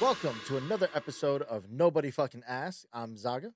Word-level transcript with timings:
Welcome 0.00 0.38
to 0.46 0.56
another 0.58 0.88
episode 0.94 1.42
of 1.42 1.70
Nobody 1.70 2.10
Fucking 2.10 2.42
Ask. 2.46 2.84
I'm 2.92 3.16
Zaga. 3.16 3.52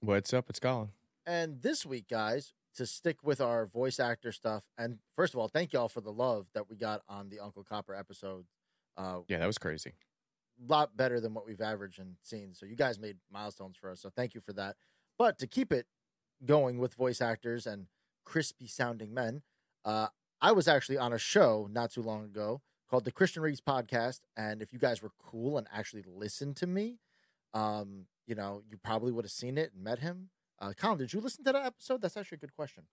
What's 0.00 0.32
up? 0.34 0.50
It's 0.50 0.60
Colin. 0.60 0.90
And 1.26 1.62
this 1.62 1.86
week, 1.86 2.08
guys, 2.08 2.52
to 2.76 2.84
stick 2.86 3.16
with 3.22 3.40
our 3.40 3.64
voice 3.66 3.98
actor 3.98 4.30
stuff, 4.30 4.64
and 4.76 4.98
first 5.16 5.32
of 5.34 5.40
all, 5.40 5.48
thank 5.48 5.72
y'all 5.72 5.88
for 5.88 6.00
the 6.00 6.12
love 6.12 6.46
that 6.54 6.68
we 6.68 6.76
got 6.76 7.02
on 7.08 7.30
the 7.30 7.40
Uncle 7.40 7.64
Copper 7.64 7.94
episode. 7.94 8.44
Uh, 8.96 9.20
Yeah, 9.28 9.38
that 9.38 9.46
was 9.46 9.58
crazy. 9.58 9.94
A 10.62 10.70
lot 10.72 10.96
better 10.96 11.18
than 11.20 11.32
what 11.34 11.46
we've 11.46 11.60
averaged 11.60 11.98
and 11.98 12.16
seen. 12.22 12.54
So 12.54 12.66
you 12.66 12.76
guys 12.76 12.98
made 12.98 13.16
milestones 13.32 13.76
for 13.76 13.90
us. 13.90 14.00
So 14.02 14.10
thank 14.14 14.34
you 14.34 14.40
for 14.40 14.52
that. 14.52 14.76
But 15.18 15.38
to 15.38 15.46
keep 15.46 15.72
it 15.72 15.86
going 16.44 16.78
with 16.78 16.94
voice 16.94 17.20
actors 17.20 17.66
and 17.66 17.86
crispy 18.24 18.66
sounding 18.66 19.14
men, 19.14 19.42
uh, 19.84 20.08
I 20.40 20.52
was 20.52 20.68
actually 20.68 20.98
on 20.98 21.12
a 21.12 21.18
show 21.18 21.68
not 21.70 21.90
too 21.90 22.02
long 22.02 22.24
ago 22.24 22.60
called 22.88 23.04
the 23.04 23.12
Christian 23.12 23.42
Reeves 23.42 23.60
Podcast. 23.60 24.20
And 24.36 24.62
if 24.62 24.72
you 24.72 24.78
guys 24.78 25.02
were 25.02 25.12
cool 25.18 25.58
and 25.58 25.66
actually 25.72 26.04
listened 26.06 26.56
to 26.56 26.66
me, 26.66 26.98
um, 27.54 28.06
you 28.26 28.34
know, 28.34 28.62
you 28.70 28.76
probably 28.76 29.12
would 29.12 29.24
have 29.24 29.32
seen 29.32 29.58
it 29.58 29.72
and 29.74 29.82
met 29.82 30.00
him. 30.00 30.30
Uh, 30.60 30.72
Colin, 30.76 30.98
did 30.98 31.12
you 31.12 31.20
listen 31.20 31.44
to 31.44 31.52
that 31.52 31.64
episode? 31.64 32.02
That's 32.02 32.16
actually 32.16 32.36
a 32.36 32.40
good 32.40 32.54
question. 32.54 32.84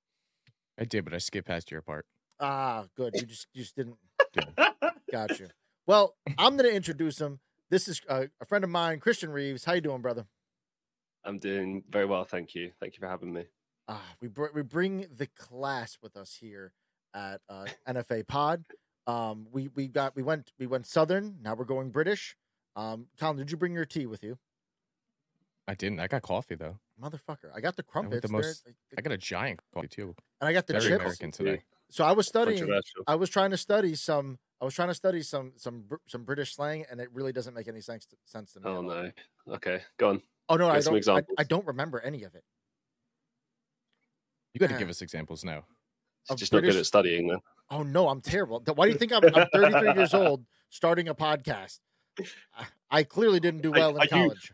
I 0.79 0.85
did, 0.85 1.05
but 1.05 1.13
I 1.13 1.17
skipped 1.17 1.47
past 1.47 1.71
your 1.71 1.81
part. 1.81 2.05
Ah, 2.39 2.85
good. 2.95 3.13
You 3.15 3.25
just 3.25 3.47
you 3.53 3.63
just 3.63 3.75
didn't. 3.75 3.97
Got 5.11 5.39
you. 5.39 5.47
Well, 5.87 6.15
I'm 6.37 6.57
going 6.57 6.69
to 6.69 6.75
introduce 6.75 7.19
him. 7.19 7.39
This 7.69 7.87
is 7.87 8.01
uh, 8.09 8.25
a 8.41 8.45
friend 8.45 8.63
of 8.63 8.69
mine, 8.69 8.99
Christian 8.99 9.31
Reeves. 9.31 9.65
How 9.65 9.73
you 9.73 9.81
doing, 9.81 10.01
brother? 10.01 10.25
I'm 11.23 11.39
doing 11.39 11.83
very 11.89 12.05
well, 12.05 12.23
thank 12.23 12.53
you. 12.53 12.71
Thank 12.79 12.93
you 12.95 12.99
for 12.99 13.07
having 13.07 13.33
me. 13.33 13.45
Ah, 13.87 14.01
we 14.21 14.27
br- 14.27 14.51
we 14.53 14.61
bring 14.61 15.07
the 15.15 15.27
class 15.27 15.97
with 16.01 16.15
us 16.17 16.37
here 16.39 16.73
at 17.13 17.41
uh, 17.49 17.65
NFA 17.87 18.27
Pod. 18.27 18.65
Um, 19.07 19.47
we 19.51 19.69
we 19.75 19.87
got 19.87 20.15
we 20.15 20.23
went 20.23 20.51
we 20.57 20.67
went 20.67 20.85
Southern. 20.87 21.37
Now 21.41 21.53
we're 21.55 21.65
going 21.65 21.89
British. 21.91 22.35
Um, 22.75 23.07
Colin, 23.19 23.37
did 23.37 23.51
you 23.51 23.57
bring 23.57 23.73
your 23.73 23.85
tea 23.85 24.05
with 24.05 24.23
you, 24.23 24.37
I 25.67 25.75
didn't. 25.75 25.99
I 25.99 26.07
got 26.07 26.21
coffee 26.23 26.55
though. 26.55 26.77
motherfucker? 27.01 27.49
I 27.55 27.61
got 27.61 27.75
the 27.75 27.83
I 27.87 27.91
crumpets. 27.91 28.21
the 28.21 28.27
They're- 28.27 28.37
most- 28.37 28.67
I 28.97 29.01
got 29.01 29.13
a 29.13 29.17
giant 29.17 29.61
coffee 29.73 29.87
too. 29.87 30.15
and 30.41 30.47
I 30.49 30.53
got 30.53 30.67
the 30.67 30.73
Very 30.73 30.85
chips. 30.85 30.95
American 31.01 31.31
today. 31.31 31.63
So 31.89 32.03
I 32.03 32.11
was 32.13 32.27
studying. 32.27 32.67
I 33.07 33.15
was 33.15 33.29
trying 33.29 33.51
to 33.51 33.57
study 33.57 33.95
some. 33.95 34.39
I 34.59 34.65
was 34.65 34.73
trying 34.73 34.87
to 34.87 34.95
study 34.95 35.21
some 35.21 35.53
some 35.57 35.85
some 36.07 36.23
British 36.23 36.55
slang, 36.55 36.85
and 36.89 36.99
it 36.99 37.09
really 37.13 37.31
doesn't 37.31 37.53
make 37.53 37.67
any 37.67 37.81
sense 37.81 38.05
to, 38.07 38.15
sense 38.25 38.53
to 38.53 38.59
me. 38.59 38.65
Oh 38.69 38.81
no. 38.81 39.11
Okay, 39.47 39.81
go 39.97 40.09
on. 40.09 40.21
Oh 40.49 40.55
no, 40.55 40.67
I 40.69 40.79
don't. 40.81 41.07
I. 41.07 41.21
I 41.37 41.43
don't 41.43 41.65
remember 41.67 41.99
any 41.99 42.23
of 42.23 42.33
it. 42.35 42.43
You 44.53 44.59
got 44.59 44.69
to 44.69 44.77
give 44.77 44.89
us 44.89 45.01
examples 45.01 45.43
now. 45.43 45.65
She's 46.23 46.31
Of 46.31 46.37
just 46.39 46.53
not 46.53 46.63
good 46.63 46.75
at 46.75 46.85
studying 46.85 47.27
then. 47.27 47.39
Oh 47.69 47.83
no, 47.83 48.09
I'm 48.09 48.21
terrible. 48.21 48.63
Why 48.75 48.85
do 48.85 48.91
you 48.91 48.97
think 48.97 49.11
I'm, 49.11 49.23
I'm 49.35 49.47
33 49.53 49.93
years 49.95 50.13
old 50.13 50.45
starting 50.69 51.07
a 51.07 51.15
podcast? 51.15 51.79
I- 52.55 52.65
I 52.91 53.03
clearly 53.03 53.39
didn't 53.39 53.61
do 53.61 53.71
well 53.71 53.89
are 53.97 54.01
in 54.01 54.01
you- 54.03 54.07
college. 54.09 54.53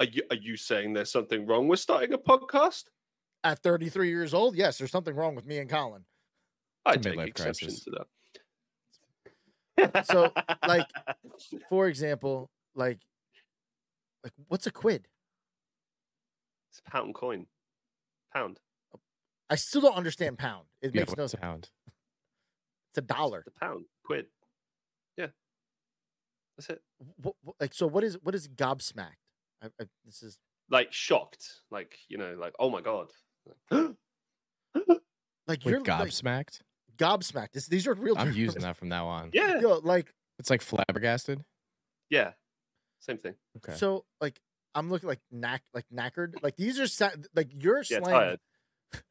Are 0.00 0.06
you 0.06 0.22
are 0.30 0.36
you 0.36 0.56
saying 0.56 0.94
there's 0.94 1.12
something 1.12 1.46
wrong 1.46 1.68
with 1.68 1.78
starting 1.78 2.12
a 2.12 2.18
podcast? 2.18 2.84
At 3.44 3.60
33 3.62 4.08
years 4.08 4.34
old, 4.34 4.56
yes, 4.56 4.78
there's 4.78 4.90
something 4.90 5.14
wrong 5.14 5.34
with 5.36 5.46
me 5.46 5.58
and 5.58 5.70
Colin. 5.70 6.04
I 6.84 6.94
It's 6.94 7.06
a 7.06 7.10
take 7.10 7.18
midlife 7.18 7.26
exception 7.28 7.68
crisis. 7.68 7.84
to 7.84 7.90
that. 9.76 10.06
So, 10.06 10.32
like, 10.66 10.86
For 11.68 11.86
example, 11.88 12.50
like, 12.74 12.98
like 14.24 14.32
what's 14.48 14.66
a 14.66 14.70
quid? 14.72 15.06
it's 16.70 16.80
a 16.84 16.90
pound 16.90 17.14
coin. 17.14 17.46
Pound. 18.34 18.58
I 19.50 19.54
still 19.56 19.82
don't 19.82 19.96
understand 19.96 20.38
pound. 20.38 20.66
It 20.80 20.94
Yeah, 20.94 21.02
makes 21.02 21.16
no 21.16 21.24
a 21.24 21.28
sense. 21.28 21.40
pound? 21.40 21.70
It's 22.92 22.98
a 22.98 23.02
dollar. 23.02 23.42
The 23.44 23.50
pound. 23.58 23.84
Quid. 24.04 24.26
Yeah. 25.16 25.28
That's 26.56 26.70
it. 26.70 26.82
What, 27.16 27.34
what- 27.42 27.56
like, 27.60 27.74
so 27.74 27.86
what 27.86 28.04
is 28.04 28.18
what 28.22 28.34
is 28.34 28.48
gobsmacked? 28.48 29.16
I, 29.62 29.66
I, 29.80 29.84
this 30.04 30.22
is 30.22 30.38
Like 30.70 30.92
shocked. 30.92 31.46
Like, 31.70 31.96
you 32.08 32.18
know, 32.18 32.34
like, 32.38 32.52
oh 32.58 32.68
my 32.70 32.80
god. 32.80 33.08
like 33.70 33.86
Wait, 35.48 35.64
you're 35.64 35.80
like, 35.80 35.84
gobsmacked? 35.86 36.60
gobsmacked. 36.96 37.52
This, 37.52 37.66
these 37.66 37.86
are 37.86 37.94
real. 37.94 38.16
I'm 38.18 38.26
terms. 38.26 38.36
using 38.36 38.62
that 38.62 38.76
from 38.76 38.88
now 38.88 39.06
on. 39.06 39.30
yeah. 39.32 39.60
Yo, 39.60 39.78
like 39.82 40.12
It's 40.38 40.50
like 40.50 40.62
flabbergasted. 40.62 41.42
Yeah. 42.10 42.32
Same 43.00 43.18
thing. 43.18 43.34
Okay. 43.56 43.74
so, 43.76 44.04
like 44.20 44.38
I'm 44.74 44.90
looking 44.90 45.08
like 45.08 45.20
knack, 45.30 45.62
like 45.74 45.84
knackered. 45.92 46.34
Like 46.42 46.56
these 46.56 46.78
are 46.78 46.86
sa- 46.86 47.10
like 47.34 47.50
your 47.52 47.78
Yeah, 47.78 47.98
slang. 48.00 48.04
tired. 48.04 48.40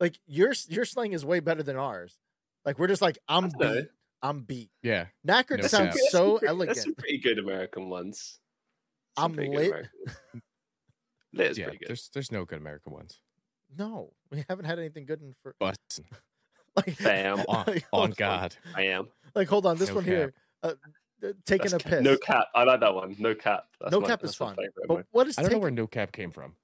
Like 0.00 0.18
your 0.26 0.52
your 0.68 0.84
slang 0.84 1.12
is 1.12 1.24
way 1.24 1.40
better 1.40 1.62
than 1.62 1.76
ours. 1.76 2.18
Like 2.66 2.78
we're 2.78 2.88
just 2.88 3.00
like 3.02 3.18
I'm 3.28 3.48
beat. 3.58 3.86
I'm 4.22 4.40
beat. 4.42 4.70
yeah. 4.82 5.06
Knackered 5.26 5.60
No 5.62 5.66
sounds 5.68 5.94
cap. 5.94 6.10
So 6.10 6.38
pretty- 6.38 6.48
elegant. 6.48 6.74
There's 6.76 6.84
some 6.84 6.94
pretty 6.96 7.18
good 7.18 7.38
American 7.38 7.88
ones. 7.88 8.38
Some 9.16 9.24
I'm 9.26 9.32
pretty 9.34 9.50
good 9.50 9.56
lit. 9.58 9.66
American 9.68 9.90
ones. 10.06 10.42
Lit 11.32 11.50
is 11.52 11.58
yeah. 11.58 11.64
pretty 11.64 11.78
good. 11.78 11.88
There's 11.88 12.10
there's 12.12 12.32
no 12.32 12.44
good 12.44 12.58
American 12.58 12.92
ones. 12.92 13.20
No, 13.78 14.12
we 14.30 14.44
haven't 14.48 14.64
had 14.64 14.78
anything 14.78 15.06
good 15.06 15.20
in 15.22 15.34
for 15.42 15.54
But 15.60 15.78
like 16.76 16.90
Fam. 16.96 17.40
on, 17.48 17.64
like, 17.66 17.84
on 17.92 18.00
hold 18.08 18.16
God. 18.16 18.56
I 18.74 18.82
am. 18.82 19.08
Like 19.34 19.48
hold 19.48 19.66
on, 19.66 19.76
this 19.76 19.88
No 19.90 19.96
one 19.96 20.04
here, 20.04 20.32
uh, 20.62 20.74
taking 21.46 21.70
That's 21.70 21.74
a 21.74 21.78
ca- 21.78 21.90
piss. 21.96 22.02
No 22.02 22.16
cap. 22.16 22.46
I 22.54 22.64
like 22.64 22.80
that 22.80 22.94
one. 22.94 23.16
No 23.18 23.34
cap. 23.34 23.66
That's 23.80 23.92
No 23.92 24.00
my- 24.00 24.06
cap 24.08 24.24
is 24.24 24.30
that's 24.30 24.40
my 24.40 24.46
fun. 24.46 24.56
favorite 24.56 24.88
But 24.88 24.94
one. 24.94 25.04
what 25.12 25.26
is 25.28 25.38
I 25.38 25.42
don't 25.42 25.46
know 25.46 25.54
taking? 25.56 25.62
where 25.62 25.70
no 25.70 25.86
cap 25.86 26.12
came 26.12 26.30
from. 26.30 26.54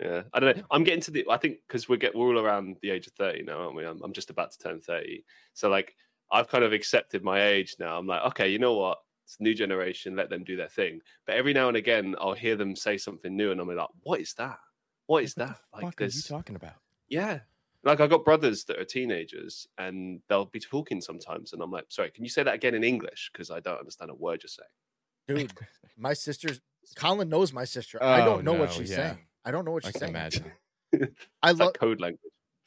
Yeah, 0.00 0.22
I 0.32 0.40
don't 0.40 0.56
know. 0.56 0.62
I'm 0.70 0.84
getting 0.84 1.00
to 1.02 1.10
the. 1.10 1.26
I 1.28 1.36
think 1.38 1.58
because 1.66 1.88
we 1.88 1.96
get 1.96 2.14
we're 2.14 2.28
all 2.28 2.38
around 2.44 2.76
the 2.82 2.90
age 2.90 3.06
of 3.08 3.14
thirty 3.14 3.42
now, 3.42 3.62
aren't 3.62 3.74
we? 3.74 3.84
I'm, 3.84 4.00
I'm 4.02 4.12
just 4.12 4.30
about 4.30 4.52
to 4.52 4.58
turn 4.58 4.80
thirty, 4.80 5.24
so 5.54 5.68
like 5.68 5.94
I've 6.30 6.48
kind 6.48 6.62
of 6.64 6.72
accepted 6.72 7.24
my 7.24 7.42
age 7.42 7.76
now. 7.80 7.98
I'm 7.98 8.06
like, 8.06 8.22
okay, 8.26 8.48
you 8.48 8.58
know 8.58 8.74
what? 8.74 8.98
It's 9.24 9.36
a 9.40 9.42
new 9.42 9.54
generation. 9.54 10.14
Let 10.14 10.30
them 10.30 10.44
do 10.44 10.56
their 10.56 10.68
thing. 10.68 11.00
But 11.26 11.34
every 11.36 11.52
now 11.52 11.68
and 11.68 11.76
again, 11.76 12.14
I'll 12.20 12.32
hear 12.34 12.54
them 12.56 12.76
say 12.76 12.96
something 12.96 13.36
new, 13.36 13.50
and 13.50 13.60
I'm 13.60 13.68
like, 13.68 13.88
what 14.02 14.20
is 14.20 14.34
that? 14.34 14.58
What 15.06 15.24
is 15.24 15.34
What 15.36 15.48
that? 15.48 15.56
the 15.72 15.76
Like, 15.76 15.84
fuck 15.86 16.00
are 16.02 16.04
you 16.04 16.22
talking 16.22 16.56
about? 16.56 16.74
yeah. 17.08 17.40
Like 17.84 18.00
I 18.00 18.06
got 18.08 18.24
brothers 18.24 18.64
that 18.64 18.78
are 18.78 18.84
teenagers, 18.84 19.66
and 19.78 20.20
they'll 20.28 20.44
be 20.46 20.60
talking 20.60 21.00
sometimes, 21.00 21.52
and 21.52 21.62
I'm 21.62 21.70
like, 21.70 21.86
sorry, 21.88 22.10
can 22.10 22.24
you 22.24 22.30
say 22.30 22.42
that 22.42 22.54
again 22.54 22.74
in 22.74 22.82
English? 22.84 23.30
Because 23.32 23.50
I 23.50 23.60
don't 23.60 23.78
understand 23.78 24.10
a 24.10 24.14
word 24.14 24.42
you're 24.42 24.48
saying. 24.48 25.46
Dude, 25.48 25.52
my 25.96 26.12
sister's 26.12 26.60
Colin 26.96 27.28
knows 27.28 27.52
my 27.52 27.64
sister. 27.64 28.02
I 28.02 28.22
oh, 28.22 28.24
don't 28.24 28.48
Oh, 28.48 28.52
know 28.52 28.58
what 28.58 28.72
she's 28.72 28.90
yeah. 28.90 28.96
saying. 28.96 29.18
I 29.48 29.50
don't 29.50 29.64
know 29.64 29.70
what 29.70 29.86
I 29.86 29.88
she's 29.88 29.92
can 29.92 30.00
saying. 30.00 30.10
imagine. 30.12 30.52
I 31.42 31.52
love 31.52 31.72
code 31.72 32.00
language. 32.02 32.20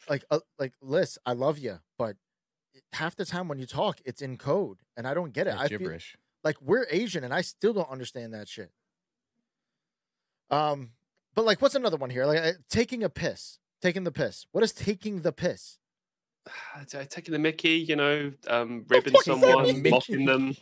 like 0.09 0.25
uh, 0.31 0.39
like 0.57 0.73
Liz, 0.81 1.19
I 1.27 1.33
love 1.33 1.59
you, 1.59 1.79
but 1.95 2.15
half 2.93 3.15
the 3.15 3.23
time 3.23 3.47
when 3.47 3.59
you 3.59 3.67
talk, 3.67 4.01
it's 4.03 4.19
in 4.19 4.35
code, 4.35 4.79
and 4.97 5.07
I 5.07 5.13
don't 5.13 5.31
get 5.31 5.45
it. 5.45 5.51
Or 5.53 5.59
I 5.59 5.67
feel 5.67 5.95
like 6.43 6.59
we're 6.59 6.87
Asian, 6.89 7.23
and 7.23 7.35
I 7.35 7.41
still 7.41 7.71
don't 7.73 7.89
understand 7.89 8.33
that 8.33 8.49
shit. 8.49 8.71
Um, 10.49 10.93
but 11.35 11.45
like, 11.45 11.61
what's 11.61 11.75
another 11.75 11.97
one 11.97 12.09
here? 12.09 12.25
Like 12.25 12.39
uh, 12.39 12.51
taking 12.67 13.03
a 13.03 13.09
piss, 13.09 13.59
taking 13.79 14.03
the 14.03 14.11
piss. 14.11 14.47
What 14.51 14.63
is 14.63 14.71
taking 14.73 15.21
the 15.21 15.31
piss? 15.31 15.77
taking 17.09 17.31
the 17.31 17.37
Mickey, 17.39 17.73
you 17.73 17.95
know, 17.95 18.31
um, 18.47 18.85
ribbing 18.89 19.13
fuck 19.13 19.21
is 19.21 19.25
that 19.25 19.39
someone, 19.39 19.83
mocking 19.87 20.25
them, 20.25 20.57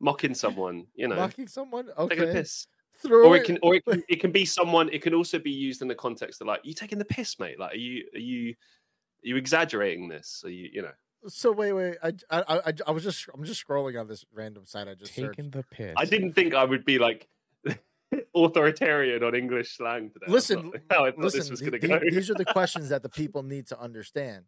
mocking 0.00 0.34
someone, 0.34 0.86
you 0.94 1.06
know, 1.06 1.16
Mocking 1.16 1.48
someone? 1.48 1.90
taking 2.08 2.30
a 2.30 2.32
piss. 2.32 2.66
Throw 2.98 3.28
Or 3.28 3.36
it. 3.36 3.40
it 3.42 3.44
can, 3.46 3.58
or 3.62 3.74
it 3.74 3.84
can, 3.84 4.02
it 4.08 4.20
can 4.20 4.32
be 4.32 4.44
someone. 4.44 4.88
It 4.92 5.02
can 5.02 5.14
also 5.14 5.38
be 5.38 5.50
used 5.50 5.82
in 5.82 5.88
the 5.88 5.94
context 5.94 6.40
of 6.40 6.46
like, 6.46 6.60
you 6.64 6.74
taking 6.74 6.98
the 6.98 7.04
piss, 7.04 7.38
mate. 7.38 7.58
Like, 7.58 7.72
are 7.74 7.76
you, 7.76 8.04
are 8.14 8.18
you, 8.18 8.50
are 8.50 9.28
you 9.28 9.36
exaggerating 9.36 10.08
this? 10.08 10.42
Are 10.44 10.50
you, 10.50 10.68
you 10.72 10.82
know, 10.82 10.92
So 11.28 11.52
wait, 11.52 11.72
wait. 11.72 11.96
I, 12.02 12.12
I, 12.30 12.42
I, 12.66 12.72
I 12.86 12.90
was 12.90 13.02
just, 13.02 13.26
I'm 13.34 13.44
just 13.44 13.66
scrolling 13.66 13.98
on 14.00 14.06
this 14.08 14.24
random 14.32 14.64
site 14.66 14.88
I 14.88 14.94
just 14.94 15.14
searched. 15.14 15.36
Taking 15.36 15.50
the 15.50 15.62
piss. 15.70 15.94
I 15.96 16.04
didn't 16.04 16.32
think 16.34 16.54
I 16.54 16.64
would 16.64 16.84
be 16.84 16.98
like 16.98 17.28
authoritarian 18.34 19.22
on 19.24 19.34
English 19.34 19.76
slang 19.76 20.10
today. 20.10 20.26
Listen, 20.28 20.70
how 20.90 21.04
I 21.04 21.10
thought 21.10 21.20
Listen, 21.24 21.40
this 21.40 21.50
was 21.50 21.60
going 21.60 21.72
to 21.72 21.78
go. 21.78 22.00
these 22.10 22.30
are 22.30 22.34
the 22.34 22.44
questions 22.58 22.88
that 22.90 23.02
the 23.02 23.08
people 23.08 23.42
need 23.42 23.66
to 23.68 23.80
understand. 23.80 24.44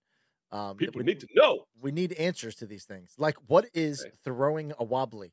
Um, 0.53 0.77
People 0.77 1.01
we, 1.01 1.05
need 1.05 1.19
to 1.21 1.27
know. 1.35 1.65
we 1.81 1.91
need 1.91 2.13
answers 2.13 2.55
to 2.57 2.67
these 2.67 2.85
things. 2.85 3.15
Like, 3.19 3.37
what 3.49 3.67
is 3.75 4.03
Okay. 4.03 4.13
throwing 4.25 4.73
a 4.79 4.85
wobbly? 4.85 5.33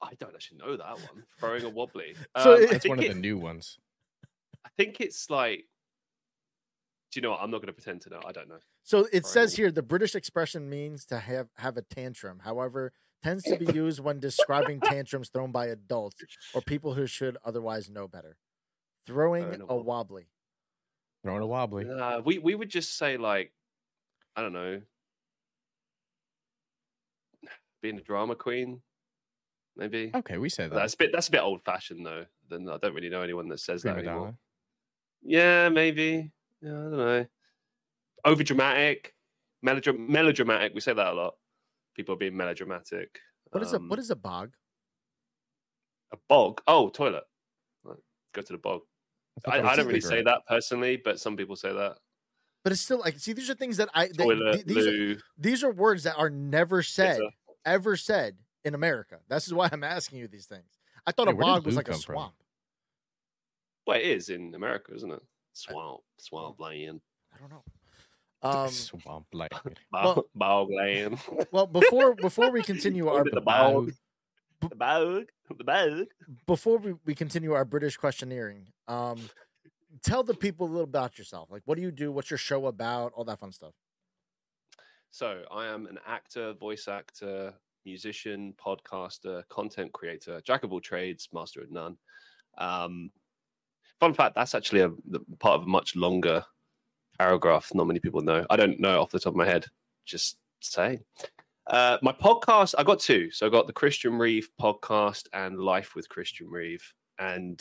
I 0.00 0.14
don't 0.20 0.34
actually 0.34 0.58
know 0.58 0.76
that 0.76 0.96
one. 1.00 1.24
Throwing 1.40 1.64
a 1.64 1.68
wobbly. 1.68 2.14
So 2.42 2.54
Um, 2.54 2.62
it- 2.62 2.68
I 2.68 2.72
That's 2.72 2.88
one 2.88 2.98
of 2.98 3.04
it- 3.04 3.14
the 3.14 3.18
new 3.20 3.36
ones. 3.38 3.78
I 4.64 4.68
think 4.76 5.00
it's 5.00 5.28
like. 5.30 5.64
Do 7.10 7.18
you 7.18 7.22
know 7.22 7.30
what? 7.30 7.40
I'm 7.40 7.50
not 7.50 7.58
going 7.58 7.68
to 7.68 7.72
pretend 7.72 8.02
to 8.02 8.10
know. 8.10 8.20
I 8.26 8.32
don't 8.32 8.48
know. 8.50 8.58
So 8.82 8.98
it 9.06 9.10
Throwing 9.10 9.24
says 9.24 9.56
here 9.56 9.70
the 9.72 9.82
British 9.82 10.14
expression 10.14 10.68
means 10.68 11.06
to 11.06 11.18
have 11.18 11.48
have 11.56 11.76
a 11.78 11.82
tantrum. 11.82 12.40
However, 12.44 12.92
tends 13.22 13.44
to 13.44 13.56
be 13.56 13.64
used 13.74 13.98
when 14.00 14.20
describing 14.20 14.78
tantrums 14.80 15.30
thrown 15.30 15.50
by 15.50 15.66
adults 15.68 16.16
or 16.54 16.60
people 16.60 16.92
who 16.94 17.06
should 17.06 17.38
otherwise 17.44 17.88
know 17.88 18.06
better. 18.08 18.36
Throwing 19.06 19.44
Throwing 19.44 19.60
a 19.62 19.64
a 19.64 19.76
wobbly. 19.76 19.84
wobbly. 19.86 20.26
Throwing 21.24 21.42
a 21.42 21.46
wobbly. 21.46 21.88
Uh, 21.90 22.20
we 22.20 22.38
we 22.38 22.54
would 22.54 22.68
just 22.68 22.98
say 22.98 23.16
like, 23.16 23.52
I 24.36 24.42
don't 24.42 24.52
know, 24.52 24.82
being 27.82 27.96
a 27.96 28.02
drama 28.02 28.34
queen, 28.34 28.82
maybe. 29.78 30.10
Okay, 30.14 30.36
we 30.38 30.48
say 30.48 30.64
that. 30.68 30.74
That's 30.74 30.94
a 30.94 30.96
bit 30.96 31.10
that's 31.12 31.28
a 31.28 31.30
bit 31.30 31.40
old 31.42 31.62
fashioned 31.64 32.04
though. 32.04 32.26
Then 32.50 32.68
I 32.68 32.76
don't 32.78 32.94
really 32.94 33.08
know 33.08 33.22
anyone 33.22 33.48
that 33.48 33.60
says 33.60 33.82
Prima 33.82 33.96
that 33.96 34.06
anymore. 34.08 34.24
donna. 34.26 34.36
Yeah, 35.22 35.68
maybe. 35.70 36.30
Yeah, 36.60 36.70
I 36.70 36.74
don't 36.74 36.96
know. 36.96 37.26
Over 38.24 38.42
dramatic. 38.42 39.14
Melodram- 39.64 40.08
melodramatic. 40.08 40.72
We 40.74 40.80
say 40.80 40.92
that 40.92 41.06
a 41.06 41.12
lot. 41.12 41.34
People 41.96 42.14
are 42.14 42.18
being 42.18 42.36
melodramatic. 42.36 43.18
What 43.50 43.62
is 43.62 43.72
a 43.72 43.76
Um, 43.76 43.88
what 43.88 43.98
is 43.98 44.10
a 44.10 44.16
bog? 44.16 44.52
a 46.12 46.16
bog? 46.28 46.60
Oh, 46.66 46.88
toilet. 46.88 47.24
Go 48.34 48.42
to 48.42 48.52
the 48.52 48.58
bog. 48.58 48.82
thought 49.44 49.54
I, 49.54 49.72
I 49.72 49.76
don't 49.76 49.86
really 49.86 50.00
say 50.00 50.22
that 50.22 50.42
personally, 50.46 50.96
but 51.02 51.18
some 51.18 51.36
people 51.36 51.56
say 51.56 51.72
that. 51.72 51.96
But 52.62 52.72
it's 52.72 52.82
still 52.82 52.98
like 52.98 53.18
see 53.18 53.32
these 53.32 53.48
are 53.50 53.54
things 53.54 53.76
that 53.78 53.88
I 53.94 54.06
they, 54.08 54.24
Toilet, 54.24 54.52
th- 54.52 54.66
these 54.66 54.86
are, 54.86 55.20
these 55.38 55.64
are 55.64 55.70
words 55.70 56.02
that 56.04 56.16
are 56.16 56.28
never 56.30 56.82
said 56.82 57.18
pizza. 57.18 57.30
ever 57.64 57.96
said 57.96 58.36
in 58.68 58.74
America. 58.74 59.18
This 59.28 59.46
is 59.48 59.54
why 59.54 59.68
I'm 59.72 59.82
asking 59.82 60.20
you 60.20 60.28
these 60.28 60.46
things. 60.46 60.78
I 61.06 61.10
thought 61.12 61.26
Hey, 61.26 61.34
a 61.34 61.36
bog 61.36 61.66
was 61.66 61.74
like 61.74 61.88
a 61.88 61.92
come 61.92 62.00
from? 62.00 62.14
swamp. 62.14 62.34
Well, 63.86 63.96
it 63.98 64.04
is 64.04 64.28
in 64.28 64.54
America, 64.54 64.92
isn't 64.94 65.10
it? 65.10 65.22
Swamp, 65.54 66.00
swamp 66.18 66.60
land, 66.60 67.00
I 67.34 67.38
don't 67.40 67.50
know. 67.50 67.64
Um, 68.40 68.68
Swamp 68.68 69.26
land. 69.32 69.50
bog, 69.90 70.04
Well- 70.16 70.24
bog 70.32 70.68
land. 70.70 71.18
well, 71.50 71.66
before 71.66 72.14
before 72.14 72.52
we 72.52 72.62
continue 72.62 73.08
our 73.08 73.18
Under 73.20 73.32
the 73.32 73.40
bog, 73.40 73.90
the 74.60 74.76
bog, 74.76 75.24
the 75.56 75.64
bog. 75.64 76.06
before 76.46 76.78
we, 76.78 76.94
we 77.04 77.16
continue 77.16 77.52
our 77.54 77.64
British 77.64 77.96
questioneering, 77.96 78.68
um, 78.86 79.18
tell 80.04 80.22
the 80.22 80.34
people 80.34 80.66
a 80.66 80.70
little 80.70 80.84
about 80.84 81.18
yourself. 81.18 81.50
Like, 81.50 81.62
what 81.64 81.74
do 81.74 81.82
you 81.82 81.90
do? 81.90 82.12
What's 82.12 82.30
your 82.30 82.38
show 82.38 82.66
about? 82.66 83.12
All 83.16 83.24
that 83.24 83.40
fun 83.40 83.50
stuff. 83.50 83.72
So 85.10 85.42
I 85.50 85.66
am 85.66 85.86
an 85.86 85.98
actor, 86.06 86.52
voice 86.52 86.86
actor, 86.86 87.54
musician, 87.84 88.54
podcaster, 88.64 89.42
content 89.48 89.92
creator, 89.92 90.40
jack 90.44 90.64
of 90.64 90.72
all 90.72 90.80
trades, 90.80 91.28
master 91.32 91.60
of 91.62 91.70
none. 91.70 91.96
Um, 92.58 93.10
fun 94.00 94.14
fact: 94.14 94.34
that's 94.34 94.54
actually 94.54 94.80
a 94.80 94.90
part 95.38 95.60
of 95.60 95.62
a 95.64 95.68
much 95.68 95.96
longer 95.96 96.44
paragraph. 97.18 97.70
Not 97.74 97.86
many 97.86 98.00
people 98.00 98.20
know. 98.20 98.46
I 98.50 98.56
don't 98.56 98.80
know 98.80 99.00
off 99.00 99.10
the 99.10 99.20
top 99.20 99.32
of 99.32 99.36
my 99.36 99.46
head. 99.46 99.66
Just 100.06 100.38
saying. 100.60 101.00
Uh, 101.66 101.98
my 102.00 102.12
podcast, 102.12 102.74
I 102.78 102.82
got 102.82 102.98
two. 102.98 103.30
So 103.30 103.46
I 103.46 103.50
got 103.50 103.66
the 103.66 103.72
Christian 103.72 104.16
Reeve 104.16 104.48
podcast 104.60 105.24
and 105.34 105.58
Life 105.58 105.94
with 105.94 106.08
Christian 106.08 106.48
Reeve. 106.48 106.82
And 107.18 107.60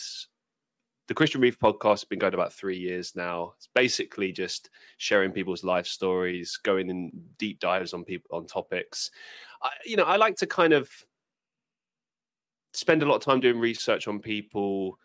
the 1.08 1.14
Christian 1.14 1.40
Reeve 1.40 1.58
podcast 1.58 1.90
has 1.90 2.04
been 2.04 2.20
going 2.20 2.34
about 2.34 2.52
three 2.54 2.78
years 2.78 3.16
now. 3.16 3.54
It's 3.58 3.70
basically 3.74 4.32
just 4.32 4.70
sharing 4.98 5.32
people's 5.32 5.64
life 5.64 5.88
stories, 5.88 6.58
going 6.62 6.90
in 6.90 7.12
deep 7.38 7.60
dives 7.60 7.94
on 7.94 8.04
people 8.04 8.38
on 8.38 8.46
topics. 8.46 9.12
I, 9.62 9.70
you 9.86 9.96
know, 9.96 10.04
I 10.04 10.18
like 10.18 10.36
to 10.38 10.48
kind 10.48 10.74
of 10.74 10.90
spend 12.74 13.04
a 13.04 13.06
lot 13.06 13.16
of 13.16 13.22
time 13.22 13.40
doing 13.40 13.60
research 13.60 14.08
on 14.08 14.20
people, 14.20 15.00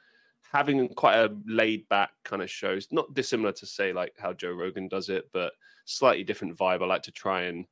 having 0.53 0.89
quite 0.89 1.17
a 1.17 1.35
laid 1.47 1.89
back 1.89 2.11
kind 2.25 2.43
of 2.43 2.51
shows, 2.51 2.89
not 2.91 3.15
dissimilar 3.15 3.53
to 3.53 3.67
say 3.67 3.93
like 3.93 4.13
how 4.19 4.33
Joe 4.33 4.53
Rogan 4.53 4.89
does 4.89 5.09
it, 5.09 5.31
but 5.33 5.53
slightly 5.85 6.25
different 6.25 6.57
vibe. 6.57 6.83
I 6.83 6.87
like 6.87 7.03
to 7.03 7.13
try 7.13 7.43
and, 7.43 7.65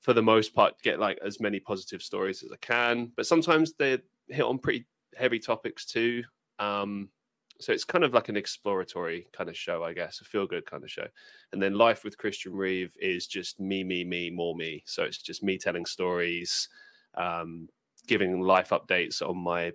for 0.00 0.12
the 0.12 0.22
most 0.22 0.54
part, 0.54 0.80
get 0.82 1.00
like 1.00 1.18
as 1.24 1.40
many 1.40 1.58
positive 1.58 2.02
stories 2.02 2.44
as 2.44 2.52
I 2.52 2.56
can. 2.60 3.10
But 3.16 3.26
sometimes 3.26 3.72
they 3.72 3.98
hit 4.28 4.44
on 4.44 4.58
pretty 4.58 4.86
heavy 5.16 5.40
topics 5.40 5.84
too. 5.84 6.22
Um, 6.60 7.08
so 7.60 7.72
it's 7.72 7.84
kind 7.84 8.04
of 8.04 8.14
like 8.14 8.28
an 8.28 8.36
exploratory 8.36 9.28
kind 9.32 9.48
of 9.50 9.56
show, 9.56 9.82
I 9.84 9.92
guess, 9.92 10.20
a 10.20 10.24
feel 10.24 10.46
good 10.46 10.66
kind 10.66 10.84
of 10.84 10.90
show. 10.90 11.08
And 11.52 11.62
then 11.62 11.74
Life 11.74 12.04
with 12.04 12.18
Christian 12.18 12.54
Reeve 12.54 12.96
is 13.00 13.26
just 13.26 13.58
me, 13.60 13.82
me, 13.84 14.04
me, 14.04 14.30
more 14.30 14.54
me. 14.54 14.82
So 14.86 15.02
it's 15.04 15.18
just 15.22 15.42
me 15.42 15.58
telling 15.58 15.86
stories, 15.86 16.68
um, 17.14 17.68
giving 18.06 18.40
life 18.40 18.70
updates 18.70 19.20
on 19.28 19.38
my 19.38 19.72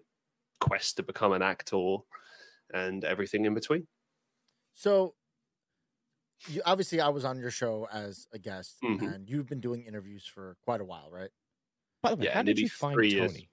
quest 0.62 0.97
to 0.97 1.03
become 1.03 1.33
an 1.33 1.41
actor 1.44 1.97
and 2.74 3.03
everything 3.06 3.45
in 3.45 3.53
between. 3.53 3.88
So, 4.74 5.15
you, 6.47 6.62
obviously, 6.65 7.00
I 7.00 7.09
was 7.09 7.25
on 7.25 7.39
your 7.39 7.51
show 7.51 7.88
as 7.91 8.27
a 8.33 8.39
guest, 8.39 8.80
Mhm. 8.83 9.01
and 9.01 9.30
you've 9.30 9.47
been 9.47 9.62
doing 9.62 9.83
interviews 9.83 10.25
for 10.25 10.57
quite 10.62 10.81
a 10.81 10.85
while, 10.85 11.09
right? 11.09 11.31
By 12.01 12.12
the 12.12 12.18
way, 12.18 12.25
Yeah, 12.25 12.33
how 12.33 12.44
did 12.44 12.59
you 12.59 12.69
find 12.69 12.95
three 12.95 13.12
years. 13.12 13.31
Tony? 13.33 13.50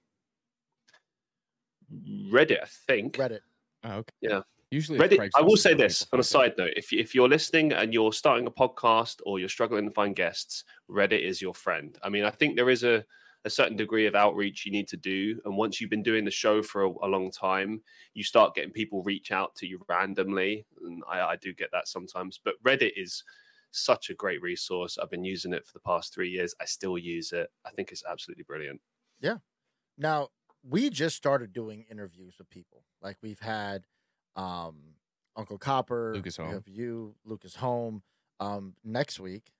Reddit, 1.91 2.61
I 2.63 2.65
think. 2.65 3.17
Reddit. 3.17 3.41
Oh, 3.83 3.91
okay. 3.97 4.13
Yeah. 4.21 4.41
Usually, 4.69 4.99
Reddit. 4.99 5.29
I 5.35 5.41
will 5.41 5.57
say 5.57 5.73
this 5.73 6.07
on 6.13 6.19
a 6.21 6.23
side 6.23 6.53
note: 6.57 6.73
if 6.77 6.91
you- 6.93 6.99
if 6.99 7.13
you're 7.13 7.27
listening 7.27 7.73
and 7.73 7.93
you're 7.93 8.13
starting 8.13 8.47
a 8.47 8.51
podcast 8.51 9.19
or 9.25 9.37
you're 9.37 9.49
struggling 9.49 9.85
to 9.85 9.93
find 9.93 10.15
guests, 10.15 10.63
Reddit 10.89 11.21
is 11.21 11.41
your 11.41 11.53
friend. 11.53 11.97
I 12.01 12.07
mean, 12.09 12.23
I 12.23 12.29
think 12.31 12.55
there 12.55 12.69
is 12.69 12.83
a 12.83 13.05
a 13.43 13.49
certain 13.49 13.75
degree 13.75 14.05
of 14.05 14.13
outreach 14.13 14.65
you 14.67 14.71
need 14.71 14.87
to 14.89 14.97
do, 14.97 15.41
and 15.45 15.57
once 15.57 15.81
you've 15.81 15.89
been 15.89 16.03
doing 16.03 16.23
the 16.23 16.29
show 16.31 16.61
for 16.61 16.83
a, 16.83 16.89
a 16.89 17.07
long 17.07 17.31
time, 17.31 17.81
you 18.13 18.23
start 18.23 18.53
getting 18.53 18.71
people 18.71 19.01
reach 19.03 19.31
out 19.31 19.55
to 19.55 19.65
you 19.67 19.83
randomly, 19.89 20.63
and 20.85 21.03
I, 21.09 21.19
I 21.21 21.35
do 21.37 21.51
get 21.51 21.71
that 21.71 21.87
sometimes. 21.87 22.39
But 22.41 22.53
Reddit 22.63 22.91
is 22.95 23.23
such 23.71 24.09
a 24.11 24.13
great 24.13 24.41
resource. 24.43 24.97
I've 24.97 25.09
been 25.09 25.23
using 25.25 25.53
it 25.53 25.65
for 25.65 25.73
the 25.73 25.79
past 25.79 26.13
three 26.13 26.29
years. 26.29 26.53
I 26.61 26.65
still 26.65 26.97
use 26.99 27.31
it. 27.31 27.49
I 27.65 27.71
think 27.71 27.91
it's 27.91 28.03
absolutely 28.07 28.43
brilliant. 28.43 28.79
Yeah. 29.21 29.37
Now, 29.97 30.29
we 30.63 30.89
just 30.89 31.15
started 31.15 31.53
doing 31.53 31.85
interviews 31.89 32.35
with 32.37 32.49
people. 32.49 32.83
Like 33.01 33.17
we've 33.21 33.39
had 33.39 33.85
um 34.35 34.77
Uncle 35.35 35.57
Copper, 35.57 36.13
Lucas 36.15 36.37
we 36.37 36.45
Home. 36.45 36.53
have 36.53 36.67
you, 36.67 37.15
Lucas 37.25 37.55
Home. 37.55 38.03
Um, 38.39 38.75
next 38.83 39.19
week 39.19 39.51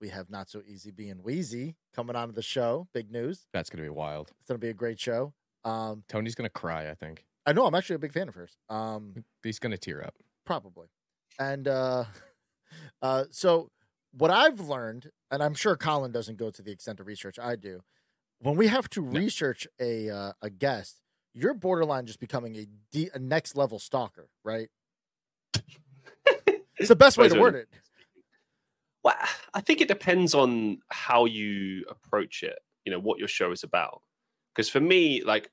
we 0.00 0.08
have 0.08 0.30
Not 0.30 0.48
So 0.48 0.62
Easy 0.66 0.90
being 0.90 1.22
Wheezy 1.22 1.76
coming 1.94 2.16
onto 2.16 2.32
the 2.32 2.42
show. 2.42 2.88
Big 2.94 3.10
news. 3.10 3.46
That's 3.52 3.68
gonna 3.70 3.82
be 3.82 3.88
wild. 3.90 4.30
It's 4.38 4.46
gonna 4.48 4.58
be 4.58 4.68
a 4.70 4.74
great 4.74 4.98
show. 5.00 5.34
Um, 5.64 6.04
Tony's 6.08 6.34
gonna 6.34 6.48
cry. 6.48 6.90
I 6.90 6.94
think 6.94 7.24
I 7.46 7.52
know 7.52 7.66
I'm 7.66 7.74
actually 7.74 7.96
a 7.96 8.00
big 8.00 8.12
fan 8.12 8.28
of 8.28 8.34
hers. 8.34 8.56
Um, 8.68 9.24
he's 9.42 9.58
gonna 9.58 9.78
tear 9.78 10.02
up. 10.02 10.14
probably. 10.46 10.88
And 11.38 11.68
uh, 11.68 12.04
uh, 13.02 13.24
so 13.30 13.70
what 14.12 14.30
I've 14.30 14.60
learned, 14.60 15.10
and 15.30 15.42
I'm 15.42 15.54
sure 15.54 15.76
Colin 15.76 16.12
doesn't 16.12 16.36
go 16.38 16.50
to 16.50 16.62
the 16.62 16.72
extent 16.72 17.00
of 17.00 17.06
research 17.06 17.38
I 17.38 17.56
do, 17.56 17.80
when 18.40 18.56
we 18.56 18.66
have 18.68 18.88
to 18.90 19.02
No. 19.02 19.18
research 19.18 19.66
a 19.80 20.10
uh, 20.10 20.32
a 20.42 20.50
guest, 20.50 21.00
you're 21.34 21.54
borderline 21.54 22.06
just 22.06 22.20
becoming 22.20 22.56
a, 22.94 23.10
a 23.14 23.18
next 23.18 23.56
level 23.56 23.78
stalker, 23.78 24.28
right? 24.44 24.68
It's 26.78 26.88
the 26.88 26.96
best 26.96 27.18
way 27.18 27.28
to 27.28 27.38
word 27.38 27.54
it. 27.54 27.68
Well, 29.02 29.14
I 29.54 29.60
think 29.60 29.80
it 29.80 29.88
depends 29.88 30.34
on 30.34 30.80
how 30.88 31.26
you 31.26 31.84
approach 31.88 32.42
it. 32.42 32.58
You 32.84 32.92
know 32.92 32.98
what 32.98 33.18
your 33.18 33.28
show 33.28 33.52
is 33.52 33.62
about. 33.62 34.02
Because 34.54 34.68
for 34.68 34.80
me, 34.80 35.22
like 35.22 35.50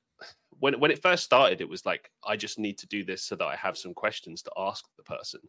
when 0.58 0.80
when 0.80 0.90
it 0.90 1.02
first 1.02 1.24
started, 1.24 1.60
it 1.60 1.68
was 1.68 1.84
like 1.84 2.10
I 2.26 2.36
just 2.36 2.58
need 2.58 2.78
to 2.78 2.86
do 2.86 3.04
this 3.04 3.22
so 3.22 3.36
that 3.36 3.44
I 3.44 3.56
have 3.56 3.76
some 3.76 3.94
questions 3.94 4.42
to 4.42 4.52
ask 4.56 4.84
the 4.96 5.02
person. 5.02 5.40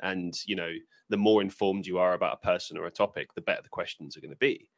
And 0.00 0.34
you 0.44 0.56
know, 0.56 0.72
the 1.08 1.16
more 1.16 1.40
informed 1.40 1.86
you 1.86 1.98
are 1.98 2.12
about 2.14 2.38
a 2.42 2.46
person 2.46 2.76
or 2.76 2.86
a 2.86 2.90
topic, 2.90 3.34
the 3.34 3.40
better 3.40 3.62
the 3.62 3.68
questions 3.68 4.16
are 4.16 4.20
going 4.20 4.30
to 4.30 4.36
be. 4.36 4.70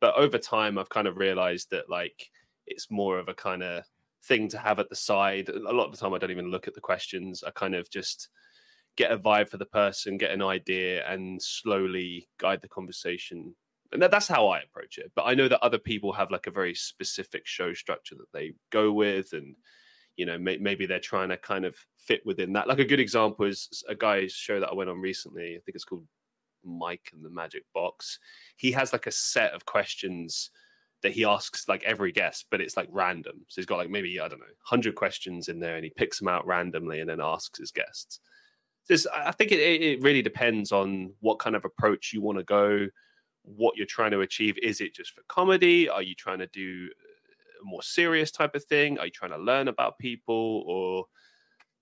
But 0.00 0.14
over 0.16 0.38
time, 0.38 0.78
I've 0.78 0.88
kind 0.88 1.06
of 1.06 1.16
realized 1.16 1.70
that 1.70 1.90
like 1.90 2.30
it's 2.66 2.90
more 2.90 3.18
of 3.18 3.28
a 3.28 3.34
kind 3.34 3.62
of 3.62 3.84
thing 4.24 4.48
to 4.48 4.58
have 4.58 4.78
at 4.78 4.88
the 4.88 4.96
side. 4.96 5.48
A 5.48 5.58
lot 5.72 5.86
of 5.86 5.92
the 5.92 5.98
time, 5.98 6.14
I 6.14 6.18
don't 6.18 6.30
even 6.30 6.50
look 6.50 6.68
at 6.68 6.74
the 6.74 6.80
questions. 6.80 7.42
I 7.46 7.50
kind 7.50 7.74
of 7.74 7.90
just 7.90 8.28
get 8.96 9.12
a 9.12 9.18
vibe 9.18 9.48
for 9.48 9.56
the 9.56 9.66
person, 9.66 10.18
get 10.18 10.30
an 10.30 10.42
idea, 10.42 11.06
and 11.08 11.40
slowly 11.40 12.28
guide 12.38 12.60
the 12.60 12.68
conversation. 12.68 13.54
And 13.92 14.02
that, 14.02 14.10
that's 14.10 14.28
how 14.28 14.48
I 14.48 14.60
approach 14.60 14.98
it. 14.98 15.10
But 15.14 15.24
I 15.24 15.34
know 15.34 15.48
that 15.48 15.64
other 15.64 15.78
people 15.78 16.12
have 16.12 16.30
like 16.30 16.46
a 16.46 16.52
very 16.52 16.74
specific 16.74 17.46
show 17.46 17.72
structure 17.72 18.14
that 18.16 18.32
they 18.32 18.52
go 18.70 18.92
with, 18.92 19.32
and 19.32 19.56
you 20.16 20.26
know 20.26 20.38
may, 20.38 20.58
maybe 20.58 20.86
they're 20.86 21.00
trying 21.00 21.30
to 21.30 21.36
kind 21.36 21.64
of 21.64 21.76
fit 21.98 22.24
within 22.24 22.52
that. 22.52 22.68
Like 22.68 22.78
a 22.78 22.84
good 22.84 23.00
example 23.00 23.46
is 23.46 23.82
a 23.88 23.94
guy's 23.94 24.32
show 24.32 24.60
that 24.60 24.68
I 24.68 24.74
went 24.74 24.90
on 24.90 25.00
recently. 25.00 25.56
I 25.56 25.60
think 25.64 25.74
it's 25.74 25.84
called 25.84 26.06
Mike 26.64 27.10
and 27.12 27.24
the 27.24 27.30
Magic 27.30 27.64
Box. 27.74 28.18
He 28.56 28.72
has 28.72 28.92
like 28.92 29.06
a 29.06 29.12
set 29.12 29.52
of 29.52 29.66
questions 29.66 30.50
that 31.02 31.12
he 31.12 31.24
asks 31.24 31.68
like 31.68 31.82
every 31.84 32.12
guest, 32.12 32.46
but 32.50 32.60
it's 32.60 32.76
like 32.76 32.88
random. 32.90 33.44
So 33.48 33.60
he's 33.60 33.66
got 33.66 33.78
like 33.78 33.90
maybe 33.90 34.20
I 34.20 34.28
don't 34.28 34.40
know, 34.40 34.46
hundred 34.62 34.94
questions 34.94 35.48
in 35.48 35.58
there, 35.58 35.76
and 35.76 35.84
he 35.84 35.90
picks 35.90 36.18
them 36.18 36.28
out 36.28 36.46
randomly 36.46 37.00
and 37.00 37.08
then 37.08 37.20
asks 37.20 37.58
his 37.58 37.70
guests. 37.70 38.20
This, 38.88 39.06
I 39.14 39.32
think 39.32 39.52
it, 39.52 39.60
it 39.60 39.82
it 39.82 40.02
really 40.02 40.22
depends 40.22 40.72
on 40.72 41.12
what 41.20 41.38
kind 41.38 41.56
of 41.56 41.64
approach 41.64 42.12
you 42.12 42.20
want 42.20 42.38
to 42.38 42.44
go, 42.44 42.88
what 43.42 43.76
you're 43.76 43.86
trying 43.86 44.10
to 44.12 44.20
achieve. 44.20 44.56
Is 44.62 44.80
it 44.80 44.94
just 44.94 45.12
for 45.12 45.22
comedy? 45.28 45.88
Are 45.88 46.02
you 46.02 46.14
trying 46.14 46.40
to 46.40 46.46
do 46.48 46.88
a 47.62 47.64
more 47.64 47.82
serious 47.82 48.30
type 48.30 48.54
of 48.54 48.64
thing? 48.64 48.98
Are 48.98 49.06
you 49.06 49.12
trying 49.12 49.32
to 49.32 49.38
learn 49.38 49.68
about 49.68 49.98
people, 49.98 50.64
or 50.66 51.06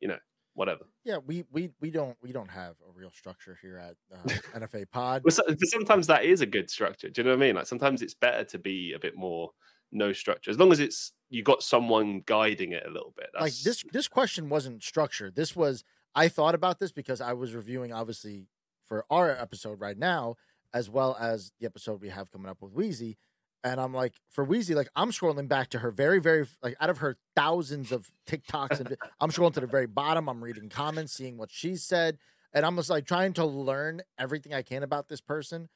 you 0.00 0.08
know, 0.08 0.18
whatever? 0.58 0.84
Yeah, 1.04 1.18
we 1.24 1.44
we 1.52 1.70
we 1.80 1.90
don't 1.90 2.16
we 2.22 2.32
don't 2.32 2.50
have 2.50 2.74
a 2.88 2.92
real 2.92 3.10
structure 3.12 3.56
here 3.62 3.78
at 3.78 3.94
uh, 4.12 4.28
NFA 4.60 4.90
Pod. 4.90 5.22
But, 5.24 5.32
so- 5.32 5.42
sometimes 5.64 6.06
that 6.08 6.24
is 6.24 6.40
a 6.40 6.46
good 6.46 6.68
structure. 6.68 7.08
Do 7.08 7.20
you 7.20 7.24
know 7.24 7.30
what 7.30 7.42
I 7.42 7.46
mean? 7.46 7.54
Like 7.54 7.66
sometimes 7.66 8.02
it's 8.02 8.14
better 8.14 8.44
to 8.44 8.58
be 8.58 8.92
a 8.92 8.98
bit 8.98 9.16
more 9.16 9.50
no 9.92 10.12
structure, 10.12 10.50
as 10.50 10.58
long 10.58 10.70
as 10.72 10.80
it's 10.80 11.12
you 11.30 11.42
got 11.42 11.62
someone 11.62 12.22
guiding 12.26 12.72
it 12.72 12.84
a 12.86 12.90
little 12.90 13.14
bit. 13.16 13.28
like 13.40 13.54
this 13.64 13.84
this 13.92 14.08
question 14.08 14.48
wasn't 14.48 14.82
structured 14.82 15.34
this 15.34 15.54
was 15.54 15.84
i 16.14 16.26
thought 16.28 16.54
about 16.54 16.78
this 16.78 16.92
because 16.92 17.20
i 17.20 17.32
was 17.32 17.54
reviewing 17.54 17.92
obviously 17.92 18.46
for 18.86 19.04
our 19.10 19.30
episode 19.30 19.78
right 19.80 19.98
now 19.98 20.34
as 20.74 20.88
well 20.90 21.16
as 21.20 21.52
the 21.60 21.66
episode 21.66 22.00
we 22.00 22.08
have 22.08 22.30
coming 22.30 22.48
up 22.50 22.58
with 22.60 22.72
wheezy 22.72 23.16
and 23.64 23.80
i'm 23.80 23.92
like 23.92 24.14
for 24.30 24.44
wheezy 24.44 24.74
like 24.74 24.88
i'm 24.96 25.10
scrolling 25.10 25.48
back 25.48 25.68
to 25.68 25.78
her 25.80 25.90
very 25.90 26.20
very 26.20 26.46
like 26.62 26.76
out 26.80 26.90
of 26.90 26.98
her 26.98 27.16
thousands 27.34 27.92
of 27.92 28.10
tiktoks 28.26 28.78
and 28.80 28.96
i'm 29.20 29.30
scrolling 29.30 29.54
to 29.54 29.60
the 29.60 29.66
very 29.66 29.86
bottom 29.86 30.28
i'm 30.28 30.42
reading 30.42 30.68
comments 30.68 31.12
seeing 31.12 31.36
what 31.36 31.50
she 31.50 31.76
said 31.76 32.18
and 32.52 32.64
i'm 32.64 32.76
just 32.76 32.90
like 32.90 33.04
trying 33.04 33.32
to 33.32 33.44
learn 33.44 34.00
everything 34.18 34.54
i 34.54 34.62
can 34.62 34.82
about 34.82 35.08
this 35.08 35.20
person 35.20 35.68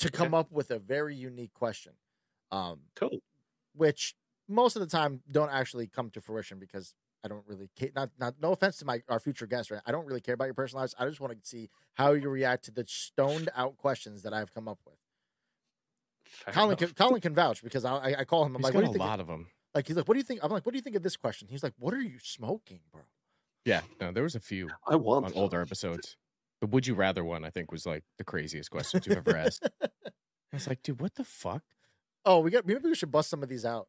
to 0.00 0.10
come 0.10 0.34
up 0.34 0.50
with 0.50 0.70
a 0.70 0.78
very 0.78 1.14
unique 1.14 1.54
question. 1.54 1.92
Um, 2.50 2.80
Cool. 2.96 3.20
which 3.74 4.14
most 4.48 4.74
of 4.74 4.80
the 4.80 4.88
time 4.88 5.22
don't 5.30 5.50
actually 5.50 5.86
come 5.86 6.10
to 6.10 6.20
fruition 6.20 6.58
because 6.58 6.94
I 7.22 7.28
don't 7.28 7.44
really 7.46 7.70
care. 7.76 7.90
Not, 7.94 8.10
not, 8.18 8.34
no 8.40 8.52
offense 8.52 8.78
to 8.78 8.84
my 8.84 9.02
our 9.08 9.20
future 9.20 9.46
guests, 9.46 9.70
right? 9.70 9.82
I 9.86 9.92
don't 9.92 10.06
really 10.06 10.22
care 10.22 10.34
about 10.34 10.46
your 10.46 10.54
personal 10.54 10.80
lives. 10.82 10.94
I 10.98 11.06
just 11.06 11.20
want 11.20 11.32
to 11.32 11.48
see 11.48 11.68
how 11.94 12.12
you 12.12 12.28
react 12.28 12.64
to 12.64 12.70
the 12.70 12.84
stoned 12.88 13.50
out 13.54 13.76
questions 13.76 14.22
that 14.22 14.32
I've 14.32 14.52
come 14.52 14.66
up 14.66 14.78
with. 14.84 14.96
Fair 16.44 16.54
Colin, 16.54 16.68
enough. 16.70 16.78
can, 16.78 17.06
Colin 17.08 17.20
can 17.20 17.34
vouch 17.34 17.62
because 17.62 17.84
I, 17.84 17.96
I, 17.96 18.14
I 18.20 18.24
call 18.24 18.44
him. 18.44 18.54
I'm 18.54 18.60
He's 18.60 18.64
like, 18.64 18.72
got 18.72 18.78
what 18.78 18.82
do 18.82 18.86
a 18.86 18.88
you 18.88 18.92
think? 18.94 19.04
lot 19.04 19.20
of 19.20 19.26
them. 19.26 19.46
Like 19.74 19.86
he's 19.86 19.96
like, 19.96 20.08
what 20.08 20.14
do 20.14 20.18
you 20.18 20.24
think? 20.24 20.40
I'm 20.42 20.50
like, 20.50 20.64
what 20.64 20.72
do 20.72 20.78
you 20.78 20.82
think 20.82 20.96
of 20.96 21.02
this 21.02 21.16
question? 21.16 21.48
He's 21.50 21.62
like, 21.62 21.74
what 21.78 21.92
are 21.94 22.00
you 22.00 22.18
smoking, 22.22 22.80
bro? 22.92 23.02
Yeah, 23.64 23.82
no, 24.00 24.10
there 24.10 24.22
was 24.22 24.34
a 24.34 24.40
few 24.40 24.68
I 24.88 24.96
want 24.96 25.26
on 25.26 25.32
that. 25.32 25.38
older 25.38 25.60
episodes. 25.60 26.16
The 26.60 26.66
would 26.66 26.86
you 26.86 26.94
rather 26.94 27.22
one, 27.24 27.44
I 27.44 27.50
think, 27.50 27.70
was 27.72 27.86
like 27.86 28.04
the 28.18 28.24
craziest 28.24 28.70
questions 28.70 29.06
you've 29.06 29.16
ever 29.18 29.36
asked. 29.36 29.68
I 29.82 29.88
was 30.52 30.66
like, 30.66 30.82
dude, 30.82 31.00
what 31.00 31.14
the 31.14 31.24
fuck? 31.24 31.62
Oh, 32.24 32.40
we 32.40 32.50
got. 32.50 32.66
Maybe 32.66 32.80
we 32.82 32.94
should 32.94 33.10
bust 33.12 33.30
some 33.30 33.42
of 33.42 33.48
these 33.48 33.64
out. 33.64 33.88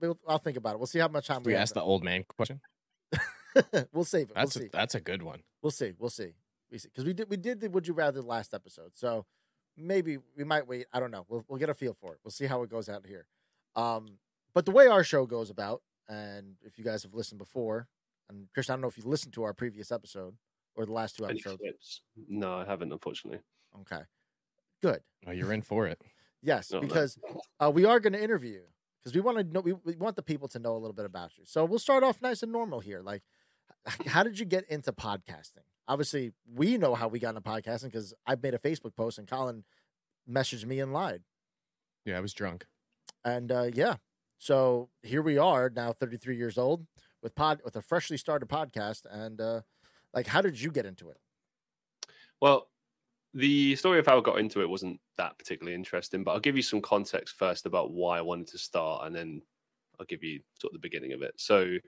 We'll- 0.00 0.18
I'll 0.28 0.38
think 0.38 0.56
about 0.56 0.74
it. 0.74 0.78
We'll 0.78 0.86
see 0.86 0.98
how 0.98 1.08
much 1.08 1.26
time 1.26 1.42
We 1.42 1.52
we 1.52 1.56
asked 1.56 1.74
the 1.74 1.82
old 1.82 2.04
man 2.04 2.24
question. 2.28 2.60
we'll 3.92 4.04
save 4.04 4.30
it. 4.30 4.34
That's 4.34 4.54
we'll 4.54 4.62
a, 4.62 4.66
see. 4.66 4.70
that's 4.72 4.94
a 4.94 5.00
good 5.00 5.22
one. 5.22 5.40
We'll 5.62 5.70
see. 5.70 5.92
We'll 5.98 6.10
see. 6.10 6.34
We 6.70 6.78
see 6.78 6.88
because 6.88 7.04
we 7.04 7.12
did 7.12 7.28
we 7.28 7.36
did 7.36 7.60
the 7.60 7.68
would 7.68 7.88
you 7.88 7.94
rather 7.94 8.22
last 8.22 8.54
episode. 8.54 8.92
So 8.94 9.26
maybe 9.80 10.18
we 10.36 10.44
might 10.44 10.66
wait. 10.66 10.86
I 10.92 11.00
don't 11.00 11.10
know. 11.10 11.24
We'll 11.28 11.44
we'll 11.48 11.58
get 11.58 11.68
a 11.70 11.74
feel 11.74 11.94
for 11.94 12.12
it. 12.14 12.20
We'll 12.24 12.30
see 12.30 12.46
how 12.46 12.62
it 12.62 12.70
goes 12.70 12.88
out 12.88 13.06
here. 13.06 13.26
Um, 13.76 14.18
but 14.54 14.64
the 14.66 14.72
way 14.72 14.86
our 14.88 15.04
show 15.04 15.26
goes 15.26 15.50
about, 15.50 15.82
and 16.08 16.56
if 16.62 16.78
you 16.78 16.84
guys 16.84 17.02
have 17.04 17.14
listened 17.14 17.38
before, 17.38 17.88
and 18.28 18.48
Christian, 18.52 18.72
I 18.72 18.76
don't 18.76 18.82
know 18.82 18.88
if 18.88 18.98
you 18.98 19.04
listened 19.04 19.32
to 19.34 19.42
our 19.44 19.52
previous 19.54 19.90
episode 19.92 20.34
or 20.74 20.86
the 20.86 20.92
last 20.92 21.16
two 21.16 21.24
Any 21.24 21.34
episodes. 21.40 21.58
clips? 21.60 22.00
No, 22.28 22.54
I 22.54 22.64
haven't, 22.64 22.92
unfortunately. 22.92 23.40
Okay, 23.82 24.02
good. 24.82 25.00
Oh, 25.26 25.30
you're 25.32 25.52
in 25.52 25.62
for 25.62 25.86
it. 25.86 26.00
Yes, 26.42 26.72
No, 26.72 26.80
no. 26.80 26.86
because 26.86 27.18
uh, 27.62 27.70
we 27.70 27.84
are 27.84 28.00
going 28.00 28.14
to 28.14 28.22
interview 28.22 28.62
because 28.98 29.14
we 29.14 29.20
want 29.20 29.36
to 29.36 29.44
know. 29.44 29.60
We, 29.60 29.74
we 29.74 29.94
want 29.96 30.16
the 30.16 30.22
people 30.22 30.48
to 30.48 30.58
know 30.58 30.72
a 30.72 30.78
little 30.78 30.94
bit 30.94 31.04
about 31.04 31.36
you. 31.36 31.44
So 31.44 31.66
we'll 31.66 31.78
start 31.78 32.02
off 32.02 32.22
nice 32.22 32.42
and 32.42 32.50
normal 32.50 32.80
here. 32.80 33.02
Like, 33.02 33.22
how 34.06 34.22
did 34.22 34.38
you 34.38 34.46
get 34.46 34.64
into 34.70 34.90
podcasting? 34.90 35.66
Obviously, 35.90 36.30
we 36.54 36.78
know 36.78 36.94
how 36.94 37.08
we 37.08 37.18
got 37.18 37.30
into 37.30 37.40
podcasting 37.40 37.86
because 37.86 38.14
I 38.24 38.36
made 38.40 38.54
a 38.54 38.58
Facebook 38.58 38.94
post 38.94 39.18
and 39.18 39.26
Colin 39.26 39.64
messaged 40.30 40.64
me 40.64 40.78
and 40.78 40.92
lied. 40.92 41.22
Yeah, 42.04 42.16
I 42.16 42.20
was 42.20 42.32
drunk. 42.32 42.64
And 43.24 43.50
uh, 43.50 43.70
yeah, 43.74 43.96
so 44.38 44.88
here 45.02 45.20
we 45.20 45.36
are 45.36 45.68
now, 45.68 45.92
33 45.92 46.36
years 46.36 46.58
old 46.58 46.86
with 47.24 47.34
pod 47.34 47.60
with 47.64 47.74
a 47.74 47.82
freshly 47.82 48.16
started 48.16 48.48
podcast. 48.48 49.00
And 49.10 49.40
uh, 49.40 49.62
like, 50.14 50.28
how 50.28 50.40
did 50.40 50.60
you 50.60 50.70
get 50.70 50.86
into 50.86 51.10
it? 51.10 51.16
Well, 52.40 52.68
the 53.34 53.74
story 53.74 53.98
of 53.98 54.06
how 54.06 54.16
I 54.16 54.22
got 54.22 54.38
into 54.38 54.60
it 54.60 54.70
wasn't 54.70 55.00
that 55.18 55.38
particularly 55.38 55.74
interesting, 55.74 56.22
but 56.22 56.30
I'll 56.30 56.38
give 56.38 56.54
you 56.54 56.62
some 56.62 56.80
context 56.80 57.34
first 57.34 57.66
about 57.66 57.90
why 57.90 58.16
I 58.18 58.22
wanted 58.22 58.46
to 58.46 58.58
start, 58.58 59.08
and 59.08 59.16
then 59.16 59.42
I'll 59.98 60.06
give 60.06 60.22
you 60.22 60.38
sort 60.60 60.72
of 60.72 60.80
the 60.80 60.88
beginning 60.88 61.14
of 61.14 61.22
it. 61.22 61.34
So, 61.36 61.78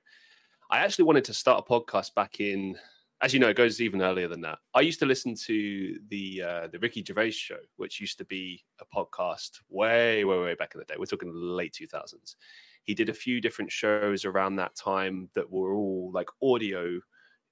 I 0.71 0.79
actually 0.79 1.05
wanted 1.05 1.25
to 1.25 1.35
start 1.35 1.65
a 1.65 1.71
podcast 1.71 2.15
back 2.15 2.41
in, 2.41 2.79
as 3.23 3.33
you 3.33 3.39
know, 3.39 3.49
it 3.49 3.57
goes 3.57 3.81
even 3.81 4.03
earlier 4.03 4.27
than 4.27 4.41
that. 4.41 4.59
I 4.75 4.81
used 4.81 4.99
to 4.99 5.07
listen 5.07 5.35
to 5.47 5.99
the 6.09 6.43
uh, 6.43 6.67
the 6.67 6.79
Ricky 6.81 7.05
Gervais 7.07 7.31
show, 7.31 7.59
which 7.77 8.01
used 8.01 8.19
to 8.19 8.25
be 8.25 8.65
a 8.81 8.85
podcast 8.85 9.61
way, 9.69 10.25
way, 10.25 10.39
way 10.39 10.55
back 10.55 10.75
in 10.75 10.81
the 10.81 10.85
day. 10.85 10.97
We're 10.99 11.07
talking 11.07 11.33
late 11.33 11.73
two 11.73 11.87
thousands. 11.87 12.37
He 12.83 12.95
did 12.95 13.09
a 13.09 13.15
few 13.15 13.41
different 13.41 13.71
shows 13.71 14.25
around 14.25 14.57
that 14.57 14.75
time 14.75 15.29
that 15.35 15.51
were 15.51 15.73
all 15.73 16.11
like 16.13 16.29
audio 16.43 17.01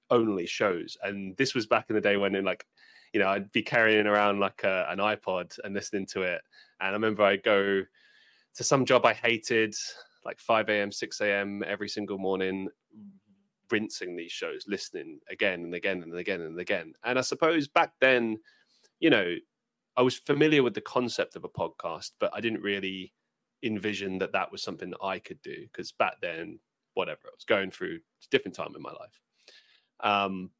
only 0.09 0.45
shows, 0.45 0.97
and 1.03 1.35
this 1.37 1.55
was 1.55 1.67
back 1.67 1.85
in 1.89 1.95
the 1.95 2.01
day 2.01 2.17
when 2.17 2.35
in 2.35 2.43
like 2.43 2.65
you 3.13 3.19
know, 3.19 3.27
I'd 3.27 3.51
be 3.51 3.61
carrying 3.61 4.07
around 4.07 4.39
like 4.39 4.63
a, 4.63 4.87
an 4.89 4.99
iPod 4.99 5.57
and 5.63 5.73
listening 5.73 6.05
to 6.07 6.21
it. 6.21 6.41
And 6.79 6.89
I 6.89 6.91
remember 6.91 7.23
I'd 7.23 7.43
go 7.43 7.81
to 8.55 8.63
some 8.63 8.85
job 8.85 9.05
I 9.05 9.13
hated, 9.13 9.75
like 10.23 10.39
5 10.39 10.69
a.m., 10.69 10.91
6 10.91 11.21
a.m. 11.21 11.63
every 11.65 11.89
single 11.89 12.17
morning, 12.17 12.69
rinsing 13.71 14.15
these 14.15 14.31
shows, 14.31 14.65
listening 14.67 15.19
again 15.29 15.63
and 15.63 15.73
again 15.73 16.03
and 16.03 16.15
again 16.15 16.41
and 16.41 16.59
again. 16.59 16.93
And 17.03 17.17
I 17.17 17.21
suppose 17.21 17.67
back 17.67 17.93
then, 17.99 18.37
you 18.99 19.09
know, 19.09 19.35
I 19.97 20.01
was 20.01 20.17
familiar 20.17 20.63
with 20.63 20.73
the 20.73 20.81
concept 20.81 21.35
of 21.35 21.43
a 21.43 21.49
podcast, 21.49 22.11
but 22.19 22.31
I 22.33 22.41
didn't 22.41 22.61
really 22.61 23.13
envision 23.63 24.17
that 24.19 24.31
that 24.33 24.51
was 24.51 24.63
something 24.63 24.89
that 24.89 25.03
I 25.03 25.19
could 25.19 25.41
do 25.41 25.67
because 25.71 25.91
back 25.91 26.15
then, 26.21 26.59
whatever, 26.93 27.21
I 27.25 27.35
was 27.35 27.45
going 27.45 27.71
through 27.71 27.95
a 27.95 28.27
different 28.29 28.55
time 28.55 28.73
in 28.75 28.81
my 28.81 28.91
life. 28.91 29.19
Um, 29.99 30.51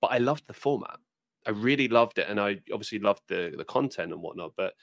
but 0.00 0.08
I 0.08 0.18
loved 0.18 0.46
the 0.46 0.54
format. 0.54 0.98
I 1.46 1.50
really 1.50 1.88
loved 1.88 2.18
it, 2.18 2.26
and 2.28 2.40
I 2.40 2.60
obviously 2.72 2.98
loved 2.98 3.22
the 3.28 3.54
the 3.56 3.64
content 3.64 4.12
and 4.12 4.20
whatnot. 4.20 4.52
But 4.56 4.74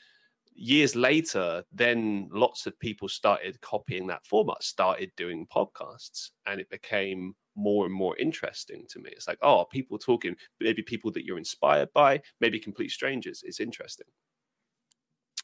years 0.56 0.96
later, 0.96 1.64
then 1.72 2.30
lots 2.32 2.66
of 2.66 2.80
people 2.80 3.10
started 3.10 3.60
copying 3.62 4.08
that 4.08 4.26
format, 4.26 4.64
started 4.64 5.12
doing 5.18 5.48
podcasts, 5.54 6.30
and 6.46 6.62
it 6.62 6.70
became 6.70 7.36
more 7.56 7.86
and 7.86 7.94
more 7.94 8.18
interesting 8.18 8.86
to 8.90 9.00
me. 9.00 9.12
It's 9.12 9.28
like, 9.28 9.40
oh, 9.42 9.66
people 9.66 9.98
talking, 9.98 10.36
maybe 10.60 10.82
people 10.82 11.12
that 11.12 11.26
you're 11.26 11.38
inspired 11.38 11.92
by, 11.94 12.22
maybe 12.40 12.60
complete 12.60 12.92
strangers. 12.92 13.44
It's 13.46 13.60
interesting. 13.60 14.08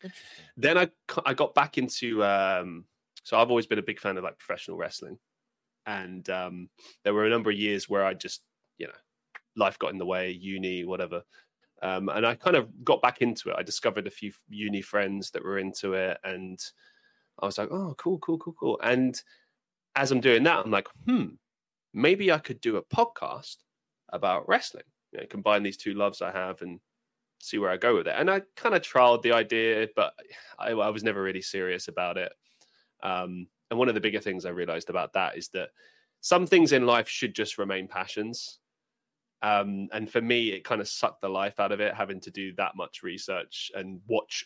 Interesting. 0.02 0.48
Then 0.56 0.78
I 1.26 1.34
got 1.34 1.56
back 1.56 1.78
into 1.78 2.24
um, 2.24 2.86
so 3.24 3.38
I've 3.38 3.50
always 3.50 3.68
been 3.68 3.80
a 3.80 3.84
big 3.84 4.00
fan 4.00 4.18
of 4.18 4.24
like 4.24 4.38
professional 4.40 4.78
wrestling, 4.78 5.20
and 5.86 6.30
um, 6.30 6.70
there 7.04 7.14
were 7.14 7.26
a 7.26 7.30
number 7.30 7.52
of 7.52 7.58
years 7.58 7.90
where 7.90 8.06
I 8.06 8.14
just 8.14 8.44
you 8.78 8.88
know 8.88 8.94
life 9.56 9.80
got 9.80 9.92
in 9.92 9.98
the 9.98 10.06
way, 10.06 10.32
uni, 10.32 10.86
whatever. 10.86 11.24
Um, 11.82 12.10
and 12.10 12.26
I 12.26 12.36
kind 12.36 12.58
of 12.58 12.84
got 12.86 13.02
back 13.02 13.22
into 13.22 13.50
it. 13.50 13.56
I 13.58 13.64
discovered 13.64 14.08
a 14.08 14.12
few 14.12 14.34
uni 14.50 14.82
friends 14.82 15.32
that 15.32 15.44
were 15.44 15.60
into 15.60 15.94
it, 15.94 16.20
and 16.24 16.60
I 17.40 17.46
was 17.46 17.58
like, 17.58 17.70
"Oh, 17.72 17.96
cool, 17.98 18.20
cool, 18.20 18.40
cool, 18.40 18.56
cool." 18.60 18.80
And 18.84 19.22
as 19.96 20.12
I'm 20.12 20.22
doing 20.22 20.44
that, 20.44 20.60
I'm 20.66 20.72
like, 20.72 20.88
"Hmm, 21.06 21.36
maybe 21.94 22.32
I 22.32 22.38
could 22.38 22.62
do 22.62 22.78
a 22.78 22.84
podcast 22.84 23.58
about 24.10 24.48
wrestling. 24.48 24.84
You 25.12 25.20
know, 25.20 25.26
combine 25.28 25.64
these 25.64 25.78
two 25.78 25.94
loves 25.94 26.22
I 26.22 26.32
have 26.32 26.62
and 26.62 26.80
see 27.40 27.58
where 27.58 27.72
I 27.72 27.78
go 27.78 27.96
with 27.96 28.08
it." 28.08 28.16
And 28.18 28.30
I 28.30 28.42
kind 28.56 28.76
of 28.76 28.82
trialed 28.82 29.22
the 29.22 29.34
idea, 29.34 29.88
but 29.96 30.14
I, 30.58 30.72
I 30.72 30.90
was 30.90 31.04
never 31.04 31.22
really 31.22 31.42
serious 31.42 31.88
about 31.88 32.18
it. 32.18 32.32
Um, 33.02 33.48
and 33.70 33.80
one 33.80 33.88
of 33.88 33.96
the 33.96 34.02
bigger 34.02 34.20
things 34.20 34.46
I 34.46 34.50
realized 34.50 34.90
about 34.90 35.14
that 35.14 35.38
is 35.38 35.50
that 35.50 35.70
some 36.22 36.46
things 36.46 36.74
in 36.74 36.86
life 36.86 37.08
should 37.08 37.34
just 37.34 37.58
remain 37.58 37.88
passions 37.88 38.60
um, 39.42 39.88
and 39.94 40.10
for 40.10 40.22
me 40.22 40.50
it 40.50 40.64
kind 40.64 40.82
of 40.82 40.88
sucked 40.88 41.22
the 41.22 41.30
life 41.30 41.60
out 41.60 41.72
of 41.72 41.80
it 41.80 41.94
having 41.94 42.20
to 42.22 42.32
do 42.32 42.54
that 42.56 42.76
much 42.76 43.04
research 43.04 43.72
and 43.76 44.02
watch 44.08 44.46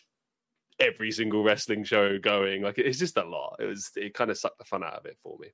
every 0.80 1.10
single 1.10 1.42
wrestling 1.42 1.84
show 1.84 2.18
going 2.18 2.62
like 2.62 2.78
it's 2.78 2.98
just 2.98 3.16
a 3.16 3.24
lot 3.24 3.56
it 3.60 3.64
was 3.64 3.90
it 3.96 4.14
kind 4.14 4.30
of 4.30 4.38
sucked 4.38 4.58
the 4.58 4.64
fun 4.64 4.82
out 4.82 4.94
of 4.94 5.06
it 5.06 5.16
for 5.22 5.36
me 5.38 5.48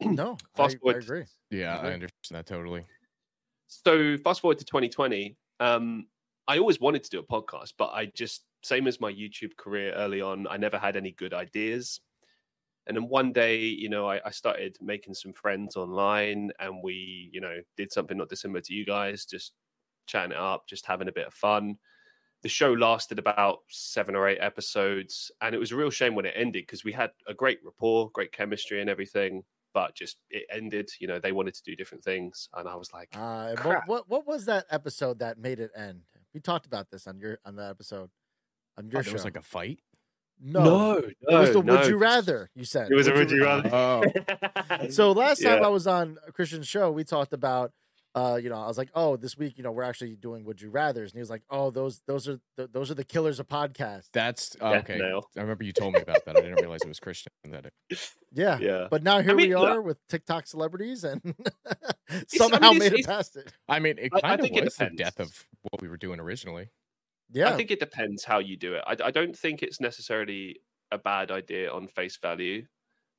No, 0.00 0.36
Fast 0.56 0.76
I 0.76 0.78
forward- 0.78 1.02
agree. 1.04 1.24
Yeah, 1.50 1.78
Okay. 1.78 1.88
I 1.88 1.92
understand 1.92 2.10
that 2.38 2.46
totally. 2.46 2.84
so 3.66 4.16
fast 4.18 4.40
forward 4.40 4.58
to 4.58 4.64
2020 4.64 5.36
um 5.60 6.06
i 6.48 6.58
always 6.58 6.80
wanted 6.80 7.02
to 7.02 7.10
do 7.10 7.18
a 7.18 7.22
podcast 7.22 7.72
but 7.78 7.86
i 7.94 8.06
just 8.14 8.44
same 8.62 8.86
as 8.86 9.00
my 9.00 9.10
youtube 9.12 9.56
career 9.56 9.92
early 9.94 10.20
on 10.20 10.46
i 10.48 10.56
never 10.56 10.78
had 10.78 10.96
any 10.96 11.12
good 11.12 11.32
ideas 11.32 12.00
and 12.86 12.96
then 12.96 13.08
one 13.08 13.32
day 13.32 13.58
you 13.58 13.88
know 13.88 14.06
I, 14.08 14.20
I 14.24 14.30
started 14.30 14.76
making 14.80 15.14
some 15.14 15.32
friends 15.32 15.76
online 15.76 16.50
and 16.60 16.82
we 16.82 17.30
you 17.32 17.40
know 17.40 17.56
did 17.76 17.92
something 17.92 18.18
not 18.18 18.28
dissimilar 18.28 18.60
to 18.62 18.74
you 18.74 18.84
guys 18.84 19.24
just 19.24 19.52
chatting 20.06 20.32
it 20.32 20.38
up 20.38 20.68
just 20.68 20.84
having 20.86 21.08
a 21.08 21.12
bit 21.12 21.26
of 21.26 21.34
fun 21.34 21.76
the 22.42 22.48
show 22.48 22.72
lasted 22.74 23.18
about 23.18 23.60
seven 23.70 24.14
or 24.14 24.28
eight 24.28 24.38
episodes 24.40 25.30
and 25.40 25.54
it 25.54 25.58
was 25.58 25.72
a 25.72 25.76
real 25.76 25.90
shame 25.90 26.14
when 26.14 26.26
it 26.26 26.34
ended 26.36 26.64
because 26.66 26.84
we 26.84 26.92
had 26.92 27.10
a 27.28 27.34
great 27.34 27.58
rapport 27.64 28.10
great 28.12 28.32
chemistry 28.32 28.80
and 28.80 28.90
everything 28.90 29.42
but 29.74 29.94
just 29.94 30.16
it 30.30 30.44
ended 30.50 30.88
you 31.00 31.06
know 31.08 31.18
they 31.18 31.32
wanted 31.32 31.52
to 31.52 31.62
do 31.64 31.74
different 31.76 32.02
things 32.04 32.48
and 32.54 32.66
i 32.68 32.74
was 32.76 32.92
like 32.92 33.08
Uh, 33.14 33.48
what, 33.48 33.56
Crap. 33.58 33.88
what 33.88 34.08
what 34.08 34.26
was 34.26 34.46
that 34.46 34.64
episode 34.70 35.18
that 35.18 35.36
made 35.38 35.60
it 35.60 35.70
end? 35.76 36.02
We 36.32 36.40
talked 36.40 36.64
about 36.66 36.90
this 36.90 37.06
on 37.06 37.18
your 37.18 37.38
on 37.44 37.56
the 37.56 37.68
episode 37.68 38.10
on 38.78 38.88
your 38.90 39.00
Oh, 39.00 39.02
show. 39.02 39.10
there 39.10 39.12
was 39.14 39.24
like 39.24 39.36
a 39.36 39.42
fight. 39.42 39.80
no, 40.40 40.64
No. 40.64 40.96
it 40.98 41.16
was 41.30 41.52
the 41.52 41.62
no. 41.62 41.76
would 41.76 41.86
you 41.86 41.96
rather. 41.96 42.50
You 42.56 42.64
said 42.64 42.90
It 42.90 42.94
was 42.94 43.06
a 43.06 43.12
would 43.12 43.30
you 43.30 43.44
rather. 43.44 43.70
Oh, 43.72 44.02
So 44.90 45.12
last 45.12 45.42
time 45.42 45.62
I 45.62 45.68
was 45.68 45.86
on 45.86 46.18
Christian's 46.32 46.66
show, 46.66 46.90
we 46.90 47.04
talked 47.04 47.32
about, 47.32 47.70
uh, 48.14 48.38
you 48.40 48.48
know, 48.48 48.56
I 48.60 48.66
was 48.68 48.78
like, 48.78 48.90
oh, 48.94 49.16
this 49.16 49.36
week, 49.36 49.58
you 49.58 49.64
know, 49.64 49.72
we're 49.72 49.82
actually 49.82 50.14
doing 50.14 50.44
would 50.44 50.60
you 50.62 50.70
rather's, 50.70 51.10
and 51.10 51.16
he 51.16 51.20
was 51.20 51.30
like, 51.30 51.42
oh, 51.50 51.70
those 51.70 52.00
those 52.06 52.28
are 52.28 52.38
the, 52.56 52.68
those 52.68 52.90
are 52.90 52.94
the 52.94 53.04
killers 53.04 53.40
of 53.40 53.48
podcasts. 53.48 54.08
that's 54.12 54.50
Death 54.50 54.84
okay. 54.84 54.98
nail. 54.98 55.28
I 55.36 55.40
remember 55.40 55.64
you 55.64 55.72
told 55.72 55.94
me 55.94 56.00
about 56.00 56.24
that. 56.24 56.36
I 56.36 56.40
didn't 56.40 56.60
realize 56.60 56.80
it 56.84 56.88
was 56.88 57.00
Christian. 57.00 57.32
That 57.50 57.66
it, 57.66 57.72
yeah. 58.32 58.58
yeah 58.60 58.86
But 58.90 59.02
now 59.02 59.20
here 59.20 59.34
mean, 59.34 59.48
we 59.50 59.56
look- 59.56 59.68
are 59.68 59.82
with 59.82 59.98
TikTok 60.08 60.46
celebrities, 60.46 61.02
and 61.04 61.20
I 62.10 62.22
somehow 62.28 62.70
mean, 62.70 62.78
made 62.78 62.92
it 62.92 63.06
past 63.06 63.36
it. 63.36 63.52
I 63.68 63.80
mean, 63.80 63.98
it 63.98 64.10
I- 64.14 64.18
I 64.18 64.20
kind 64.20 64.40
of 64.40 64.44
think 64.46 64.56
it 64.58 64.64
was 64.64 64.76
the 64.76 64.84
depends. 64.84 65.02
death 65.02 65.20
of 65.20 65.44
what 65.62 65.82
we 65.82 65.88
were 65.88 65.96
doing 65.96 66.20
originally. 66.20 66.70
Yeah, 67.32 67.48
I 67.52 67.56
think 67.56 67.70
it 67.72 67.80
depends 67.80 68.22
how 68.24 68.38
you 68.38 68.56
do 68.56 68.74
it. 68.74 68.84
I, 68.86 68.96
I 69.06 69.10
don't 69.10 69.36
think 69.36 69.62
it's 69.62 69.80
necessarily 69.80 70.60
a 70.92 70.98
bad 70.98 71.32
idea 71.32 71.72
on 71.72 71.88
face 71.88 72.16
value, 72.16 72.66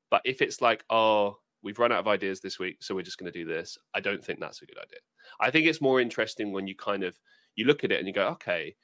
but 0.10 0.22
if 0.24 0.42
it's 0.42 0.62
like, 0.62 0.86
oh, 0.90 1.38
we've 1.66 1.80
run 1.80 1.92
out 1.92 2.00
of 2.00 2.08
ideas 2.08 2.40
this 2.40 2.60
week, 2.60 2.78
so 2.82 2.94
we're 2.94 3.02
just 3.02 3.18
going 3.18 3.32
to 3.32 3.38
do 3.38 3.44
this, 3.44 3.78
I 3.94 4.00
don't 4.00 4.24
think 4.24 4.40
that's 4.40 4.62
a 4.62 4.66
good 4.66 4.78
idea. 4.78 5.00
I 5.42 5.50
think 5.50 5.66
it's 5.66 5.82
more 5.82 6.00
interesting 6.00 6.54
when 6.54 6.68
you 6.68 6.76
kind 6.76 7.04
of 7.04 7.20
you 7.56 7.66
look 7.66 7.84
at 7.84 7.92
it 7.92 7.98
and 7.98 8.08
you 8.08 8.14
go, 8.14 8.28
okay, 8.30 8.76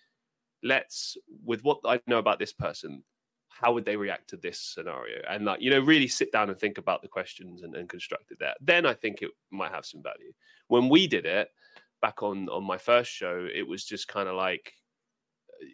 let's 0.64 1.16
with 1.46 1.64
what 1.64 1.80
I 1.86 2.02
know 2.08 2.18
about 2.18 2.40
this 2.40 2.52
person, 2.52 3.04
how 3.50 3.72
would 3.74 3.86
they 3.86 3.96
react 3.96 4.30
to 4.30 4.38
this 4.38 4.60
scenario? 4.60 5.22
And 5.30 5.46
like, 5.46 5.62
you 5.62 5.70
know, 5.70 5.80
really 5.80 6.08
sit 6.08 6.32
down 6.32 6.50
and 6.50 6.58
think 6.58 6.80
about 6.80 7.04
the 7.04 7.08
questions 7.08 7.62
and, 7.62 7.76
and 7.76 7.88
construct 7.88 8.32
it 8.32 8.40
there. 8.40 8.56
Then 8.60 8.88
I 8.88 8.96
think 8.96 9.22
it 9.22 9.30
might 9.52 9.72
have 9.72 9.86
some 9.86 10.02
value. 10.02 10.32
When 10.68 10.90
we 10.90 11.06
did 11.06 11.26
it 11.28 11.50
back 12.02 12.24
on 12.24 12.50
on 12.50 12.64
my 12.64 12.80
first 12.80 13.12
show, 13.12 13.48
it 13.54 13.68
was 13.68 13.86
just 13.86 14.08
kind 14.08 14.28
of 14.28 14.36
like, 14.36 14.74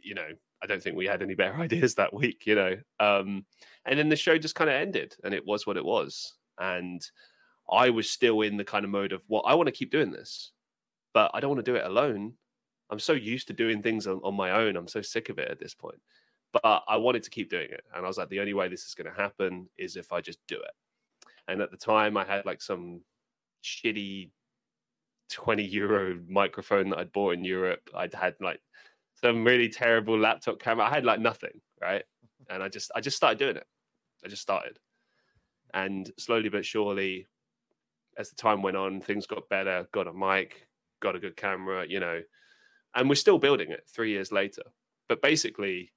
you 0.03 0.13
know, 0.13 0.27
I 0.61 0.65
don't 0.65 0.83
think 0.83 0.97
we 0.97 1.05
had 1.05 1.21
any 1.21 1.35
better 1.35 1.55
ideas 1.67 1.95
that 1.95 2.13
week, 2.13 2.45
you 2.45 2.55
know. 2.55 2.75
Um, 2.99 3.45
and 3.85 3.97
then 3.97 4.09
the 4.09 4.17
show 4.17 4.37
just 4.37 4.55
kind 4.55 4.69
of 4.69 4.75
ended 4.75 5.15
and 5.23 5.33
it 5.33 5.45
was 5.45 5.65
what 5.65 5.77
it 5.77 5.85
was. 5.85 6.33
And 6.59 7.01
I 7.69 7.89
was 7.89 8.09
still 8.09 8.41
in 8.41 8.57
the 8.57 8.63
kind 8.63 8.85
of 8.85 8.91
mode 8.91 9.11
of, 9.11 9.21
well, 9.27 9.43
I 9.45 9.55
want 9.55 9.67
to 9.67 9.73
keep 9.73 9.91
doing 9.91 10.11
this, 10.11 10.51
but 11.13 11.31
I 11.33 11.39
don't 11.39 11.51
want 11.51 11.63
to 11.63 11.71
do 11.71 11.77
it 11.77 11.85
alone. 11.85 12.33
I'm 12.89 12.99
so 12.99 13.13
used 13.13 13.47
to 13.47 13.53
doing 13.53 13.81
things 13.81 14.07
on, 14.07 14.21
on 14.23 14.35
my 14.35 14.51
own. 14.51 14.77
I'm 14.77 14.87
so 14.87 15.01
sick 15.01 15.29
of 15.29 15.39
it 15.39 15.49
at 15.49 15.59
this 15.59 15.73
point. 15.73 15.99
But 16.53 16.83
I 16.87 16.95
wanted 16.95 17.23
to 17.23 17.29
keep 17.29 17.49
doing 17.49 17.69
it. 17.69 17.83
And 17.93 18.05
I 18.05 18.07
was 18.07 18.17
like, 18.17 18.29
the 18.29 18.39
only 18.39 18.53
way 18.53 18.69
this 18.69 18.85
is 18.85 18.95
going 18.95 19.13
to 19.13 19.21
happen 19.21 19.67
is 19.77 19.97
if 19.97 20.13
I 20.13 20.21
just 20.21 20.39
do 20.47 20.55
it. 20.55 20.71
And 21.49 21.61
at 21.61 21.71
the 21.71 21.77
time, 21.77 22.15
I 22.15 22.25
had 22.25 22.45
like 22.45 22.61
some 22.61 23.01
shitty 23.63 24.29
20 25.29 25.63
euro 25.63 26.19
microphone 26.27 26.89
that 26.89 26.99
I'd 26.99 27.11
bought 27.11 27.33
in 27.33 27.43
Europe. 27.43 27.89
I'd 27.93 28.13
had 28.13 28.35
like 28.39 28.61
some 29.21 29.43
really 29.43 29.69
terrible 29.69 30.17
laptop 30.17 30.59
camera. 30.59 30.85
I 30.85 30.89
had 30.89 31.05
like 31.05 31.19
nothing, 31.19 31.61
right? 31.81 32.03
And 32.49 32.63
I 32.63 32.69
just 32.69 32.91
I 32.95 33.01
just 33.01 33.17
started 33.17 33.39
doing 33.39 33.57
it. 33.57 33.65
I 34.23 34.29
just 34.29 34.41
started. 34.41 34.79
And 35.73 36.11
slowly 36.17 36.49
but 36.49 36.65
surely, 36.65 37.27
as 38.17 38.29
the 38.29 38.35
time 38.35 38.61
went 38.61 38.77
on, 38.77 39.01
things 39.01 39.27
got 39.27 39.49
better, 39.49 39.87
got 39.91 40.07
a 40.07 40.13
mic, 40.13 40.67
got 41.01 41.15
a 41.15 41.19
good 41.19 41.37
camera, 41.37 41.85
you 41.87 41.99
know, 41.99 42.21
and 42.95 43.09
we're 43.09 43.15
still 43.15 43.37
building 43.37 43.71
it 43.71 43.83
three 43.93 44.11
years 44.11 44.31
later. 44.31 44.63
But 45.07 45.21
basically, 45.21 45.91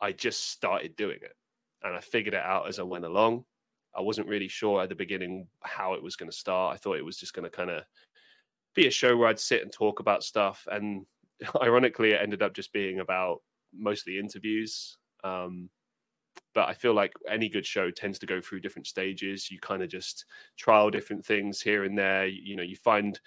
I 0.00 0.12
just 0.12 0.50
started 0.50 0.96
doing 0.96 1.18
it 1.22 1.36
and 1.82 1.96
I 1.96 2.00
figured 2.00 2.34
it 2.34 2.42
out 2.42 2.68
as 2.68 2.78
I 2.78 2.82
went 2.82 3.04
along. 3.04 3.44
I 3.96 4.00
wasn't 4.00 4.28
really 4.28 4.48
sure 4.48 4.82
at 4.82 4.88
the 4.88 4.94
beginning 4.94 5.48
how 5.62 5.94
it 5.94 6.02
was 6.02 6.16
going 6.16 6.30
to 6.30 6.36
start. 6.36 6.74
I 6.74 6.78
thought 6.78 6.96
it 6.96 7.04
was 7.04 7.16
just 7.16 7.34
going 7.34 7.44
to 7.44 7.56
kind 7.56 7.70
of 7.70 7.84
be 8.74 8.86
a 8.86 8.90
show 8.90 9.16
where 9.16 9.28
I'd 9.28 9.40
sit 9.40 9.62
and 9.62 9.72
talk 9.72 10.00
about 10.00 10.22
stuff. 10.22 10.66
And 10.70 11.06
ironically, 11.62 12.12
it 12.12 12.20
ended 12.22 12.42
up 12.42 12.54
just 12.54 12.72
being 12.72 13.00
about 13.00 13.42
mostly 13.74 14.18
interviews. 14.18 14.96
Um, 15.24 15.70
but 16.54 16.68
I 16.68 16.74
feel 16.74 16.94
like 16.94 17.12
any 17.28 17.48
good 17.48 17.66
show 17.66 17.90
tends 17.90 18.18
to 18.20 18.26
go 18.26 18.40
through 18.40 18.60
different 18.60 18.86
stages. 18.86 19.50
You 19.50 19.58
kind 19.60 19.82
of 19.82 19.88
just 19.88 20.24
trial 20.56 20.90
different 20.90 21.24
things 21.24 21.60
here 21.60 21.84
and 21.84 21.96
there. 21.98 22.26
You, 22.26 22.42
you 22.44 22.56
know, 22.56 22.62
you 22.62 22.76
find 22.76 23.20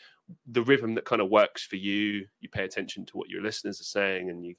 the 0.48 0.64
rhythm 0.64 0.96
that 0.96 1.06
kind 1.06 1.22
of 1.22 1.30
works 1.30 1.64
for 1.66 1.76
you. 1.78 2.28
You 2.40 2.50
pay 2.50 2.64
attention 2.66 3.06
to 3.08 3.18
what 3.18 3.30
your 3.30 3.42
listeners 3.42 3.80
are 3.82 3.86
saying, 3.86 4.30
and 4.30 4.46
you 4.46 4.56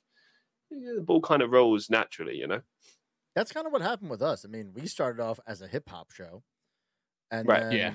yeah, 0.70 0.94
the 0.96 1.02
ball 1.02 1.20
kind 1.22 1.42
of 1.42 1.50
rolls 1.52 1.90
naturally. 1.90 2.36
You 2.36 2.46
know, 2.48 2.62
That's 3.34 3.52
kind 3.52 3.66
of 3.66 3.72
what 3.72 3.82
happened 3.82 4.10
with 4.10 4.22
us. 4.22 4.44
I 4.44 4.48
mean, 4.48 4.72
we 4.72 4.86
started 4.86 5.20
off 5.22 5.40
as 5.46 5.60
a 5.60 5.66
hip 5.68 5.88
hop 5.88 6.10
show, 6.12 6.44
and 7.30 7.48
Right. 7.48 7.52
then 7.52 7.70
Yeah. 7.70 7.94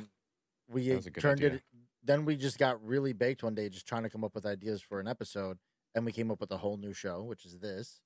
we 0.68 0.90
That 0.90 0.96
was 0.98 1.08
a 1.08 1.12
good 1.12 1.22
turned 1.22 1.40
idea. 1.42 1.56
it. 1.56 1.64
Then 2.04 2.26
we 2.26 2.36
just 2.38 2.60
got 2.60 2.84
really 2.86 3.14
baked 3.14 3.44
one 3.44 3.56
day, 3.56 3.70
just 3.70 3.88
trying 3.88 4.04
to 4.04 4.10
come 4.10 4.24
up 4.24 4.36
with 4.36 4.46
ideas 4.46 4.82
for 4.82 5.00
an 5.00 5.08
episode, 5.08 5.60
and 5.96 6.06
we 6.06 6.12
came 6.14 6.32
up 6.32 6.42
with 6.42 6.52
a 6.52 6.58
whole 6.58 6.78
new 6.78 6.94
show, 6.94 7.24
which 7.24 7.46
is 7.46 7.60
this. 7.60 8.02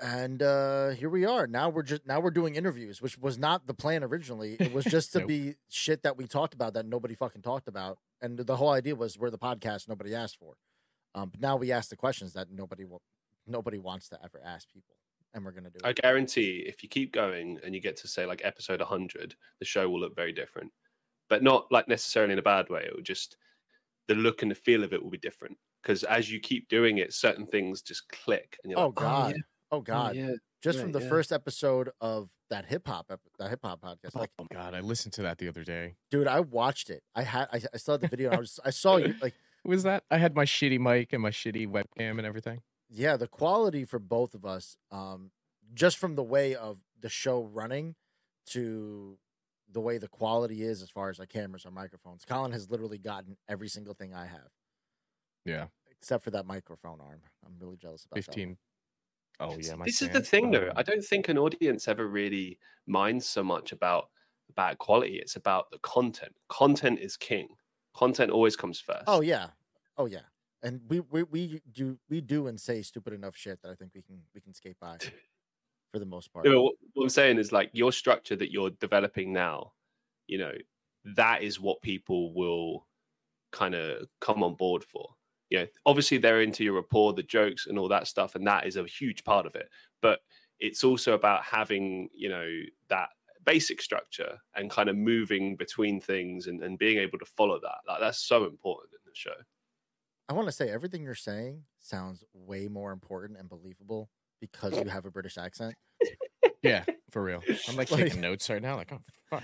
And 0.00 0.42
uh 0.42 0.90
here 0.90 1.08
we 1.08 1.24
are. 1.24 1.46
Now 1.46 1.68
we're 1.68 1.82
just 1.84 2.04
now 2.06 2.20
we're 2.20 2.30
doing 2.32 2.56
interviews, 2.56 3.00
which 3.00 3.16
was 3.16 3.38
not 3.38 3.66
the 3.66 3.74
plan 3.74 4.02
originally. 4.02 4.56
It 4.60 4.72
was 4.72 4.84
just 4.88 5.12
to 5.12 5.20
Nope. 5.20 5.28
be 5.28 5.54
shit 5.68 6.02
that 6.02 6.16
we 6.16 6.26
talked 6.26 6.52
about 6.54 6.74
that 6.74 6.86
nobody 6.86 7.14
fucking 7.14 7.42
talked 7.42 7.68
about. 7.68 7.98
And 8.20 8.38
the 8.38 8.56
whole 8.56 8.70
idea 8.70 8.96
was 8.96 9.16
we're 9.18 9.30
the 9.30 9.38
podcast 9.38 9.88
nobody 9.88 10.14
asked 10.14 10.36
for. 10.38 10.56
Um, 11.14 11.30
but 11.30 11.40
now 11.40 11.56
we 11.56 11.70
ask 11.70 11.90
the 11.90 11.96
questions 11.96 12.32
that 12.32 12.50
nobody 12.50 12.84
will, 12.84 13.02
nobody 13.46 13.78
wants 13.78 14.08
to 14.08 14.18
ever 14.24 14.40
ask 14.44 14.68
people, 14.68 14.96
and 15.32 15.44
we're 15.44 15.52
gonna 15.52 15.70
do 15.70 15.78
it. 15.78 15.84
I 15.84 15.92
guarantee 15.92 16.64
if 16.66 16.82
you 16.82 16.88
keep 16.88 17.12
going 17.12 17.60
and 17.64 17.72
you 17.74 17.80
get 17.80 17.96
to 17.98 18.08
say 18.08 18.26
like 18.26 18.40
episode 18.44 18.80
100, 18.80 19.36
the 19.60 19.64
show 19.64 19.88
will 19.88 20.00
look 20.00 20.16
very 20.16 20.32
different, 20.32 20.72
but 21.28 21.42
not 21.44 21.70
like 21.70 21.86
necessarily 21.88 22.32
in 22.32 22.38
a 22.40 22.42
bad 22.42 22.68
way. 22.68 22.84
It 22.86 22.96
will 22.96 23.02
just 23.02 23.36
the 24.08 24.14
look 24.16 24.42
and 24.42 24.50
the 24.50 24.56
feel 24.56 24.84
of 24.84 24.92
it 24.92 25.02
will 25.02 25.10
be 25.10 25.18
different 25.18 25.58
because 25.82 26.04
as 26.04 26.30
you 26.32 26.40
keep 26.40 26.68
doing 26.68 26.98
it, 26.98 27.12
certain 27.14 27.46
things 27.46 27.82
just 27.82 28.08
click, 28.08 28.58
and 28.64 28.70
you're 28.72 28.80
Oh 28.80 28.86
like, 28.86 28.94
God! 28.96 29.34
yeah, 29.36 29.42
Oh 29.74 29.78
oh, 29.78 29.80
God! 29.80 30.16
yeah. 30.16 30.32
Just 30.62 30.78
yeah, 30.78 30.84
from 30.84 30.92
the 30.92 31.00
yeah. 31.02 31.08
first 31.08 31.30
episode 31.30 31.90
of 32.00 32.30
that 32.48 32.64
hip 32.64 32.86
hop, 32.86 33.12
that 33.38 33.50
hip 33.50 33.60
hop 33.62 33.82
podcast. 33.82 34.14
Like, 34.14 34.30
oh 34.38 34.46
God, 34.50 34.74
I 34.74 34.80
listened 34.80 35.12
to 35.14 35.22
that 35.22 35.36
the 35.38 35.48
other 35.48 35.62
day. 35.62 35.96
dude, 36.10 36.26
I 36.26 36.40
watched 36.40 36.88
it. 36.88 37.02
I 37.14 37.22
had, 37.22 37.48
I, 37.52 37.60
I 37.74 37.76
saw 37.76 37.98
the 37.98 38.08
video. 38.08 38.30
And 38.30 38.36
I 38.36 38.40
was, 38.40 38.58
I 38.64 38.70
saw 38.84 38.96
you. 38.96 39.14
Like, 39.20 39.34
Was 39.64 39.82
that? 39.82 40.04
I 40.10 40.16
had 40.16 40.34
my 40.34 40.46
shitty 40.46 40.78
mic 40.78 41.12
and 41.12 41.22
my 41.22 41.30
shitty 41.30 41.68
webcam 41.68 42.16
and 42.18 42.24
everything. 42.24 42.62
yeah, 42.88 43.18
the 43.18 43.26
quality 43.28 43.84
for 43.84 43.98
both 43.98 44.32
of 44.34 44.46
us, 44.46 44.76
um, 44.90 45.32
just 45.74 45.98
from 45.98 46.14
the 46.14 46.22
way 46.22 46.54
of 46.54 46.78
the 46.98 47.10
show 47.10 47.42
running 47.42 47.94
to 48.46 49.18
the 49.70 49.80
way 49.80 49.98
the 49.98 50.08
quality 50.08 50.62
is 50.62 50.80
as 50.82 50.88
far 50.88 51.10
as 51.10 51.20
our 51.20 51.26
cameras, 51.26 51.66
our 51.66 51.72
microphones. 51.72 52.24
Colin 52.24 52.52
has 52.52 52.70
literally 52.70 52.98
gotten 52.98 53.36
every 53.48 53.68
single 53.68 53.92
thing 53.92 54.14
I 54.14 54.26
have, 54.26 54.48
Yeah, 55.44 55.66
except 55.90 56.24
for 56.24 56.30
that 56.30 56.46
microphone 56.46 57.00
arm. 57.00 57.20
I'm 57.44 57.56
really 57.58 57.76
jealous 57.76 58.04
about 58.06 58.16
that. 58.16 58.56
Oh 59.40 59.56
yeah, 59.58 59.74
my 59.74 59.84
this 59.84 60.02
is 60.02 60.10
the 60.10 60.20
thing 60.20 60.50
though. 60.50 60.70
I 60.76 60.82
don't 60.82 61.04
think 61.04 61.28
an 61.28 61.38
audience 61.38 61.88
ever 61.88 62.06
really 62.06 62.58
minds 62.86 63.26
so 63.26 63.42
much 63.42 63.72
about 63.72 64.08
about 64.50 64.78
quality. 64.78 65.16
It's 65.16 65.36
about 65.36 65.70
the 65.70 65.78
content. 65.78 66.32
Content 66.48 67.00
is 67.00 67.16
king. 67.16 67.48
Content 67.94 68.30
always 68.30 68.56
comes 68.56 68.82
oh, 68.88 68.92
first. 68.92 69.04
Oh 69.06 69.20
yeah, 69.20 69.48
oh 69.98 70.06
yeah, 70.06 70.26
and 70.62 70.80
we 70.88 71.00
we 71.00 71.22
we 71.24 71.60
do 71.72 71.98
we 72.08 72.20
do 72.20 72.46
and 72.46 72.60
say 72.60 72.82
stupid 72.82 73.12
enough 73.12 73.36
shit 73.36 73.60
that 73.62 73.70
I 73.70 73.74
think 73.74 73.92
we 73.94 74.02
can 74.02 74.20
we 74.34 74.40
can 74.40 74.54
skate 74.54 74.78
by 74.80 74.98
for 75.92 75.98
the 75.98 76.06
most 76.06 76.32
part. 76.32 76.44
You 76.44 76.52
know, 76.52 76.62
what, 76.62 76.74
what 76.94 77.04
i'm 77.04 77.08
saying 77.08 77.38
is 77.38 77.52
like 77.52 77.70
your 77.72 77.92
structure 77.92 78.36
that 78.36 78.52
you're 78.52 78.70
developing 78.70 79.32
now 79.32 79.72
you 80.26 80.38
know 80.38 80.52
that 81.04 81.42
is 81.42 81.60
what 81.60 81.82
people 81.82 82.32
will 82.34 82.86
kind 83.52 83.74
of 83.74 84.06
come 84.20 84.42
on 84.42 84.54
board 84.54 84.82
for 84.82 85.10
you 85.50 85.58
know 85.58 85.66
obviously 85.86 86.18
they're 86.18 86.42
into 86.42 86.64
your 86.64 86.74
rapport 86.74 87.12
the 87.12 87.22
jokes 87.22 87.66
and 87.66 87.78
all 87.78 87.88
that 87.88 88.06
stuff 88.06 88.34
and 88.34 88.46
that 88.46 88.66
is 88.66 88.76
a 88.76 88.84
huge 88.84 89.24
part 89.24 89.46
of 89.46 89.54
it 89.54 89.68
but 90.02 90.20
it's 90.58 90.84
also 90.84 91.12
about 91.12 91.42
having 91.44 92.08
you 92.14 92.28
know 92.28 92.48
that 92.88 93.08
basic 93.44 93.82
structure 93.82 94.38
and 94.56 94.70
kind 94.70 94.88
of 94.88 94.96
moving 94.96 95.54
between 95.54 96.00
things 96.00 96.46
and, 96.46 96.62
and 96.62 96.78
being 96.78 96.98
able 96.98 97.18
to 97.18 97.26
follow 97.26 97.60
that 97.60 97.78
like 97.86 98.00
that's 98.00 98.18
so 98.26 98.44
important 98.44 98.92
in 98.92 98.98
the 99.04 99.12
show 99.14 99.34
I 100.26 100.32
want 100.32 100.48
to 100.48 100.52
say 100.52 100.70
everything 100.70 101.02
you're 101.02 101.14
saying 101.14 101.64
sounds 101.80 102.24
way 102.32 102.66
more 102.68 102.92
important 102.92 103.38
and 103.38 103.46
believable 103.46 104.08
because 104.40 104.72
you 104.72 104.88
have 104.88 105.04
a 105.04 105.10
British 105.10 105.36
accent. 105.36 105.74
Yeah, 106.62 106.84
for 107.10 107.22
real. 107.22 107.42
I'm 107.68 107.76
like 107.76 107.90
Like- 107.90 108.04
taking 108.04 108.22
notes 108.22 108.48
right 108.48 108.62
now. 108.62 108.76
Like, 108.76 108.90
oh 108.90 109.02
fuck. 109.28 109.42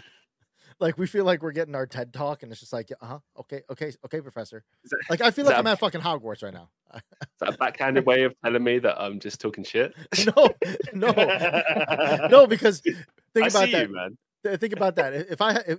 Like 0.81 0.97
we 0.99 1.07
feel 1.07 1.25
like 1.25 1.43
we're 1.43 1.53
getting 1.53 1.75
our 1.75 1.87
TED 1.87 2.13
talk, 2.13 2.43
and 2.43 2.51
it's 2.51 2.61
just 2.61 2.73
like, 2.73 2.91
uh 3.01 3.07
huh, 3.07 3.19
okay, 3.41 3.63
okay, 3.71 3.93
okay, 4.07 4.21
professor. 4.21 4.65
That- 4.91 4.99
Like 5.11 5.21
I 5.21 5.31
feel 5.31 5.45
like 5.45 5.55
that- 5.55 5.59
I'm 5.61 5.67
at 5.67 5.79
fucking 5.79 6.01
Hogwarts 6.01 6.43
right 6.43 6.55
now. 6.55 6.71
is 6.95 7.03
that 7.41 7.49
a 7.51 7.53
backhanded 7.59 8.07
way 8.07 8.23
of 8.25 8.35
telling 8.45 8.65
me 8.65 8.79
that 8.81 9.01
i'm 9.01 9.21
just 9.21 9.41
talking 9.41 9.63
shit 9.63 9.95
no, 10.37 10.49
no, 10.93 11.13
no, 12.31 12.47
because 12.49 12.81
think 12.81 13.45
I 13.45 13.47
about 13.47 13.71
that. 13.71 13.89
you 13.89 13.95
man 13.95 14.17
think 14.59 14.73
about 14.73 14.97
that. 14.97 15.13
If 15.15 15.41
I, 15.43 15.53
if, 15.69 15.79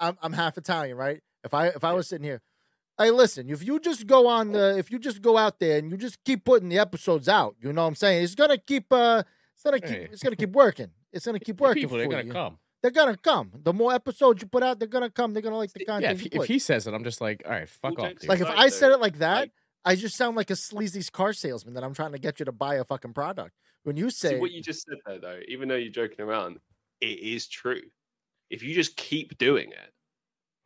I'm, 0.00 0.16
I'm 0.22 0.32
half 0.32 0.56
Italian, 0.56 0.96
right? 0.96 1.20
If 1.44 1.52
I, 1.52 1.66
if 1.68 1.84
I 1.84 1.92
was 1.92 2.08
sitting 2.08 2.24
here, 2.24 2.40
hey, 2.98 3.10
listen, 3.10 3.50
if 3.50 3.62
you 3.62 3.78
just 3.78 4.06
go 4.06 4.26
on 4.26 4.52
the, 4.52 4.78
if 4.78 4.90
you 4.90 4.98
just 4.98 5.20
go 5.20 5.36
out 5.36 5.60
there 5.60 5.76
and 5.78 5.90
you 5.90 5.98
just 5.98 6.24
keep 6.24 6.42
putting 6.44 6.70
the 6.70 6.78
episodes 6.78 7.28
out, 7.28 7.54
you 7.60 7.70
know 7.72 7.82
what 7.82 7.88
I'm 7.88 7.94
saying? 7.94 8.24
It's 8.24 8.34
gonna 8.34 8.56
keep, 8.56 8.90
uh, 8.92 9.22
it's 9.54 9.62
gonna 9.62 9.78
keep, 9.78 9.90
Hey. 9.90 10.08
it's 10.10 10.22
gonna 10.22 10.36
keep 10.36 10.52
working. 10.52 10.88
It's 11.12 11.26
gonna 11.26 11.38
keep 11.38 11.60
working. 11.60 11.82
people, 11.82 11.98
they're 11.98 12.08
gonna 12.08 12.24
you. 12.24 12.32
come. 12.32 12.58
They're 12.82 12.90
gonna 12.92 13.16
come. 13.16 13.50
The 13.54 13.72
more 13.72 13.92
episodes 13.92 14.40
you 14.42 14.48
put 14.48 14.62
out, 14.62 14.78
they're 14.78 14.88
gonna 14.88 15.10
come. 15.10 15.32
They're 15.32 15.42
gonna 15.42 15.56
like 15.56 15.72
the 15.72 15.80
Yeah, 15.80 15.86
content 15.86 16.12
if, 16.20 16.24
you 16.24 16.30
he- 16.32 16.38
if 16.38 16.44
he 16.46 16.58
says 16.58 16.86
it, 16.86 16.94
I'm 16.94 17.04
just 17.04 17.20
like, 17.20 17.42
all 17.44 17.52
right, 17.52 17.68
fuck 17.68 17.98
Well, 17.98 18.06
off, 18.06 18.14
dude. 18.18 18.28
like 18.28 18.40
if 18.40 18.46
I 18.48 18.68
said 18.68 18.92
it 18.92 19.00
like 19.00 19.18
that, 19.18 19.40
like- 19.40 19.52
I 19.84 19.96
just 19.96 20.16
sound 20.16 20.36
like 20.36 20.50
a 20.50 20.56
sleazy 20.56 21.02
car 21.10 21.32
salesman 21.32 21.74
that 21.74 21.82
I'm 21.84 21.94
trying 21.94 22.12
to 22.12 22.18
get 22.18 22.38
you 22.38 22.44
to 22.44 22.52
buy 22.52 22.74
a 22.76 22.84
fucking 22.84 23.14
product. 23.14 23.54
When 23.84 23.96
you 23.96 24.10
say, 24.10 24.30
See 24.34 24.40
what 24.40 24.50
you 24.52 24.60
just 24.62 24.84
said 24.86 24.98
there, 25.06 25.18
though. 25.18 25.40
Even 25.48 25.68
though 25.68 25.76
you're 25.76 25.90
joking 25.92 26.20
around, 26.24 26.58
it 27.00 27.18
is 27.20 27.48
true. 27.48 27.82
If 28.50 28.62
you 28.62 28.74
just 28.74 28.96
keep 28.96 29.38
doing 29.38 29.70
it, 29.70 29.92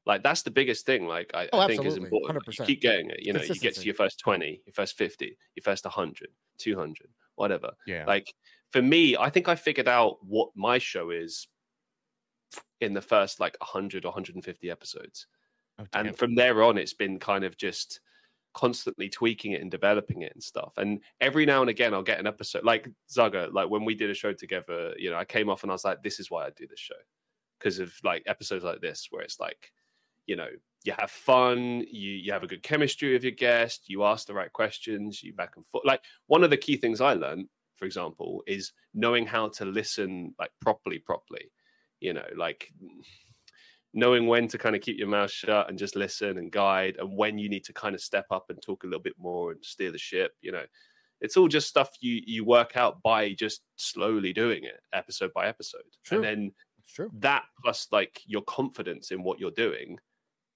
like 0.04 0.22
that's 0.22 0.42
the 0.42 0.50
biggest 0.50 0.84
thing. 0.86 1.06
Like 1.06 1.30
I, 1.34 1.48
Oh, 1.52 1.60
I 1.60 1.66
think 1.68 1.84
is 1.84 1.96
important. 1.96 2.34
Like, 2.46 2.46
you 2.58 2.64
100%. 2.64 2.66
keep 2.66 2.80
getting 2.80 3.10
it. 3.10 3.22
You 3.22 3.32
know, 3.32 3.42
you 3.42 3.54
get 3.54 3.74
to 3.76 3.84
your 3.84 3.94
first 3.94 4.18
twenty, 4.18 4.60
your 4.66 4.72
first 4.74 4.96
fifty, 4.98 5.36
your 5.54 5.62
first 5.62 5.84
100, 5.84 6.28
200, 6.58 7.08
whatever. 7.36 7.70
yeah, 7.86 8.04
Like 8.06 8.34
for 8.70 8.82
me, 8.82 9.16
I 9.16 9.30
think 9.30 9.48
I 9.48 9.54
figured 9.54 9.86
out 9.88 10.24
what 10.24 10.50
my 10.56 10.78
show 10.78 11.10
is 11.10 11.46
in 12.80 12.92
the 12.92 13.00
first 13.00 13.40
like 13.40 13.56
100 13.60 14.04
or 14.04 14.08
150 14.08 14.70
episodes. 14.70 15.26
Oh, 15.78 15.86
and 15.94 16.16
from 16.16 16.34
there 16.34 16.62
on 16.62 16.76
it's 16.76 16.92
been 16.92 17.18
kind 17.18 17.44
of 17.44 17.56
just 17.56 18.00
constantly 18.54 19.08
tweaking 19.08 19.52
it 19.52 19.62
and 19.62 19.70
developing 19.70 20.20
it 20.20 20.32
and 20.34 20.42
stuff 20.42 20.74
and 20.76 21.00
every 21.22 21.46
now 21.46 21.62
and 21.62 21.70
again 21.70 21.94
i'll 21.94 22.02
get 22.02 22.20
an 22.20 22.26
episode 22.26 22.62
like 22.62 22.86
zaga 23.10 23.48
like 23.50 23.70
when 23.70 23.82
we 23.82 23.94
did 23.94 24.10
a 24.10 24.14
show 24.14 24.34
together 24.34 24.92
you 24.98 25.10
know 25.10 25.16
i 25.16 25.24
came 25.24 25.48
off 25.48 25.62
and 25.62 25.72
i 25.72 25.74
was 25.74 25.86
like 25.86 26.02
this 26.02 26.20
is 26.20 26.30
why 26.30 26.44
i 26.44 26.50
do 26.50 26.66
this 26.66 26.78
show 26.78 26.94
because 27.58 27.78
of 27.78 27.90
like 28.04 28.22
episodes 28.26 28.62
like 28.62 28.82
this 28.82 29.06
where 29.10 29.22
it's 29.22 29.40
like 29.40 29.72
you 30.26 30.36
know 30.36 30.50
you 30.84 30.94
have 30.98 31.10
fun, 31.10 31.84
you 31.90 32.10
you 32.10 32.32
have 32.32 32.42
a 32.42 32.46
good 32.46 32.62
chemistry 32.62 33.12
with 33.12 33.22
your 33.22 33.32
guest, 33.32 33.88
you 33.88 34.04
ask 34.04 34.26
the 34.26 34.34
right 34.34 34.52
questions, 34.52 35.22
you 35.22 35.32
back 35.32 35.52
and 35.56 35.66
forth. 35.66 35.84
Like 35.84 36.02
one 36.26 36.44
of 36.44 36.50
the 36.50 36.56
key 36.56 36.76
things 36.76 37.00
I 37.00 37.14
learned, 37.14 37.48
for 37.76 37.84
example, 37.84 38.42
is 38.46 38.72
knowing 38.94 39.26
how 39.26 39.48
to 39.50 39.64
listen 39.64 40.34
like 40.38 40.50
properly, 40.60 40.98
properly. 40.98 41.50
You 42.02 42.12
know, 42.14 42.26
like 42.36 42.72
knowing 43.94 44.26
when 44.26 44.48
to 44.48 44.58
kind 44.58 44.74
of 44.74 44.82
keep 44.82 44.98
your 44.98 45.08
mouth 45.08 45.30
shut 45.30 45.68
and 45.68 45.78
just 45.78 45.96
listen 45.96 46.38
and 46.38 46.50
guide, 46.50 46.96
and 46.98 47.16
when 47.16 47.38
you 47.38 47.48
need 47.48 47.64
to 47.64 47.72
kind 47.72 47.94
of 47.94 48.00
step 48.00 48.26
up 48.30 48.46
and 48.48 48.60
talk 48.62 48.84
a 48.84 48.86
little 48.86 49.02
bit 49.02 49.14
more 49.18 49.52
and 49.52 49.64
steer 49.64 49.92
the 49.92 49.98
ship. 49.98 50.32
You 50.40 50.52
know, 50.52 50.64
it's 51.20 51.36
all 51.36 51.48
just 51.48 51.68
stuff 51.68 51.90
you 52.00 52.20
you 52.26 52.44
work 52.44 52.76
out 52.76 53.02
by 53.02 53.32
just 53.34 53.62
slowly 53.76 54.32
doing 54.32 54.64
it, 54.64 54.80
episode 54.92 55.32
by 55.34 55.46
episode, 55.46 55.82
True. 56.04 56.18
and 56.18 56.24
then 56.24 56.52
true. 56.88 57.10
that 57.20 57.44
plus 57.62 57.86
like 57.92 58.20
your 58.26 58.42
confidence 58.42 59.10
in 59.10 59.22
what 59.22 59.38
you're 59.38 59.50
doing 59.52 59.98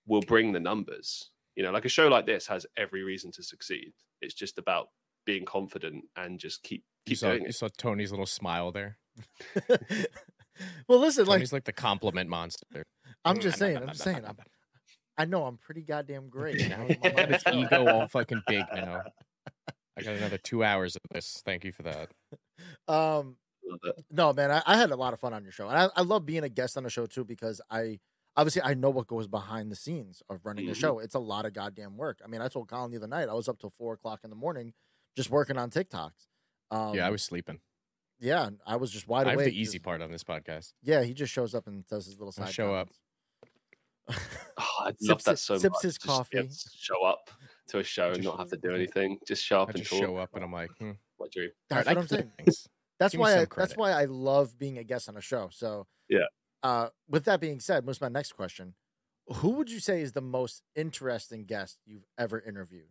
will 0.06 0.22
bring 0.22 0.52
the 0.52 0.60
numbers. 0.60 1.30
You 1.54 1.62
know, 1.62 1.70
like 1.70 1.84
a 1.84 1.88
show 1.90 2.08
like 2.08 2.26
this 2.26 2.46
has 2.48 2.66
every 2.76 3.02
reason 3.02 3.30
to 3.32 3.42
succeed. 3.42 3.92
It's 4.20 4.34
just 4.34 4.58
about 4.58 4.88
being 5.24 5.44
confident 5.44 6.04
and 6.16 6.38
just 6.38 6.62
keep 6.62 6.84
You 7.06 7.10
keep 7.10 7.18
saw, 7.18 7.30
doing 7.30 7.42
you 7.42 7.48
it. 7.48 7.54
saw 7.54 7.68
Tony's 7.76 8.10
little 8.10 8.26
smile 8.26 8.72
there. 8.72 8.98
well, 10.88 10.98
listen, 10.98 11.26
like 11.26 11.40
he's 11.40 11.52
like 11.52 11.64
the 11.64 11.72
compliment 11.72 12.28
monster. 12.30 12.84
I'm 13.24 13.38
just 13.40 13.58
saying, 13.58 13.78
I'm 13.78 13.88
just 13.88 14.02
saying, 14.02 14.24
I'm, 14.26 14.36
I 15.18 15.24
know 15.24 15.44
I'm 15.46 15.56
pretty 15.58 15.82
goddamn 15.82 16.28
great. 16.30 16.68
Now 16.68 16.86
now. 16.86 17.10
got 17.10 17.28
his 17.30 17.42
ego 17.52 17.88
all 17.88 18.08
fucking 18.08 18.42
big 18.46 18.64
now. 18.74 19.02
I 19.98 20.02
got 20.02 20.14
another 20.16 20.38
two 20.38 20.62
hours 20.62 20.94
of 20.96 21.02
this. 21.10 21.42
Thank 21.44 21.64
you 21.64 21.72
for 21.72 21.82
that. 21.84 22.10
um, 22.88 23.36
no, 24.10 24.32
man, 24.32 24.50
I, 24.50 24.62
I 24.66 24.76
had 24.76 24.90
a 24.90 24.96
lot 24.96 25.12
of 25.12 25.20
fun 25.20 25.32
on 25.32 25.42
your 25.42 25.52
show, 25.52 25.68
and 25.68 25.78
I, 25.78 25.88
I 25.96 26.02
love 26.02 26.26
being 26.26 26.44
a 26.44 26.48
guest 26.48 26.76
on 26.76 26.82
the 26.84 26.90
show 26.90 27.06
too 27.06 27.24
because 27.24 27.60
I 27.70 27.98
obviously 28.36 28.62
I 28.62 28.74
know 28.74 28.90
what 28.90 29.06
goes 29.06 29.26
behind 29.26 29.72
the 29.72 29.76
scenes 29.76 30.22
of 30.28 30.40
running 30.44 30.66
the 30.66 30.72
Mhm. 30.72 30.76
show. 30.76 30.98
It's 30.98 31.14
a 31.14 31.18
lot 31.18 31.46
of 31.46 31.52
goddamn 31.54 31.96
work. 31.96 32.20
I 32.24 32.28
mean, 32.28 32.40
I 32.42 32.48
told 32.48 32.68
Colin 32.68 32.90
the 32.90 32.98
other 32.98 33.06
night 33.08 33.28
I 33.28 33.34
was 33.34 33.48
up 33.48 33.58
till 33.58 33.70
four 33.70 33.94
o'clock 33.94 34.20
in 34.24 34.30
the 34.30 34.36
morning 34.36 34.74
just 35.16 35.30
working 35.30 35.56
on 35.56 35.70
TikToks. 35.70 36.26
Um, 36.70 36.94
yeah, 36.94 37.06
I 37.06 37.10
was 37.10 37.22
sleeping. 37.22 37.60
Yeah, 38.18 38.50
I 38.66 38.76
was 38.76 38.90
just 38.90 39.06
wide 39.08 39.26
I 39.26 39.30
have 39.30 39.38
awake. 39.40 39.52
the 39.52 39.60
easy 39.60 39.78
just- 39.78 39.84
part 39.84 40.00
on 40.02 40.10
this 40.10 40.24
podcast. 40.24 40.72
Yeah, 40.82 41.02
he 41.02 41.12
just 41.14 41.32
shows 41.32 41.54
up 41.54 41.66
and 41.66 41.86
does 41.86 42.06
his 42.06 42.18
little 42.18 42.34
I 42.38 42.46
side. 42.46 42.54
show 42.54 42.74
up. 42.74 42.88
Oh, 44.08 44.14
I 44.80 44.92
love 45.02 45.22
that 45.24 45.32
his- 45.32 45.42
so 45.42 45.58
sips 45.58 45.72
much. 45.74 45.82
his 45.82 45.94
Just 45.94 46.02
be 46.02 46.08
coffee. 46.08 46.48
to 46.48 46.54
show 46.76 47.04
up 47.04 47.30
to 47.68 47.78
a 47.80 47.84
show 47.84 48.12
and 48.12 48.22
not 48.24 48.38
have 48.38 48.50
to 48.50 48.56
do 48.56 48.74
anything. 48.74 49.18
Just 49.26 49.44
show 49.44 49.60
up 49.62 49.68
I 49.68 49.72
and 49.72 49.78
just 49.80 49.90
talk. 49.90 50.00
show 50.00 50.16
up 50.16 50.30
and 50.34 50.44
I'm 50.44 50.52
like, 50.52 50.70
hmm. 50.78 50.92
My 51.18 51.26
dream. 51.32 51.50
That's 51.70 51.86
all 51.88 51.94
right, 51.94 51.96
what 51.96 51.96
I 51.96 52.00
I'm 52.00 52.08
saying. 52.08 52.32
things. 52.44 52.68
That's 52.98 53.12
Give 53.12 53.20
why 53.20 53.32
some 53.32 53.40
I, 53.40 53.46
that's 53.56 53.76
why 53.76 53.90
I 53.92 54.04
love 54.04 54.58
being 54.58 54.78
a 54.78 54.84
guest 54.84 55.08
on 55.08 55.16
a 55.16 55.20
show. 55.20 55.48
So 55.52 55.86
Yeah. 56.08 56.26
Uh, 56.62 56.88
with 57.08 57.24
that 57.24 57.40
being 57.40 57.60
said, 57.60 57.84
moves 57.84 58.00
my 58.00 58.08
next 58.08 58.32
question: 58.32 58.74
Who 59.36 59.50
would 59.50 59.70
you 59.70 59.78
say 59.80 60.00
is 60.02 60.12
the 60.12 60.20
most 60.22 60.62
interesting 60.74 61.44
guest 61.44 61.78
you've 61.84 62.06
ever 62.18 62.40
interviewed? 62.40 62.88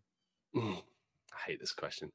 Mm, 0.56 0.78
I 1.34 1.38
hate 1.48 1.60
this 1.60 1.72
question. 1.74 2.12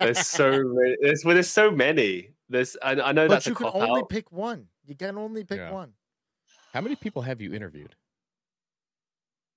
There's 0.00 0.18
so 0.26 0.50
many. 0.64 0.96
There's, 1.00 1.24
well, 1.24 1.34
there's 1.34 1.50
so 1.50 1.70
many. 1.70 2.30
There's. 2.48 2.76
I, 2.82 2.92
I 3.00 3.12
know 3.12 3.28
But 3.28 3.34
that's 3.34 3.46
you 3.46 3.52
a 3.52 3.54
can 3.54 3.66
cop 3.66 3.74
only 3.76 4.02
out. 4.02 4.08
pick 4.10 4.30
one. 4.32 4.68
You 4.84 4.94
can 4.96 5.16
only 5.18 5.44
pick 5.44 5.58
Yeah. 5.60 5.70
one. 5.72 5.94
How 6.72 6.80
many 6.80 6.96
people 6.96 7.22
have 7.22 7.40
you 7.40 7.54
interviewed? 7.54 7.94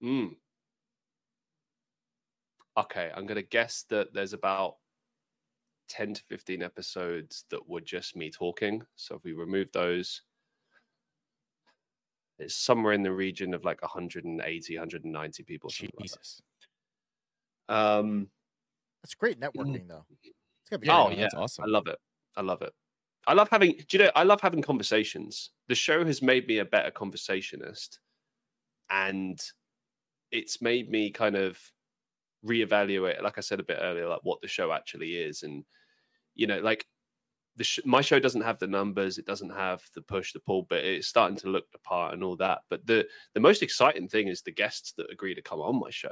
Mm. 0.02 0.38
Okay, 2.78 3.12
I'm 3.16 3.26
gonna 3.26 3.42
guess 3.42 3.84
that 3.90 4.14
there's 4.14 4.34
about 4.34 4.78
ten 5.88 6.14
to 6.14 6.24
fifteen 6.24 6.62
episodes 6.62 7.46
that 7.50 7.68
were 7.68 7.82
just 7.82 8.16
me 8.16 8.30
talking. 8.30 8.86
So 8.96 9.16
if 9.16 9.24
we 9.24 9.34
remove 9.34 9.72
those, 9.72 10.22
it's 12.40 12.56
somewhere 12.56 12.94
in 12.94 13.02
the 13.04 13.12
region 13.12 13.54
of 13.54 13.66
like 13.66 13.82
180, 13.82 14.76
190 14.76 15.44
people. 15.44 15.70
something 15.70 15.94
like 16.00 16.12
Um. 17.70 18.30
That's 19.08 19.16
great 19.16 19.40
mm. 19.40 19.50
networking, 19.50 19.88
though. 19.88 20.06
It's 20.12 20.70
gonna 20.70 20.80
be 20.80 20.88
Yeah, 20.88 21.00
Oh, 21.02 21.06
great. 21.08 21.16
no, 21.18 21.22
that's 21.22 21.34
yeah. 21.34 21.40
awesome. 21.40 21.64
I 21.64 21.68
love 21.68 21.88
it. 21.88 21.98
I 22.36 22.42
love 22.42 22.62
it. 22.62 22.74
I 23.26 23.34
love 23.34 23.48
having. 23.50 23.72
Do 23.88 23.98
you 23.98 24.04
know? 24.04 24.12
I 24.16 24.24
love 24.24 24.42
having 24.42 24.62
conversations. 24.62 25.52
The 25.70 25.76
show 25.76 26.06
has 26.06 26.22
made 26.22 26.46
me 26.48 26.58
a 26.58 26.66
better 26.66 26.92
conversationist, 26.92 28.00
and 28.90 29.40
it's 30.32 30.62
made 30.62 30.90
me 30.90 31.10
kind 31.12 31.36
of 31.38 31.58
reevaluate. 32.46 33.22
Like 33.22 33.38
I 33.38 33.42
said 33.42 33.62
a 33.62 33.64
bit 33.64 33.80
earlier, 33.82 34.08
like 34.10 34.22
what 34.24 34.42
the 34.42 34.48
show 34.50 34.74
actually 34.74 35.16
is, 35.16 35.44
and 35.44 35.64
you 36.36 36.48
know, 36.48 36.60
like 36.60 36.86
the 37.56 37.64
sh- 37.64 37.80
my 37.86 38.02
show 38.02 38.20
doesn't 38.20 38.42
have 38.42 38.60
the 38.60 38.68
numbers, 38.68 39.18
it 39.18 39.26
doesn't 39.26 39.52
have 39.52 39.84
the 39.96 40.02
push, 40.02 40.34
the 40.34 40.40
pull, 40.42 40.64
but 40.70 40.84
it's 40.84 41.08
starting 41.08 41.38
to 41.38 41.50
look 41.50 41.72
the 41.72 41.80
part 41.80 42.14
and 42.14 42.24
all 42.24 42.36
that. 42.38 42.60
But 42.70 42.86
the 42.86 43.08
the 43.34 43.40
most 43.40 43.64
exciting 43.64 44.10
thing 44.10 44.28
is 44.28 44.42
the 44.42 44.52
guests 44.52 44.92
that 44.98 45.10
agree 45.12 45.34
to 45.34 45.42
come 45.42 45.62
on 45.62 45.80
my 45.80 45.92
show. 45.92 46.12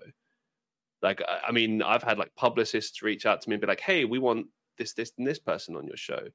Like, 1.06 1.22
I 1.48 1.52
mean, 1.52 1.84
I've 1.84 2.04
had 2.04 2.18
like 2.18 2.34
publicists 2.36 3.04
reach 3.04 3.28
out 3.28 3.40
to 3.42 3.50
me 3.50 3.56
and 3.56 3.62
be 3.62 3.68
like, 3.68 3.80
"Hey, 3.80 4.06
we 4.06 4.18
want 4.20 4.48
this, 4.78 4.94
this, 4.94 5.14
and 5.18 5.28
this 5.28 5.40
person 5.40 5.76
on 5.76 5.86
your 5.86 5.98
show." 5.98 6.28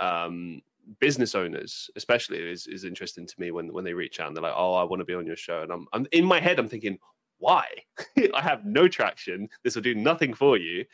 Um, 0.00 0.62
business 1.00 1.34
owners, 1.34 1.88
especially, 1.96 2.38
is 2.38 2.66
is 2.66 2.84
interesting 2.84 3.26
to 3.26 3.34
me 3.40 3.52
when 3.52 3.72
when 3.72 3.84
they 3.84 3.94
reach 3.94 4.18
out 4.18 4.26
and 4.28 4.36
they're 4.36 4.42
like, 4.42 4.54
"Oh, 4.56 4.74
I 4.74 4.82
want 4.82 5.00
to 5.00 5.04
be 5.04 5.14
on 5.14 5.26
your 5.26 5.36
show," 5.36 5.62
and 5.62 5.72
I'm 5.72 5.86
I'm 5.92 6.06
in 6.10 6.24
my 6.24 6.40
head, 6.40 6.58
I'm 6.58 6.68
thinking, 6.68 6.98
"Why? 7.38 7.66
I 8.34 8.40
have 8.42 8.64
no 8.64 8.88
traction. 8.88 9.48
This 9.62 9.76
will 9.76 9.82
do 9.82 9.94
nothing 9.94 10.34
for 10.34 10.56
you." 10.56 10.84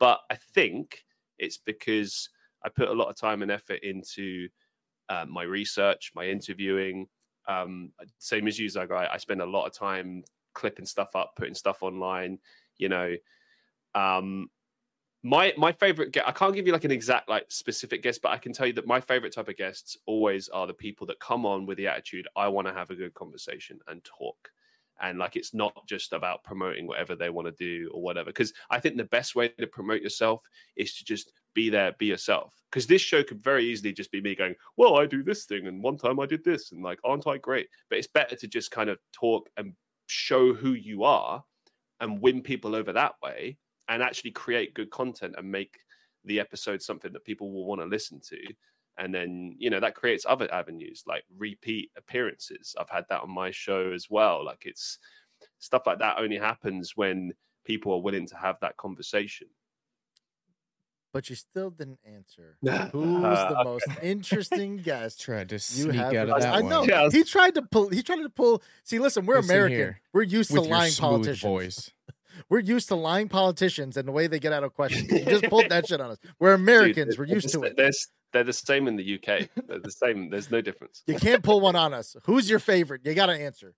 But 0.00 0.20
I 0.30 0.36
think 0.54 1.04
it's 1.38 1.58
because 1.58 2.28
I 2.64 2.70
put 2.70 2.88
a 2.88 2.92
lot 2.92 3.08
of 3.08 3.16
time 3.16 3.42
and 3.42 3.52
effort 3.52 3.80
into 3.84 4.48
uh, 5.08 5.26
my 5.28 5.44
research, 5.44 6.12
my 6.16 6.26
interviewing. 6.26 7.06
Um, 7.46 7.92
same 8.18 8.48
as 8.48 8.58
you, 8.58 8.66
Zagai. 8.68 9.08
I 9.10 9.16
spend 9.18 9.42
a 9.42 9.46
lot 9.46 9.66
of 9.66 9.72
time 9.72 10.24
clipping 10.54 10.86
stuff 10.86 11.14
up, 11.14 11.34
putting 11.36 11.54
stuff 11.54 11.82
online. 11.82 12.38
You 12.80 12.88
know, 12.88 13.14
um, 13.94 14.48
my 15.22 15.52
my 15.56 15.72
favorite. 15.72 16.16
I 16.24 16.32
can't 16.32 16.54
give 16.54 16.66
you 16.66 16.72
like 16.72 16.84
an 16.84 16.90
exact 16.90 17.28
like 17.28 17.46
specific 17.48 18.02
guest, 18.02 18.22
but 18.22 18.30
I 18.32 18.38
can 18.38 18.52
tell 18.52 18.66
you 18.66 18.72
that 18.74 18.86
my 18.86 19.00
favorite 19.00 19.34
type 19.34 19.48
of 19.48 19.56
guests 19.56 19.96
always 20.06 20.48
are 20.48 20.66
the 20.66 20.74
people 20.74 21.06
that 21.08 21.20
come 21.20 21.44
on 21.44 21.66
with 21.66 21.76
the 21.76 21.88
attitude, 21.88 22.26
"I 22.36 22.48
want 22.48 22.68
to 22.68 22.72
have 22.74 22.90
a 22.90 22.94
good 22.94 23.14
conversation 23.14 23.78
and 23.86 24.02
talk." 24.04 24.50
And 25.02 25.18
like 25.18 25.36
it's 25.36 25.54
not 25.54 25.86
just 25.86 26.12
about 26.12 26.44
promoting 26.44 26.86
whatever 26.86 27.14
they 27.14 27.30
want 27.30 27.46
to 27.48 27.52
do 27.52 27.90
or 27.92 28.02
whatever. 28.02 28.30
Because 28.30 28.52
I 28.70 28.80
think 28.80 28.96
the 28.96 29.04
best 29.04 29.34
way 29.34 29.48
to 29.48 29.66
promote 29.66 30.02
yourself 30.02 30.42
is 30.76 30.94
to 30.96 31.04
just 31.04 31.32
be 31.54 31.70
there, 31.70 31.92
be 31.98 32.06
yourself. 32.06 32.54
Because 32.70 32.86
this 32.86 33.02
show 33.02 33.22
could 33.22 33.42
very 33.42 33.64
easily 33.64 33.92
just 33.92 34.12
be 34.12 34.20
me 34.20 34.34
going, 34.34 34.54
Well, 34.76 34.98
I 34.98 35.06
do 35.06 35.22
this 35.22 35.44
thing, 35.44 35.66
and 35.66 35.82
one 35.82 35.98
time 35.98 36.20
I 36.20 36.26
did 36.26 36.44
this, 36.44 36.72
and 36.72 36.82
like, 36.82 36.98
aren't 37.04 37.26
I 37.26 37.38
great? 37.38 37.68
But 37.90 37.98
it's 37.98 38.06
better 38.06 38.36
to 38.36 38.48
just 38.48 38.70
kind 38.70 38.88
of 38.88 38.98
talk 39.12 39.50
and 39.56 39.74
show 40.06 40.54
who 40.54 40.72
you 40.72 41.04
are 41.04 41.44
and 42.00 42.20
win 42.20 42.42
people 42.42 42.74
over 42.74 42.92
that 42.92 43.14
way 43.22 43.56
and 43.88 44.02
actually 44.02 44.30
create 44.30 44.74
good 44.74 44.90
content 44.90 45.34
and 45.36 45.50
make 45.50 45.78
the 46.24 46.40
episode 46.40 46.82
something 46.82 47.12
that 47.12 47.24
people 47.24 47.52
will 47.52 47.66
want 47.66 47.80
to 47.80 47.86
listen 47.86 48.20
to. 48.20 48.38
And 48.98 49.14
then, 49.14 49.54
you 49.58 49.70
know, 49.70 49.80
that 49.80 49.94
creates 49.94 50.26
other 50.28 50.52
avenues 50.52 51.04
like 51.06 51.24
repeat 51.36 51.90
appearances. 51.96 52.74
I've 52.78 52.90
had 52.90 53.04
that 53.08 53.22
on 53.22 53.30
my 53.30 53.50
show 53.50 53.92
as 53.92 54.08
well. 54.10 54.44
Like 54.44 54.62
it's 54.64 54.98
stuff 55.58 55.82
like 55.86 55.98
that 56.00 56.18
only 56.18 56.36
happens 56.36 56.92
when 56.96 57.32
people 57.64 57.92
are 57.92 58.02
willing 58.02 58.26
to 58.26 58.36
have 58.36 58.56
that 58.60 58.76
conversation. 58.76 59.48
But 61.12 61.28
you 61.28 61.34
still 61.34 61.70
didn't 61.70 61.98
answer. 62.04 62.56
Uh, 62.66 62.86
Who's 62.92 63.20
the 63.20 63.58
okay. 63.58 63.64
most 63.64 63.86
interesting 64.02 64.76
guest 64.76 65.20
Tried 65.20 65.48
to 65.48 65.56
you 65.56 65.58
sneak 65.58 65.94
have? 65.96 66.14
out 66.14 66.28
of 66.30 66.40
that 66.42 66.54
I 66.54 66.60
one. 66.60 66.70
know. 66.70 66.84
Yeah. 66.84 67.08
He 67.10 67.24
tried 67.24 67.54
to 67.56 67.62
pull. 67.62 67.88
He 67.88 68.02
tried 68.02 68.22
to 68.22 68.28
pull. 68.28 68.62
See, 68.84 68.98
listen, 69.00 69.26
we're 69.26 69.36
Listen 69.36 69.50
American. 69.50 69.76
here, 69.78 70.00
We're 70.12 70.22
used 70.22 70.52
with 70.52 70.62
to 70.64 70.68
lying 70.68 70.92
smooth 70.92 71.10
politicians. 71.10 71.40
voice. 71.42 71.90
We're 72.48 72.60
used 72.60 72.88
to 72.88 72.94
lying 72.94 73.28
politicians 73.28 73.96
and 73.98 74.08
the 74.08 74.12
way 74.12 74.26
they 74.26 74.38
get 74.38 74.52
out 74.52 74.64
of 74.64 74.72
questions. 74.72 75.10
You 75.12 75.24
just 75.26 75.44
pulled 75.50 75.68
that 75.68 75.86
shit 75.88 76.00
on 76.00 76.12
us. 76.12 76.18
We're 76.38 76.54
Americans. 76.54 77.10
Dude, 77.14 77.18
We're 77.18 77.26
they're 77.26 77.34
used 77.34 77.48
the 77.52 77.58
to 77.58 77.64
it. 77.64 77.76
They're, 77.76 77.90
they're 78.32 78.44
the 78.44 78.52
same 78.52 78.88
in 78.88 78.96
the 78.96 79.14
UK. 79.16 79.48
They're 79.66 79.78
the 79.80 79.90
same. 79.90 80.30
There's 80.30 80.50
no 80.50 80.60
difference. 80.62 81.02
You 81.06 81.16
can't 81.16 81.42
pull 81.42 81.60
one 81.60 81.76
on 81.76 81.92
us. 81.92 82.16
Who's 82.24 82.48
your 82.48 82.58
favorite? 82.60 83.02
You 83.04 83.12
got 83.14 83.26
to 83.26 83.32
answer. 83.34 83.74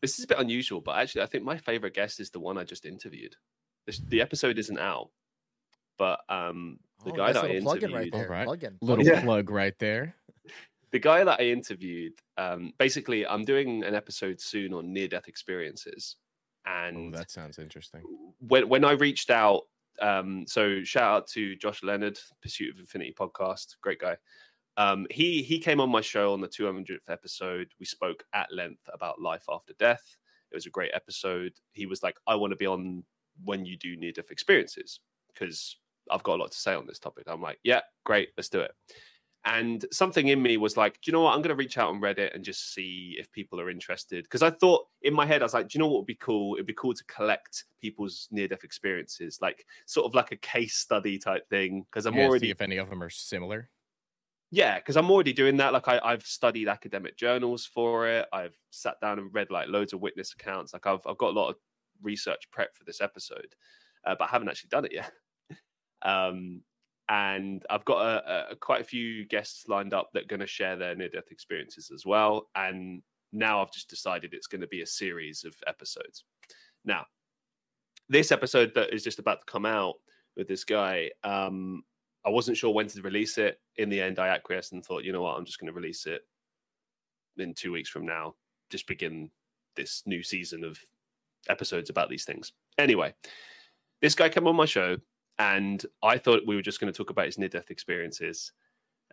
This 0.00 0.18
is 0.18 0.24
a 0.24 0.28
bit 0.28 0.38
unusual, 0.38 0.80
but 0.80 0.96
actually, 0.98 1.22
I 1.22 1.26
think 1.26 1.44
my 1.44 1.56
favorite 1.58 1.94
guest 1.94 2.20
is 2.20 2.30
the 2.30 2.40
one 2.40 2.56
I 2.56 2.64
just 2.64 2.86
interviewed. 2.86 3.34
This, 3.86 3.98
the 3.98 4.20
episode 4.20 4.58
isn't 4.58 4.78
out, 4.78 5.10
but 5.98 6.20
um, 6.28 6.78
the 7.04 7.12
Oh, 7.12 7.14
guy 7.16 7.32
that 7.32 7.44
I 7.44 7.48
little 7.48 7.62
plug-in 7.62 7.90
interviewed, 7.90 7.94
right 7.94 8.12
there. 8.12 8.24
All 8.24 8.30
right. 8.30 8.44
Plug-in. 8.44 8.78
Little 8.82 9.04
Yeah. 9.06 9.22
plug 9.22 9.50
right 9.50 9.78
there. 9.78 10.14
the 10.92 10.98
guy 10.98 11.22
that 11.24 11.40
I 11.40 11.44
interviewed, 11.44 12.14
um, 12.36 12.72
basically, 12.78 13.24
I'm 13.26 13.44
doing 13.44 13.84
an 13.84 13.94
episode 13.94 14.40
soon 14.40 14.72
on 14.74 14.92
near-death 14.92 15.28
experiences, 15.28 16.16
Oh, 16.66 16.70
and 16.72 17.14
that 17.14 17.30
sounds 17.30 17.58
interesting. 17.58 18.02
when 18.40 18.68
when 18.68 18.84
I 18.84 18.92
reached 18.92 19.30
out, 19.30 19.62
um, 20.02 20.46
so 20.48 20.82
shout 20.82 21.04
out 21.16 21.26
to 21.28 21.54
Josh 21.56 21.82
Leonard, 21.82 22.18
Pursuit 22.42 22.74
of 22.74 22.78
Infinity 22.80 23.14
podcast, 23.18 23.76
great 23.82 24.00
guy. 24.00 24.16
Um, 24.76 25.06
he 25.10 25.42
he 25.42 25.58
came 25.60 25.80
on 25.80 25.90
my 25.90 26.00
show 26.00 26.32
on 26.32 26.40
the 26.40 26.48
200th 26.48 27.08
episode. 27.08 27.68
We 27.78 27.86
spoke 27.86 28.24
at 28.34 28.52
length 28.52 28.88
about 28.92 29.20
life 29.20 29.44
after 29.48 29.72
death. 29.78 30.16
It 30.50 30.54
was 30.56 30.66
a 30.66 30.70
great 30.70 30.90
episode. 30.92 31.52
He 31.72 31.86
was 31.86 32.02
like, 32.02 32.16
"I 32.26 32.34
want 32.34 32.50
to 32.52 32.56
be 32.56 32.66
on 32.66 33.04
when 33.44 33.64
you 33.64 33.76
do 33.76 33.96
near-death 33.96 34.30
experiences 34.30 35.00
because 35.28 35.76
I've 36.10 36.22
got 36.22 36.36
a 36.36 36.42
lot 36.42 36.52
to 36.52 36.58
say 36.58 36.74
on 36.74 36.86
this 36.86 36.98
topic." 36.98 37.24
I'm 37.26 37.42
like, 37.42 37.60
"Yeah, 37.64 37.82
great, 38.04 38.30
let's 38.36 38.48
do 38.48 38.60
it." 38.60 38.72
And 39.44 39.86
something 39.90 40.28
in 40.28 40.42
me 40.42 40.58
was 40.58 40.76
like, 40.76 41.00
do 41.00 41.10
you 41.10 41.12
know 41.12 41.22
what? 41.22 41.32
I'm 41.32 41.40
going 41.40 41.48
to 41.48 41.54
reach 41.54 41.78
out 41.78 41.88
on 41.88 41.98
Reddit 42.00 42.34
and 42.34 42.44
just 42.44 42.74
see 42.74 43.16
if 43.18 43.32
people 43.32 43.58
are 43.58 43.70
interested. 43.70 44.24
Because 44.24 44.42
I 44.42 44.50
thought 44.50 44.86
in 45.00 45.14
my 45.14 45.24
head, 45.24 45.40
I 45.40 45.46
was 45.46 45.54
like, 45.54 45.68
do 45.68 45.78
you 45.78 45.80
know 45.80 45.86
what 45.88 46.00
would 46.00 46.06
be 46.06 46.14
cool? 46.14 46.56
It'd 46.56 46.66
be 46.66 46.74
cool 46.74 46.92
to 46.92 47.04
collect 47.04 47.64
people's 47.80 48.28
near 48.30 48.48
death 48.48 48.64
experiences, 48.64 49.38
like 49.40 49.66
sort 49.86 50.04
of 50.04 50.14
like 50.14 50.30
a 50.30 50.36
case 50.36 50.74
study 50.76 51.18
type 51.18 51.48
thing. 51.48 51.84
Because 51.84 52.04
I'm 52.04 52.18
Yeah, 52.18 52.28
see 52.28 52.50
already 52.50 52.50
if 52.50 52.60
any 52.60 52.76
of 52.76 52.90
them 52.90 53.02
are 53.02 53.08
similar. 53.10 53.70
yeah, 54.52 54.78
because 54.78 54.96
I'm 54.96 55.10
already 55.10 55.32
doing 55.32 55.58
that. 55.58 55.72
Like 55.72 55.86
I, 55.86 56.00
I've 56.02 56.26
studied 56.26 56.68
academic 56.68 57.16
journals 57.16 57.66
for 57.66 58.08
it. 58.08 58.28
I've 58.32 58.56
sat 58.70 59.00
down 59.00 59.18
and 59.20 59.32
read 59.32 59.50
like 59.50 59.68
loads 59.68 59.92
of 59.92 60.00
witness 60.00 60.32
accounts. 60.32 60.72
Like 60.72 60.86
I've 60.86 61.06
I've 61.06 61.18
got 61.18 61.30
a 61.30 61.38
lot 61.38 61.50
of 61.50 61.56
research 62.02 62.50
prep 62.50 62.76
for 62.76 62.84
this 62.84 63.00
episode, 63.00 63.54
uh, 64.06 64.14
but 64.18 64.24
I 64.24 64.28
haven't 64.28 64.48
actually 64.48 64.68
done 64.68 64.84
it 64.84 64.92
yet. 64.92 65.12
um, 66.02 66.62
and 67.08 67.64
I've 67.68 67.84
got 67.84 68.00
a, 68.00 68.52
a, 68.52 68.56
quite 68.56 68.80
a 68.80 68.84
few 68.84 69.26
guests 69.26 69.64
lined 69.66 69.92
up 69.92 70.10
that 70.12 70.24
are 70.24 70.28
going 70.28 70.40
to 70.40 70.46
share 70.46 70.76
their 70.76 70.94
near 70.94 71.08
death 71.08 71.32
experiences 71.32 71.90
as 71.92 72.06
well. 72.06 72.48
And 72.54 73.02
now 73.32 73.60
I've 73.60 73.72
just 73.72 73.90
decided 73.90 74.32
it's 74.32 74.46
going 74.46 74.60
to 74.60 74.68
be 74.68 74.82
a 74.82 74.86
series 74.86 75.44
of 75.44 75.54
episodes. 75.66 76.24
Now, 76.84 77.06
this 78.08 78.30
episode 78.30 78.72
that 78.74 78.94
is 78.94 79.02
just 79.02 79.18
about 79.18 79.40
to 79.40 79.52
come 79.52 79.66
out 79.66 79.94
with 80.36 80.46
this 80.46 80.62
guy, 80.62 81.10
um, 81.24 81.82
I 82.24 82.30
wasn't 82.30 82.56
sure 82.56 82.72
when 82.72 82.86
to 82.88 83.02
release 83.02 83.38
it. 83.38 83.60
In 83.76 83.88
the 83.88 84.00
end, 84.00 84.18
I 84.18 84.28
acquiesced 84.28 84.72
and 84.72 84.84
thought, 84.84 85.04
you 85.04 85.12
know 85.12 85.22
what, 85.22 85.36
I'm 85.36 85.44
just 85.44 85.58
going 85.58 85.72
to 85.72 85.76
release 85.76 86.06
it 86.06 86.22
in 87.38 87.54
two 87.54 87.72
weeks 87.72 87.88
from 87.88 88.06
now. 88.06 88.34
Just 88.70 88.86
begin 88.86 89.30
this 89.74 90.02
new 90.06 90.22
season 90.22 90.64
of 90.64 90.78
episodes 91.48 91.90
about 91.90 92.08
these 92.08 92.24
things. 92.24 92.52
Anyway, 92.78 93.14
this 94.00 94.14
guy 94.14 94.28
came 94.28 94.46
on 94.46 94.56
my 94.56 94.66
show, 94.66 94.96
and 95.38 95.84
I 96.02 96.18
thought 96.18 96.46
we 96.46 96.56
were 96.56 96.62
just 96.62 96.80
going 96.80 96.92
to 96.92 96.96
talk 96.96 97.10
about 97.10 97.26
his 97.26 97.38
near 97.38 97.48
death 97.48 97.70
experiences. 97.70 98.52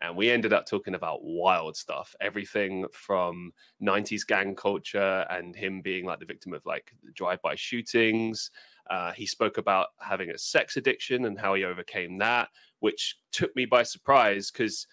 And 0.02 0.16
we 0.16 0.30
ended 0.30 0.54
up 0.54 0.68
talking 0.68 0.94
about 0.94 1.24
wild 1.24 1.76
stuff, 1.76 2.16
everything 2.22 2.86
from 2.92 3.52
90s 3.82 4.28
gang 4.28 4.56
culture 4.56 5.26
and 5.30 5.56
him 5.56 5.82
being 5.82 6.06
like 6.06 6.20
the 6.20 6.26
victim 6.26 6.54
of 6.54 6.64
like 6.66 6.94
drive 7.16 7.42
by 7.42 7.56
shootings. 7.56 8.52
Uh, 8.90 9.12
he 9.14 9.26
spoke 9.26 9.58
about 9.58 9.88
having 10.00 10.30
a 10.30 10.38
sex 10.38 10.78
addiction 10.78 11.26
and 11.26 11.40
how 11.40 11.56
he 11.56 11.64
overcame 11.64 12.20
that, 12.20 12.50
which 12.80 13.16
took 13.32 13.56
me 13.56 13.66
by 13.66 13.82
surprise 13.82 14.52
because, 14.52 14.86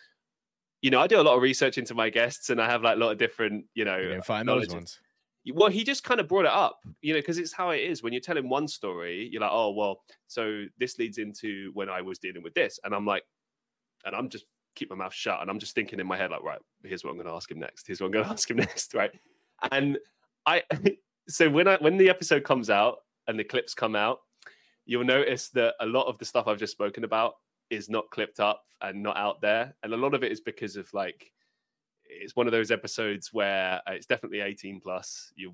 you 0.80 0.90
know, 0.90 1.00
I 1.00 1.06
do 1.06 1.20
a 1.20 1.22
lot 1.22 1.36
of 1.36 1.42
research 1.42 1.76
into 1.76 1.94
my 1.94 2.08
guests 2.08 2.48
and 2.48 2.60
I 2.60 2.70
have 2.70 2.82
like 2.82 2.96
a 2.96 3.00
lot 3.00 3.10
of 3.10 3.18
different, 3.18 3.66
you 3.74 3.84
know, 3.84 3.98
You 3.98 4.22
find 4.22 4.48
those 4.48 4.68
ones. 4.68 5.00
Well, 5.52 5.70
he 5.70 5.84
just 5.84 6.04
kind 6.04 6.20
of 6.20 6.28
brought 6.28 6.46
it 6.46 6.52
up, 6.52 6.80
you 7.02 7.12
know, 7.12 7.20
because 7.20 7.38
it's 7.38 7.52
how 7.52 7.70
it 7.70 7.80
is. 7.80 8.02
When 8.02 8.12
you're 8.12 8.20
telling 8.20 8.48
one 8.48 8.66
story, 8.66 9.28
you're 9.30 9.42
like, 9.42 9.50
oh, 9.52 9.72
well, 9.72 10.02
so 10.26 10.64
this 10.78 10.98
leads 10.98 11.18
into 11.18 11.70
when 11.74 11.90
I 11.90 12.00
was 12.00 12.18
dealing 12.18 12.42
with 12.42 12.54
this. 12.54 12.78
And 12.84 12.94
I'm 12.94 13.04
like, 13.04 13.24
and 14.06 14.16
I'm 14.16 14.28
just 14.28 14.46
keep 14.74 14.90
my 14.90 14.96
mouth 14.96 15.12
shut. 15.12 15.40
And 15.40 15.50
I'm 15.50 15.58
just 15.58 15.74
thinking 15.74 16.00
in 16.00 16.06
my 16.06 16.16
head, 16.16 16.30
like, 16.30 16.42
right, 16.42 16.60
here's 16.82 17.04
what 17.04 17.10
I'm 17.10 17.16
going 17.16 17.28
to 17.28 17.34
ask 17.34 17.50
him 17.50 17.58
next. 17.58 17.86
Here's 17.86 18.00
what 18.00 18.06
I'm 18.06 18.12
going 18.12 18.24
to 18.26 18.30
ask 18.30 18.50
him 18.50 18.56
next. 18.56 18.94
Right. 18.94 19.10
And 19.70 19.98
I, 20.46 20.62
so 21.28 21.50
when 21.50 21.68
I, 21.68 21.76
when 21.76 21.98
the 21.98 22.08
episode 22.08 22.44
comes 22.44 22.70
out 22.70 22.98
and 23.28 23.38
the 23.38 23.44
clips 23.44 23.74
come 23.74 23.94
out, 23.94 24.20
you'll 24.86 25.04
notice 25.04 25.48
that 25.50 25.74
a 25.80 25.86
lot 25.86 26.06
of 26.06 26.18
the 26.18 26.24
stuff 26.24 26.46
I've 26.46 26.58
just 26.58 26.72
spoken 26.72 27.04
about 27.04 27.34
is 27.70 27.88
not 27.88 28.10
clipped 28.10 28.40
up 28.40 28.62
and 28.80 29.02
not 29.02 29.16
out 29.16 29.40
there. 29.40 29.74
And 29.82 29.92
a 29.92 29.96
lot 29.96 30.14
of 30.14 30.22
it 30.22 30.32
is 30.32 30.40
because 30.40 30.76
of 30.76 30.92
like, 30.94 31.32
it's 32.20 32.36
one 32.36 32.46
of 32.46 32.52
those 32.52 32.70
episodes 32.70 33.32
where 33.32 33.80
uh, 33.86 33.92
it's 33.92 34.06
definitely 34.06 34.40
18 34.40 34.80
plus. 34.80 35.32
You, 35.36 35.52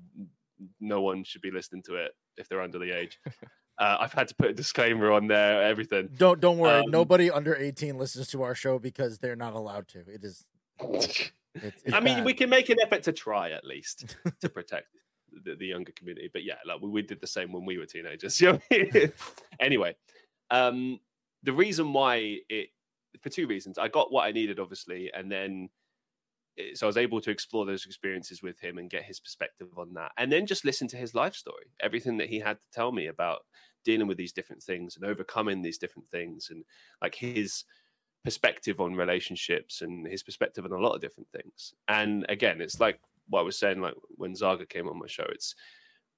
no 0.79 1.01
one 1.01 1.23
should 1.23 1.41
be 1.41 1.51
listening 1.51 1.83
to 1.83 1.95
it 1.95 2.11
if 2.37 2.47
they're 2.47 2.61
under 2.61 2.79
the 2.79 2.91
age. 2.91 3.19
uh, 3.77 3.97
I've 3.99 4.13
had 4.13 4.27
to 4.29 4.35
put 4.35 4.49
a 4.51 4.53
disclaimer 4.53 5.11
on 5.11 5.27
there, 5.27 5.63
everything. 5.63 6.09
Don't 6.17 6.39
don't 6.39 6.57
worry. 6.57 6.83
Um, 6.83 6.91
Nobody 6.91 7.31
under 7.31 7.55
eighteen 7.55 7.97
listens 7.97 8.27
to 8.29 8.43
our 8.43 8.55
show 8.55 8.79
because 8.79 9.17
they're 9.17 9.35
not 9.35 9.53
allowed 9.53 9.87
to. 9.89 9.99
It 9.99 10.23
is. 10.23 10.45
It's, 10.79 11.31
it's 11.53 11.93
I 11.93 11.99
mean, 11.99 12.23
we 12.23 12.33
can 12.33 12.49
make 12.49 12.69
an 12.69 12.77
effort 12.81 13.03
to 13.03 13.11
try 13.11 13.51
at 13.51 13.65
least 13.65 14.15
to 14.41 14.49
protect 14.49 14.87
the, 15.43 15.55
the 15.55 15.67
younger 15.67 15.91
community. 15.91 16.29
But 16.31 16.43
yeah, 16.43 16.55
like 16.65 16.81
we, 16.81 16.89
we 16.89 17.01
did 17.01 17.19
the 17.19 17.27
same 17.27 17.51
when 17.51 17.65
we 17.65 17.77
were 17.77 17.85
teenagers. 17.85 18.39
You 18.41 18.53
know 18.53 18.59
I 18.71 18.89
mean? 18.93 19.11
anyway, 19.59 19.95
um, 20.49 20.99
the 21.43 21.53
reason 21.53 21.91
why 21.93 22.37
it 22.49 22.69
for 23.19 23.29
two 23.29 23.47
reasons. 23.47 23.77
I 23.77 23.87
got 23.87 24.11
what 24.11 24.23
I 24.23 24.31
needed, 24.31 24.59
obviously, 24.59 25.11
and 25.13 25.31
then 25.31 25.69
Eh, 26.57 26.71
so 26.73 26.85
I 26.85 26.89
was 26.89 26.97
able 26.97 27.21
to 27.21 27.31
explore 27.31 27.65
those 27.65 27.85
experiences 27.85 28.41
with 28.41 28.59
him 28.59 28.77
and 28.77 28.89
get 28.89 29.03
his 29.03 29.19
perspective 29.19 29.67
on 29.77 29.93
that, 29.93 30.11
and 30.17 30.31
then 30.31 30.45
just 30.45 30.65
listen 30.65 30.87
to 30.89 30.97
his 30.97 31.15
life 31.15 31.35
story, 31.35 31.65
everything 31.79 32.17
that 32.17 32.29
he 32.29 32.39
had 32.39 32.59
to 32.59 32.65
tell 32.73 32.91
me 32.91 33.07
about 33.07 33.41
dealing 33.83 34.07
with 34.07 34.17
these 34.17 34.33
different 34.33 34.61
things 34.61 34.95
and 34.95 35.05
overcoming 35.05 35.61
these 35.61 35.77
different 35.77 36.07
things, 36.07 36.49
and 36.51 36.63
like 37.01 37.15
his 37.15 37.63
perspective 38.23 38.79
on 38.79 38.93
relationships 38.93 39.81
and 39.81 40.07
his 40.07 40.23
perspective 40.23 40.65
on 40.65 40.71
a 40.71 40.77
lot 40.77 40.93
of 40.93 41.01
different 41.01 41.29
things. 41.31 41.73
And 41.87 42.25
again, 42.29 42.61
it's 42.61 42.79
like 42.79 42.99
what 43.27 43.39
I 43.39 43.43
was 43.43 43.57
saying, 43.57 43.81
like 43.81 43.95
when 44.11 44.35
Zaga 44.35 44.65
came 44.65 44.87
on 44.87 44.99
my 44.99 45.07
show, 45.07 45.25
it's 45.29 45.55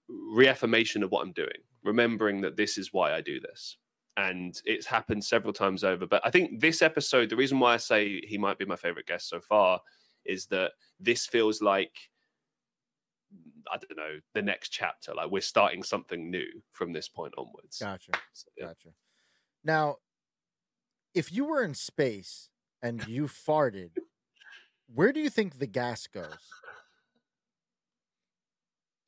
reaffirmation 0.09 1.03
of 1.03 1.11
what 1.11 1.21
I'm 1.25 1.31
doing, 1.31 1.61
remembering 1.83 2.41
that 2.41 2.57
this 2.57 2.77
is 2.77 2.91
why 2.91 3.13
I 3.13 3.21
do 3.21 3.39
this. 3.39 3.77
And 4.17 4.53
it's 4.65 4.85
happened 4.85 5.23
several 5.23 5.53
times 5.53 5.83
over. 5.83 6.05
But 6.05 6.21
I 6.25 6.29
think 6.29 6.59
this 6.59 6.81
episode, 6.81 7.29
the 7.29 7.37
reason 7.37 7.59
why 7.59 7.73
I 7.73 7.77
say 7.77 8.21
he 8.27 8.37
might 8.37 8.59
be 8.59 8.65
my 8.65 8.75
favorite 8.75 9.07
guest 9.07 9.29
so 9.29 9.39
far 9.39 9.79
is 10.25 10.47
that 10.47 10.71
this 10.99 11.25
feels 11.25 11.61
like 11.61 12.09
I 13.71 13.77
don't 13.77 13.97
know 13.97 14.19
the 14.33 14.41
next 14.41 14.69
chapter. 14.69 15.13
Like 15.13 15.31
we're 15.31 15.41
starting 15.41 15.83
something 15.83 16.29
new 16.29 16.47
from 16.71 16.93
this 16.93 17.07
point 17.07 17.33
onwards. 17.37 17.77
Gotcha. 17.79 18.11
So, 18.33 18.47
yeah. 18.57 18.65
Gotcha. 18.67 18.89
Now, 19.63 19.97
if 21.13 21.31
you 21.31 21.45
were 21.45 21.63
in 21.63 21.73
space 21.73 22.49
and 22.81 23.07
you 23.07 23.23
farted, 23.23 23.91
where 24.93 25.11
do 25.11 25.19
you 25.19 25.29
think 25.29 25.59
the 25.59 25.67
gas 25.67 26.07
goes? 26.07 26.49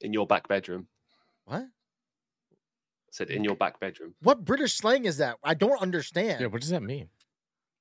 In 0.01 0.13
your 0.13 0.28
back 0.28 0.47
bedroom. 0.47 0.88
What? 1.45 1.63
I 1.63 3.12
said 3.12 3.30
in 3.30 3.43
your 3.43 3.56
back 3.56 3.80
bedroom. 3.80 4.13
What 4.21 4.45
British 4.45 4.73
slang 4.73 5.06
is 5.06 5.17
that? 5.17 5.38
I 5.43 5.54
don't 5.54 5.82
understand. 5.82 6.41
Yeah, 6.41 6.47
what 6.47 6.62
does 6.62 6.69
that 6.69 6.84
mean? 6.84 7.10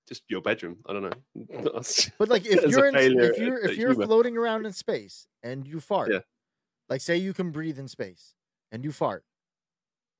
Just 0.06 0.22
your 0.28 0.42
bedroom. 0.42 0.76
I 0.86 0.92
don't 0.92 1.02
know. 1.02 1.12
But 2.18 2.28
like, 2.28 2.44
if 2.46 2.62
you're 2.70 2.86
in, 2.86 2.94
if 2.96 3.38
you're 3.38 3.58
if 3.64 3.76
you're 3.78 3.90
humor. 3.92 4.06
floating 4.06 4.36
around 4.36 4.66
in 4.66 4.72
space 4.72 5.26
and 5.42 5.66
you 5.66 5.80
fart, 5.80 6.10
Yeah. 6.12 6.20
like 6.88 7.00
say 7.00 7.16
you 7.16 7.32
can 7.32 7.50
breathe 7.52 7.78
in 7.78 7.88
space 7.88 8.34
and 8.70 8.84
you 8.84 8.92
fart, 8.92 9.24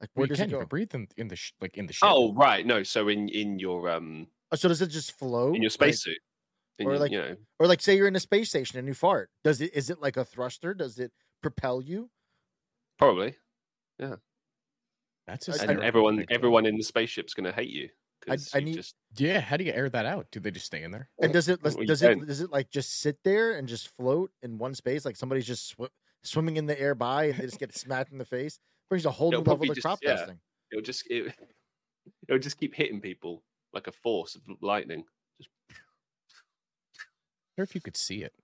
like 0.00 0.10
where 0.14 0.22
Well, 0.22 0.26
you 0.26 0.28
does 0.30 0.38
can 0.38 0.48
it 0.48 0.52
go? 0.60 0.64
breathe 0.64 0.94
in, 0.94 1.08
in 1.18 1.28
the 1.28 1.36
sh- 1.36 1.52
like 1.60 1.76
in 1.76 1.86
the 1.86 1.92
ship. 1.92 2.08
Oh 2.10 2.32
right, 2.34 2.64
no. 2.66 2.82
So 2.82 3.08
in 3.08 3.28
in 3.28 3.58
your 3.58 3.90
um 3.90 4.26
Oh, 4.52 4.56
so 4.56 4.68
does 4.68 4.80
it 4.80 4.88
just 4.88 5.12
float 5.12 5.54
in 5.56 5.62
your 5.62 5.68
Like- 5.68 5.72
spacesuit, 5.72 6.18
in 6.78 6.86
or 6.86 6.92
your- 6.92 7.00
like- 7.00 7.12
you 7.12 7.18
know, 7.20 7.36
or 7.58 7.66
like 7.66 7.82
say 7.82 7.94
you're 7.96 8.08
in 8.08 8.16
a 8.16 8.20
space 8.20 8.48
station 8.48 8.78
and 8.78 8.88
you 8.88 8.94
fart? 8.94 9.28
Does 9.42 9.60
it 9.60 9.74
is 9.74 9.90
it 9.90 10.00
like 10.00 10.16
a 10.16 10.24
thruster? 10.24 10.72
Does 10.72 10.98
it 10.98 11.12
propel 11.42 11.82
you? 11.82 12.08
probably. 12.98 13.36
Yeah. 13.98 14.16
That's 15.26 15.48
I- 15.48 15.64
I- 15.66 15.72
And 15.72 15.82
everyone 15.82 16.24
everyone 16.30 16.64
in 16.64 16.76
the 16.78 16.82
spaceship's 16.84 17.34
gonna 17.34 17.52
hate 17.52 17.68
you. 17.70 17.90
'Cause 18.26 18.50
I 18.54 18.60
need- 18.60 18.74
just 18.76 18.94
Yeah, 19.16 19.40
how 19.40 19.56
do 19.56 19.64
you 19.64 19.72
air 19.72 19.88
that 19.90 20.06
out? 20.06 20.30
Do 20.30 20.40
they 20.40 20.50
just 20.50 20.66
stay 20.66 20.82
in 20.82 20.90
there? 20.90 21.08
And 21.20 21.32
does 21.32 21.48
it 21.48 21.62
Well, 21.62 21.74
you 21.78 21.87
does 21.87 22.02
it 22.02 22.26
does 22.26 22.40
it 22.40 22.50
like 22.50 22.70
just 22.70 23.00
sit 23.00 23.18
there 23.24 23.52
and 23.56 23.68
just 23.68 23.88
float 23.88 24.32
in 24.42 24.58
one 24.58 24.74
space? 24.74 25.04
Like 25.04 25.16
somebody's 25.16 25.46
just 25.46 25.68
sw- 25.68 25.90
swimming 26.22 26.56
in 26.56 26.66
the 26.66 26.78
air 26.80 26.94
by 26.94 27.26
and 27.26 27.38
they 27.38 27.44
just 27.46 27.58
get 27.58 27.74
smacked 27.74 28.12
in 28.12 28.18
the 28.18 28.24
face. 28.24 28.58
Brings 28.88 29.06
a 29.06 29.10
whole 29.10 29.30
new 29.30 29.37
It'll 29.37 29.42
level 29.42 29.56
probably 29.56 29.68
to 29.68 29.74
just- 29.74 29.84
crop 29.84 29.98
yeah. 30.02 30.16
dusting. 30.16 30.40
it'll 30.72 30.82
just 30.82 31.06
it, 31.10 31.34
it'll 32.28 32.38
just 32.40 32.58
keep 32.58 32.74
hitting 32.74 33.00
people 33.00 33.42
like 33.72 33.87
a 33.87 33.92
force 33.92 34.34
of 34.34 34.42
lightning. 34.60 35.04
Just 35.38 35.50
Or 37.58 37.64
if 37.64 37.74
you 37.74 37.80
could 37.80 37.96
see 37.96 38.22
it. 38.22 38.34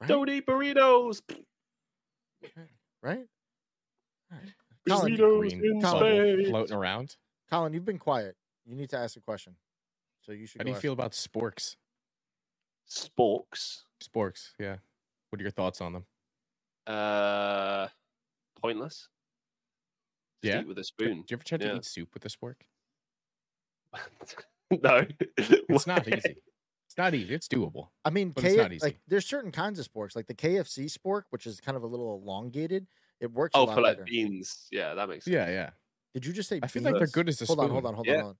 Right? 0.00 0.08
don't 0.08 0.28
eat 0.28 0.46
burritos. 0.46 1.22
right? 3.02 3.26
All 4.30 4.38
right. 4.38 4.52
Colin, 4.88 5.16
Burritos 5.16 5.52
in 5.52 5.80
bubble 5.80 6.00
space. 6.00 6.48
floating 6.48 6.76
around. 6.76 7.16
Colin, 7.50 7.72
you've 7.72 7.84
been 7.84 7.98
quiet. 7.98 8.36
You 8.66 8.76
need 8.76 8.90
to 8.90 8.98
ask 8.98 9.16
a 9.16 9.20
question. 9.20 9.56
So 10.20 10.32
you 10.32 10.46
should. 10.46 10.60
How 10.60 10.64
do 10.64 10.70
you 10.70 10.74
ask- 10.76 10.82
feel 10.82 10.92
about 10.92 11.12
sporks? 11.12 11.76
Sporks. 12.88 13.82
Sporks, 14.02 14.50
yeah. 14.58 14.76
What 15.30 15.40
are 15.40 15.44
your 15.44 15.50
thoughts 15.50 15.80
on 15.80 15.92
them? 15.92 16.06
Uh, 16.86 17.88
pointless. 18.60 19.08
Just 20.42 20.54
Yeah? 20.54 20.60
eat 20.60 20.66
with 20.68 20.78
a 20.78 20.84
spoon. 20.84 21.22
Do 21.22 21.26
you 21.30 21.36
ever 21.36 21.44
try 21.44 21.58
to 21.58 21.66
Yeah. 21.66 21.76
eat 21.76 21.84
soup 21.84 22.12
with 22.14 22.24
a 22.24 22.28
spork? 22.28 22.56
no, 24.70 25.06
It's 25.38 25.86
not 25.86 26.06
easy. 26.08 26.36
It's 26.88 26.98
not 26.98 27.14
easy. 27.14 27.32
It's 27.34 27.48
doable. 27.48 27.90
I 28.04 28.10
mean, 28.10 28.30
But 28.30 28.44
it's 28.44 28.56
not 28.56 28.72
easy. 28.72 28.84
like 28.84 29.00
there's 29.06 29.26
certain 29.26 29.52
kinds 29.52 29.78
of 29.78 29.90
sporks, 29.90 30.14
like 30.16 30.26
the 30.26 30.34
KFC 30.34 30.86
spork, 30.86 31.22
which 31.30 31.46
is 31.46 31.60
kind 31.60 31.76
of 31.76 31.82
a 31.82 31.86
little 31.86 32.14
elongated. 32.20 32.86
It 33.20 33.30
works 33.32 33.54
a 33.54 33.58
Oh, 33.58 33.64
lot 33.64 33.74
for 33.76 33.80
like 33.80 33.96
better. 33.96 34.04
beans. 34.04 34.68
Yeah, 34.70 34.94
that 34.94 35.08
makes 35.08 35.24
sense. 35.24 35.32
Yeah, 35.34 35.48
yeah. 35.48 35.70
Did 36.14 36.26
you 36.26 36.32
just 36.32 36.48
say? 36.48 36.56
Beans? 36.56 36.64
I 36.64 36.66
feel 36.66 36.82
like 36.82 36.92
they're 36.94 37.00
beans? 37.02 37.12
good 37.12 37.28
as 37.28 37.40
a 37.40 37.46
Hold 37.46 37.58
spoon. 37.60 37.64
on, 37.66 37.70
hold 37.70 37.86
on, 37.86 37.94
hold 37.94 38.06
Yeah. 38.06 38.14
on, 38.14 38.20
hold 38.20 38.30
on. 38.32 38.38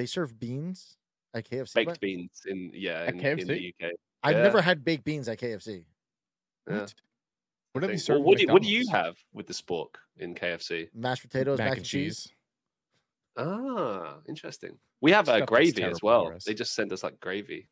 They 0.00 0.06
serve 0.06 0.40
beans 0.40 0.96
at 1.34 1.44
KFC. 1.44 1.74
Baked 1.74 1.90
but 1.90 2.00
beans 2.00 2.40
in 2.46 2.70
yeah 2.72 3.02
At 3.02 3.12
in, 3.16 3.20
in 3.20 3.46
the 3.46 3.74
UK. 3.78 3.90
I've 4.22 4.36
yeah. 4.36 4.42
never 4.42 4.62
had 4.62 4.82
baked 4.82 5.04
beans 5.04 5.28
at 5.28 5.38
KFC. 5.38 5.84
Yeah. 6.66 6.78
What? 6.78 6.94
What 7.72 7.80
do 7.82 7.86
they 7.86 7.92
thing. 7.92 7.98
serve? 7.98 8.16
Well, 8.16 8.24
what, 8.28 8.38
do 8.38 8.44
you, 8.44 8.48
what 8.50 8.62
do 8.62 8.68
you 8.70 8.88
have 8.88 9.18
with 9.34 9.46
the 9.46 9.52
spork 9.52 9.96
in 10.16 10.34
KFC? 10.34 10.88
Mashed 10.94 11.20
potatoes, 11.20 11.58
Mac, 11.58 11.76
and 11.76 11.84
cheese. 11.84 12.32
Ah, 13.36 14.14
interesting. 14.26 14.78
We 15.02 15.12
have 15.12 15.26
Stuff 15.26 15.42
uh, 15.42 15.44
gravy 15.44 15.82
as 15.82 16.02
well. 16.02 16.32
They 16.46 16.54
just 16.54 16.74
send 16.74 16.90
us 16.94 17.02
like 17.02 17.20
gravy. 17.20 17.68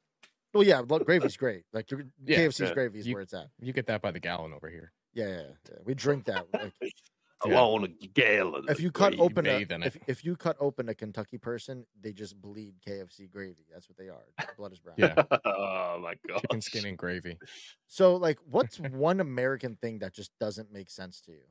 Well, 0.52 0.64
yeah, 0.64 0.82
look, 0.86 1.06
gravy's 1.06 1.38
great. 1.38 1.62
Like 1.72 1.90
Yeah, 1.90 2.40
KFC's 2.40 2.60
yeah. 2.60 2.74
gravy 2.74 2.98
is 2.98 3.06
You- 3.08 3.14
where 3.14 3.22
it's 3.22 3.32
at. 3.32 3.48
You 3.58 3.72
get 3.72 3.86
that 3.86 4.02
by 4.02 4.10
the 4.10 4.20
gallon 4.20 4.52
over 4.52 4.68
here. 4.68 4.92
Yeah, 5.14 5.28
yeah, 5.28 5.42
yeah. 5.70 5.76
We 5.86 5.94
drink 5.94 6.26
that. 6.26 6.44
Like, 6.52 6.72
I 6.82 6.90
Yeah. 7.46 7.60
want 7.60 7.84
a 7.84 8.06
gallon. 8.08 8.64
if 8.68 8.80
you 8.80 8.90
cut 8.90 9.14
open 9.18 9.46
a, 9.46 9.60
if, 9.60 9.96
if 10.08 10.24
you 10.24 10.34
cut 10.34 10.56
open 10.58 10.88
a 10.88 10.94
Kentucky 10.94 11.38
person, 11.38 11.86
they 12.00 12.12
just 12.12 12.40
bleed 12.40 12.74
KFC 12.86 13.30
gravy. 13.30 13.64
That's 13.72 13.88
what 13.88 13.96
they 13.96 14.08
are. 14.08 14.24
Their 14.38 14.54
Blood 14.56 14.72
is 14.72 14.80
brown. 14.80 14.96
Yeah. 14.98 15.14
oh 15.44 16.00
my 16.02 16.14
god. 16.28 16.40
Chicken 16.40 16.60
skin 16.60 16.86
and 16.86 16.98
gravy. 16.98 17.38
So, 17.86 18.16
like, 18.16 18.38
what's 18.44 18.80
one 18.80 19.20
American 19.20 19.76
thing 19.80 20.00
that 20.00 20.14
just 20.14 20.32
doesn't 20.40 20.72
make 20.72 20.90
sense 20.90 21.20
to 21.22 21.32
you? 21.32 21.44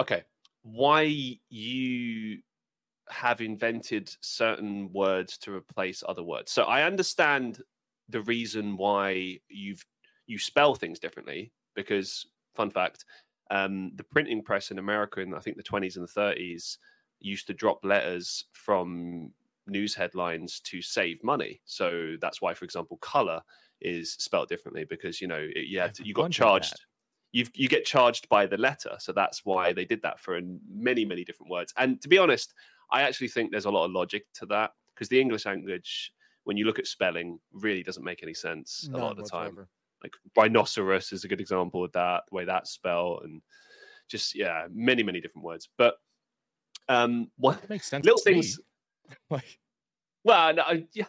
okay 0.00 0.22
why 0.62 1.02
you 1.50 2.38
have 3.10 3.40
invented 3.40 4.10
certain 4.20 4.90
words 4.92 5.36
to 5.38 5.52
replace 5.52 6.02
other 6.08 6.22
words 6.22 6.50
so 6.50 6.64
i 6.64 6.82
understand 6.82 7.62
the 8.08 8.22
reason 8.22 8.76
why 8.76 9.38
you've 9.48 9.84
you 10.26 10.38
spell 10.38 10.74
things 10.74 10.98
differently 10.98 11.52
because 11.74 12.26
fun 12.54 12.70
fact 12.70 13.04
um, 13.50 13.92
the 13.96 14.04
printing 14.04 14.42
press 14.42 14.70
in 14.70 14.78
america 14.78 15.20
in 15.20 15.34
i 15.34 15.38
think 15.38 15.56
the 15.56 15.62
20s 15.62 15.96
and 15.96 16.06
the 16.08 16.20
30s 16.20 16.78
used 17.20 17.46
to 17.46 17.54
drop 17.54 17.84
letters 17.84 18.44
from 18.52 19.30
news 19.66 19.94
headlines 19.94 20.60
to 20.60 20.82
save 20.82 21.22
money. 21.24 21.60
So 21.64 22.16
that's 22.20 22.42
why 22.42 22.54
for 22.54 22.64
example 22.64 22.98
color 22.98 23.40
is 23.80 24.12
spelled 24.12 24.48
differently 24.48 24.84
because 24.88 25.20
you 25.20 25.28
know 25.28 25.48
it, 25.54 25.94
to, 25.94 26.06
you 26.06 26.14
got 26.14 26.30
charged. 26.30 26.84
you 27.32 27.46
you 27.54 27.68
get 27.68 27.84
charged 27.84 28.28
by 28.28 28.46
the 28.46 28.56
letter. 28.56 28.96
So 28.98 29.12
that's 29.12 29.44
why 29.44 29.72
they 29.72 29.84
did 29.84 30.02
that 30.02 30.20
for 30.20 30.40
many 30.70 31.04
many 31.04 31.24
different 31.24 31.50
words. 31.50 31.72
And 31.76 32.00
to 32.02 32.08
be 32.08 32.18
honest 32.18 32.54
i 32.90 33.00
actually 33.00 33.28
think 33.28 33.50
there's 33.50 33.64
a 33.64 33.70
lot 33.70 33.86
of 33.86 33.92
logic 33.92 34.26
to 34.34 34.44
that 34.44 34.70
because 34.94 35.08
the 35.08 35.18
english 35.18 35.46
language 35.46 36.12
when 36.44 36.54
you 36.54 36.66
look 36.66 36.78
at 36.78 36.86
spelling 36.86 37.40
really 37.50 37.82
doesn't 37.82 38.04
make 38.04 38.22
any 38.22 38.34
sense 38.34 38.90
a 38.92 38.98
lot 38.98 39.12
of 39.12 39.16
None 39.16 39.24
the 39.24 39.30
time. 39.30 39.40
whatsoever. 39.46 39.68
Like 40.04 40.14
rhinoceros 40.36 41.12
is 41.12 41.24
a 41.24 41.28
good 41.28 41.40
example 41.40 41.84
of 41.84 41.92
that 41.92 42.22
the 42.28 42.34
way 42.36 42.44
that's 42.44 42.70
spelled 42.70 43.22
and 43.24 43.42
just 44.08 44.34
yeah 44.34 44.66
many 44.72 45.02
many 45.02 45.20
different 45.20 45.44
words 45.44 45.68
but 45.78 45.96
um 46.88 47.30
what 47.38 47.68
makes 47.68 47.88
sense. 47.88 48.04
little 48.04 48.20
things 48.20 48.60
Like 49.30 49.58
well, 50.24 50.54
no, 50.54 50.64
yeah, 50.94 51.04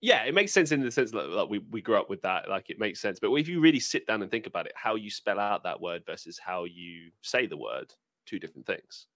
yeah, 0.00 0.24
it 0.24 0.34
makes 0.34 0.52
sense 0.52 0.72
in 0.72 0.80
the 0.80 0.90
sense 0.90 1.12
that 1.12 1.28
like, 1.28 1.48
we 1.48 1.60
we 1.70 1.80
grew 1.80 1.96
up 1.96 2.10
with 2.10 2.20
that, 2.22 2.48
like 2.48 2.68
it 2.68 2.78
makes 2.78 3.00
sense. 3.00 3.18
But 3.20 3.32
if 3.34 3.48
you 3.48 3.60
really 3.60 3.80
sit 3.80 4.06
down 4.06 4.22
and 4.22 4.30
think 4.30 4.46
about 4.46 4.66
it, 4.66 4.72
how 4.74 4.96
you 4.96 5.10
spell 5.10 5.38
out 5.38 5.62
that 5.62 5.80
word 5.80 6.02
versus 6.04 6.38
how 6.38 6.64
you 6.64 7.10
say 7.22 7.46
the 7.46 7.56
word, 7.56 7.94
two 8.26 8.38
different 8.38 8.66
things, 8.66 9.06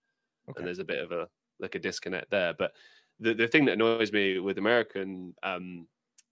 okay. 0.48 0.58
and 0.58 0.66
there's 0.66 0.78
a 0.78 0.84
bit 0.84 1.02
of 1.02 1.12
a 1.12 1.28
like 1.58 1.74
a 1.74 1.80
disconnect 1.80 2.30
there. 2.30 2.54
But 2.56 2.72
the 3.18 3.34
the 3.34 3.48
thing 3.48 3.64
that 3.66 3.72
annoys 3.72 4.12
me 4.12 4.38
with 4.38 4.58
American 4.58 5.34
um, 5.42 5.86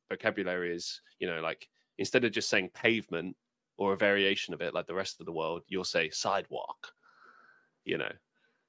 vocabulary 0.09 0.75
is, 0.75 1.01
you 1.19 1.27
know, 1.27 1.41
like 1.41 1.69
instead 1.99 2.25
of 2.25 2.33
just 2.33 2.49
saying 2.49 2.71
pavement 2.75 3.37
or 3.77 3.93
a 3.93 3.97
variation 3.97 4.55
of 4.55 4.61
it, 4.61 4.75
like 4.75 4.87
the 4.87 4.95
rest 4.95 5.21
of 5.21 5.27
the 5.27 5.33
world, 5.33 5.63
you'll 5.69 5.85
say 5.85 6.11
sidewalk, 6.11 6.93
you 7.85 7.99
know, 7.99 8.11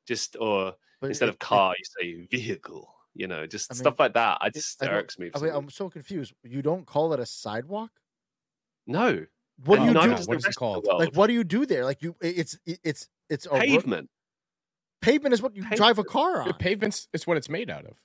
just 0.07 0.35
or 0.39 0.75
But 1.01 1.07
instead 1.07 1.29
it- 1.29 1.33
of 1.33 1.39
car, 1.39 1.73
you 1.77 1.85
say 1.99 2.27
vehicle. 2.27 2.93
You 3.15 3.27
know, 3.27 3.47
just 3.47 3.71
I 3.71 3.73
mean, 3.73 3.79
stuff 3.79 3.99
like 3.99 4.13
that. 4.13 4.37
I 4.39 4.47
it- 4.47 4.53
just 4.53 4.81
it, 4.83 4.87
irks 4.87 5.17
me. 5.17 5.31
I 5.33 5.39
mean, 5.39 5.51
I'm 5.53 5.69
so 5.69 5.89
confused. 5.89 6.33
You 6.43 6.61
don't 6.61 6.85
call 6.85 7.11
it 7.13 7.19
a 7.19 7.25
sidewalk? 7.25 7.91
No. 8.85 9.25
What 9.65 9.77
do 9.79 9.81
you 9.85 9.87
do? 9.89 9.93
no, 9.93 10.07
does 10.15 10.27
what 10.27 10.35
the 10.35 10.37
is 10.37 10.45
it 10.45 10.47
rest 10.47 10.61
of 10.61 10.83
the 10.83 10.87
called? 10.89 10.99
Like, 10.99 11.15
what 11.15 11.27
do 11.27 11.33
you 11.33 11.43
do 11.43 11.65
there? 11.65 11.83
Like, 11.83 12.01
you, 12.01 12.15
it's 12.21 12.57
it's 12.65 13.09
it's 13.29 13.45
a 13.47 13.49
ro- 13.49 13.59
Pavement. 13.59 14.09
Pavement 15.01 15.33
is 15.33 15.41
what 15.41 15.55
you 15.55 15.63
drive 15.75 15.97
a 15.97 16.03
car 16.03 16.41
on. 16.41 16.47
The 16.47 16.53
pavement's 16.53 17.07
it's 17.13 17.25
what 17.27 17.35
it's 17.35 17.49
made 17.49 17.69
out 17.69 17.85
of. 17.85 17.97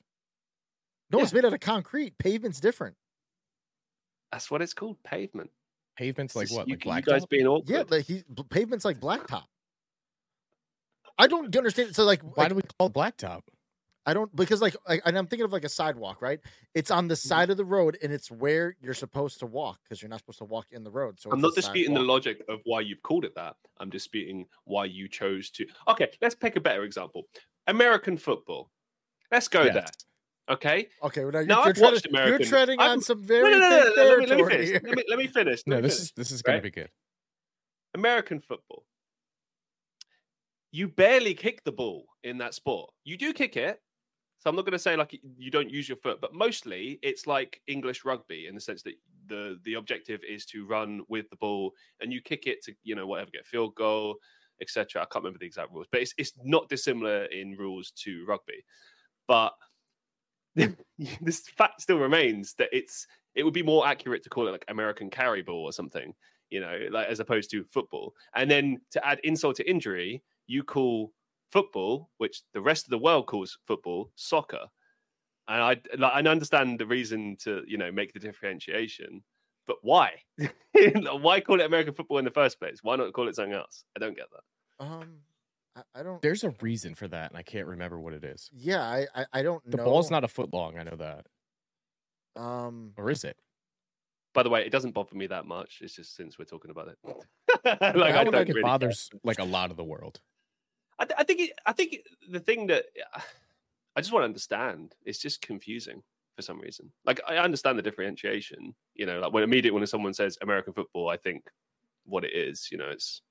no, 1.13 1.21
it's 1.21 1.33
made 1.33 1.45
out 1.45 1.53
of 1.53 1.61
concrete. 1.61 2.19
Pavement's 2.19 2.59
different. 2.59 2.97
That's 4.33 4.51
what 4.51 4.63
it's 4.63 4.75
called. 4.75 4.97
Pavement. 5.05 5.51
Pavement's 5.97 6.35
like 6.35 6.51
what? 6.51 6.67
You, 6.67 6.75
Like 6.75 6.85
you 6.85 6.91
black 6.91 7.05
guys 7.05 7.27
being 7.27 7.47
awkward. 7.47 7.69
Yeah, 7.69 7.85
like 7.89 8.05
he 8.05 8.25
pavement's 8.51 8.85
like 8.85 8.99
blacktop. 9.01 9.45
I 11.19 11.27
don't 11.29 11.55
understand. 11.57 11.95
So 11.95 12.05
like, 12.05 12.23
Why 12.23 12.45
like, 12.45 12.49
do 12.49 12.55
we 12.57 12.63
call 12.79 12.89
it 12.89 12.93
blacktop? 12.93 13.43
I 14.07 14.13
don't 14.13 14.35
because 14.37 14.61
like, 14.61 14.77
like 14.87 15.01
and 15.07 15.17
I'm 15.17 15.27
thinking 15.27 15.45
of 15.45 15.53
like 15.53 15.65
a 15.65 15.69
sidewalk, 15.69 16.21
right? 16.21 16.41
It's 16.75 16.91
on 16.91 17.05
Mm-hmm. 17.05 17.09
the 17.09 17.17
side 17.17 17.51
of 17.51 17.57
the 17.57 17.65
road 17.65 17.97
and 18.03 18.13
it's 18.13 18.31
where 18.31 18.77
you're 18.83 18.93
supposed 18.93 19.39
to 19.39 19.47
walk 19.47 19.79
because 19.85 20.03
you're 20.03 20.11
not 20.11 20.19
supposed 20.19 20.39
to 20.39 20.45
walk 20.45 20.67
in 20.73 20.85
the 20.85 20.91
road. 20.91 21.19
So 21.21 21.31
I'm 21.31 21.41
not 21.41 21.53
a 21.53 21.55
disputing 21.55 21.95
the 21.95 22.01
logic 22.01 22.43
of 22.49 22.61
why 22.65 22.81
you've 22.81 23.03
called 23.03 23.25
it 23.25 23.35
that. 23.37 23.57
I'm 23.79 23.89
disputing 23.89 24.47
why 24.65 24.85
you 24.87 25.09
chose 25.09 25.49
to. 25.53 25.67
Okay, 25.89 26.11
let's 26.21 26.35
pick 26.35 26.57
a 26.57 26.61
better 26.61 26.83
example. 26.85 27.29
American 27.67 28.19
football. 28.19 28.71
Let's 29.33 29.49
go 29.49 29.63
Yes. 29.63 29.75
there. 29.75 29.87
Okay. 30.51 30.89
Okay, 31.03 31.25
well, 31.25 31.33
now 31.33 31.39
you're, 31.41 31.47
Now, 31.47 31.59
you're, 31.61 31.69
I've 31.69 31.75
treading, 31.77 32.13
watched 32.13 32.29
you're 32.29 32.39
treading 32.41 32.81
I've- 32.81 32.91
on 32.91 33.01
some 33.01 33.23
very 33.23 33.53
no, 33.53 33.59
no, 33.59 33.69
no, 33.69 33.85
thick 33.85 33.97
no, 33.97 34.05
Let 34.05 34.19
me, 34.19 34.27
let 34.27 34.39
me 34.39 34.45
finish. 34.47 34.73
Let 34.73 34.83
me, 34.97 35.03
let 35.09 35.19
me 35.19 35.27
finish. 35.27 35.63
Let 35.67 35.67
No, 35.67 35.77
me 35.77 35.83
this 35.83 35.95
finish. 35.97 36.03
is 36.09 36.13
this 36.17 36.31
is 36.33 36.43
gonna 36.43 36.61
be 36.61 36.71
good. 36.71 36.91
American 37.95 38.41
football. 38.41 38.85
You 40.73 40.89
barely 40.89 41.35
kick 41.35 41.63
the 41.65 41.73
ball 41.73 42.05
in 42.25 42.39
that 42.39 42.55
sport. 42.55 42.91
You 43.05 43.17
do 43.17 43.33
kick 43.33 43.57
it. 43.57 43.81
So 44.39 44.51
I'm 44.51 44.57
not 44.57 44.67
going 44.67 44.73
to 44.73 44.79
say 44.79 44.97
like 44.97 45.19
you 45.39 45.51
don't 45.51 45.71
use 45.71 45.89
your 45.89 45.97
foot, 45.97 46.21
but 46.21 46.35
mostly 46.35 46.99
it's 47.03 47.27
like 47.27 47.63
English 47.67 48.05
rugby 48.05 48.47
in 48.47 48.55
the 48.55 48.61
sense 48.61 48.83
that 48.83 48.95
the 49.27 49.59
the 49.65 49.75
objective 49.75 50.21
is 50.29 50.45
to 50.47 50.67
run 50.67 51.01
with 51.09 51.31
the 51.31 51.37
ball 51.37 51.73
and 52.01 52.13
you 52.13 52.21
kick 52.21 52.47
it 52.47 52.63
to 52.65 52.75
you 52.83 52.95
know 52.95 53.07
whatever 53.07 53.31
get 53.31 53.47
field 53.47 53.75
goal, 53.77 54.17
etc. 54.61 55.01
I 55.01 55.07
can't 55.07 55.23
remember 55.25 55.39
the 55.39 55.47
exact 55.47 55.71
rules, 55.73 55.87
but 55.91 56.03
it's 56.03 56.13
it's 56.19 56.33
not 56.45 56.69
dissimilar 56.69 57.25
in 57.27 57.53
rules 57.57 57.93
to 58.03 58.27
rugby. 58.27 58.63
But 59.27 59.55
this 61.21 61.49
fact 61.49 61.81
still 61.81 61.99
remains 61.99 62.55
that 62.55 62.69
it's 62.73 63.07
it 63.35 63.43
would 63.43 63.55
be 63.55 63.63
more 63.63 63.87
accurate 63.87 64.23
to 64.23 64.31
call 64.31 64.47
it 64.47 64.53
like 64.53 64.65
American 64.69 65.11
carry 65.11 65.43
ball 65.43 65.65
or 65.65 65.73
something 65.73 66.15
you 66.51 66.61
know, 66.61 66.79
like 66.91 67.09
as 67.09 67.21
opposed 67.21 67.51
to 67.51 67.65
football. 67.65 68.15
And 68.35 68.49
then 68.49 68.81
to 68.93 69.05
add 69.05 69.19
insult 69.25 69.57
to 69.57 69.69
injury, 69.69 70.23
you 70.47 70.63
call 70.63 71.13
football, 71.51 72.11
which 72.19 72.43
the 72.53 72.61
rest 72.61 72.87
of 72.87 72.91
the 72.91 72.99
world 72.99 73.27
calls 73.27 73.59
football, 73.67 74.11
soccer. 74.15 74.67
And 75.49 75.61
I 75.61 75.81
like, 75.99 76.13
I 76.15 76.31
understand 76.31 76.79
the 76.79 76.87
reason 76.87 77.37
to 77.41 77.63
you 77.67 77.77
know 77.77 77.91
make 77.91 78.13
the 78.13 78.21
differentiation, 78.21 79.23
but 79.67 79.77
why? 79.83 80.13
why 81.21 81.41
call 81.41 81.61
it 81.61 81.67
American 81.67 81.95
football 81.95 82.19
in 82.19 82.25
the 82.25 82.31
first 82.31 82.59
place? 82.59 82.79
Why 82.83 82.97
not 82.97 83.13
call 83.13 83.29
it 83.29 83.35
something 83.35 83.53
else? 83.53 83.85
I 83.97 84.01
don't 84.01 84.17
get 84.17 84.27
that. 84.31 84.85
Um, 84.85 85.19
I, 85.77 85.83
I 85.95 86.03
don't. 86.03 86.23
There's 86.23 86.45
a 86.45 86.51
reason 86.61 86.95
for 86.95 87.09
that, 87.09 87.31
and 87.31 87.39
I 87.39 87.43
can't 87.43 87.67
remember 87.67 87.99
what 87.99 88.13
it 88.13 88.25
is. 88.25 88.49
Yeah, 88.53 88.83
I 88.83 89.07
I, 89.15 89.27
I 89.33 89.43
don't 89.43 89.69
The 89.71 89.77
know. 89.79 89.85
ball's 89.85 90.11
not 90.11 90.25
a 90.25 90.29
foot 90.29 90.53
long. 90.53 90.79
I 90.79 90.85
know 90.85 90.97
that, 90.97 91.27
Um, 92.37 92.93
or 92.97 93.11
is 93.11 93.25
it? 93.25 93.37
By 94.33 94.43
the 94.43 94.51
way, 94.51 94.67
it 94.67 94.71
doesn't 94.71 94.93
bother 94.93 95.15
me 95.15 95.29
that 95.29 95.47
much. 95.47 95.79
It's 95.81 95.95
just 95.95 96.17
since 96.17 96.39
we're 96.39 96.45
talking 96.45 96.71
about 96.73 96.89
it, 96.89 96.99
like 97.65 98.15
I 98.15 98.21
I 98.21 98.25
don't 98.25 98.33
don't 98.33 98.35
think 98.35 98.49
it 98.51 98.55
really 98.55 98.63
care. 98.63 98.63
bothers 98.63 99.11
like 99.23 99.39
a 99.39 99.45
lot 99.45 99.71
of 99.71 99.77
the 99.77 99.85
world. 99.85 100.21
I, 100.99 101.05
th- 101.05 101.17
I 101.19 101.25
think 101.25 101.41
it, 101.41 101.51
I 101.67 101.73
think 101.73 101.99
the 102.29 102.41
thing 102.41 102.67
that 102.69 102.87
I 103.97 104.01
just 104.01 104.13
want 104.13 104.23
to 104.23 104.27
understand 104.27 104.95
it's 105.05 105.21
just 105.21 105.41
confusing 105.41 106.03
for 106.35 106.43
some 106.43 106.59
reason. 106.61 106.93
Like 107.05 107.21
I 107.29 107.37
understand 107.37 107.79
the 107.79 107.83
differentiation, 107.83 108.75
you 108.95 109.07
know, 109.07 109.21
like 109.21 109.33
when 109.33 109.45
immediately 109.45 109.79
when 109.79 109.87
someone 109.87 110.15
says 110.15 110.37
American 110.43 110.73
football, 110.73 111.09
I 111.09 111.17
think 111.17 111.45
what 112.05 112.25
it 112.25 112.33
is, 112.35 112.69
you 112.73 112.79
know, 112.79 112.89
it's 112.89 113.23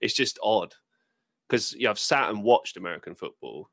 it's 0.00 0.14
just 0.14 0.38
odd 0.44 0.74
because 1.52 1.74
you 1.74 1.84
know, 1.84 1.90
I've 1.90 2.00
sat 2.00 2.30
and 2.30 2.44
watched 2.44 2.76
American 2.78 3.14
football, 3.14 3.70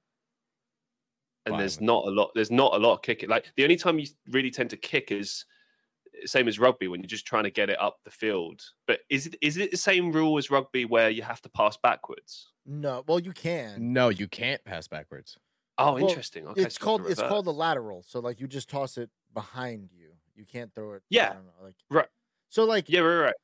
and 1.46 1.60
there's 1.60 1.82
not 1.82 2.06
a 2.06 2.10
lot. 2.12 2.32
There's 2.36 2.52
not 2.52 2.74
a 2.74 2.78
lot 2.78 2.94
of 2.94 3.02
kicking. 3.02 3.30
Like 3.30 3.52
the 3.56 3.64
only 3.64 3.76
time 3.78 4.00
you 4.00 4.08
really 4.28 4.52
tend 4.52 4.70
to 4.72 4.78
kick 4.78 5.12
is 5.12 5.46
same 6.26 6.48
as 6.48 6.60
rugby 6.60 6.88
when 6.88 7.02
you're 7.02 7.08
just 7.08 7.28
trying 7.28 7.46
to 7.46 7.52
get 7.52 7.70
it 7.70 7.80
up 7.82 8.00
the 8.06 8.12
field. 8.12 8.62
But 8.88 9.02
is 9.10 9.28
it 9.28 9.38
is 9.42 9.58
it 9.58 9.72
the 9.72 9.78
same 9.78 10.12
rule 10.12 10.38
as 10.38 10.52
rugby 10.52 10.86
where 10.86 11.10
you 11.10 11.24
have 11.24 11.42
to 11.44 11.50
pass 11.50 11.78
backwards? 11.78 12.54
no. 12.66 13.04
Well, 13.08 13.20
you 13.20 13.32
can. 13.34 13.90
No, 13.94 14.10
you 14.10 14.28
can't 14.28 14.64
pass 14.64 14.88
backwards. 14.88 15.38
Oh, 15.78 15.98
Well, 15.98 16.02
interesting. 16.10 16.48
Okay, 16.48 16.66
it's 16.66 16.76
so 16.78 16.86
called 16.86 17.08
it's 17.08 17.22
called 17.22 17.46
the 17.46 17.54
lateral. 17.54 18.04
So 18.04 18.20
like 18.20 18.40
you 18.40 18.48
just 18.48 18.70
toss 18.70 18.98
it 18.98 19.10
behind 19.34 19.92
you. 19.92 20.16
You 20.36 20.46
can't 20.46 20.74
throw 20.74 20.94
it. 20.94 21.04
I 21.14 21.16
Yeah. 21.16 21.34
don't 21.34 21.46
know, 21.46 21.54
like 21.64 21.76
Right. 21.90 22.10
So 22.50 22.66
like 22.66 22.90
Yeah, 22.90 23.02
right, 23.02 23.26
right. 23.26 23.36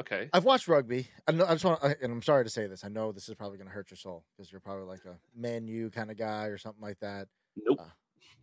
Okay. 0.00 0.28
I've 0.32 0.44
watched 0.44 0.66
rugby. 0.66 1.08
I, 1.26 1.32
know, 1.32 1.44
I 1.46 1.52
just 1.52 1.64
want, 1.64 1.82
and 1.82 2.12
I'm 2.12 2.22
sorry 2.22 2.44
to 2.44 2.50
say 2.50 2.66
this. 2.66 2.84
I 2.84 2.88
know 2.88 3.12
this 3.12 3.28
is 3.28 3.34
probably 3.36 3.58
going 3.58 3.68
to 3.68 3.74
hurt 3.74 3.90
your 3.90 3.96
soul 3.96 4.24
because 4.36 4.50
you're 4.50 4.60
probably 4.60 4.86
like 4.86 5.04
a 5.04 5.16
Man 5.36 5.68
U 5.68 5.90
kind 5.90 6.10
of 6.10 6.16
guy 6.16 6.46
or 6.46 6.58
something 6.58 6.82
like 6.82 6.98
that. 7.00 7.28
Nope. 7.56 7.80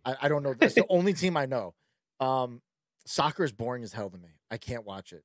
I, 0.06 0.16
I 0.24 0.28
don't 0.30 0.44
know. 0.44 0.54
That's 0.54 0.76
the 0.76 0.86
only 0.90 1.14
team 1.14 1.36
I 1.36 1.46
know. 1.46 1.74
Um, 2.20 2.62
soccer 3.06 3.44
is 3.44 3.52
boring 3.52 3.84
as 3.84 3.92
hell 3.92 4.10
to 4.10 4.18
me. 4.18 4.30
I 4.50 4.58
can't 4.58 4.86
watch 4.86 5.12
it. 5.12 5.24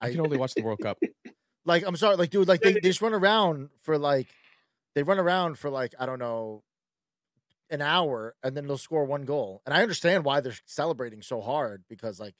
I 0.00 0.10
can 0.10 0.20
only 0.20 0.36
watch 0.36 0.54
the 0.54 0.62
World 0.62 0.80
Cup. 0.80 0.98
Like 1.66 1.84
I'm 1.84 1.96
sorry, 1.96 2.14
like 2.14 2.30
dude, 2.30 2.46
like 2.46 2.60
they, 2.60 2.74
they 2.74 2.80
just 2.80 3.02
run 3.02 3.12
around 3.12 3.70
for 3.82 3.98
like 3.98 4.28
they 4.94 5.02
run 5.02 5.18
around 5.18 5.58
for 5.58 5.68
like 5.68 5.96
I 5.98 6.06
don't 6.06 6.20
know 6.20 6.62
an 7.70 7.82
hour 7.82 8.36
and 8.44 8.56
then 8.56 8.68
they'll 8.68 8.78
score 8.78 9.04
one 9.04 9.24
goal. 9.24 9.62
And 9.66 9.74
I 9.74 9.82
understand 9.82 10.24
why 10.24 10.38
they're 10.38 10.54
celebrating 10.64 11.22
so 11.22 11.40
hard 11.40 11.82
because 11.88 12.20
like 12.20 12.36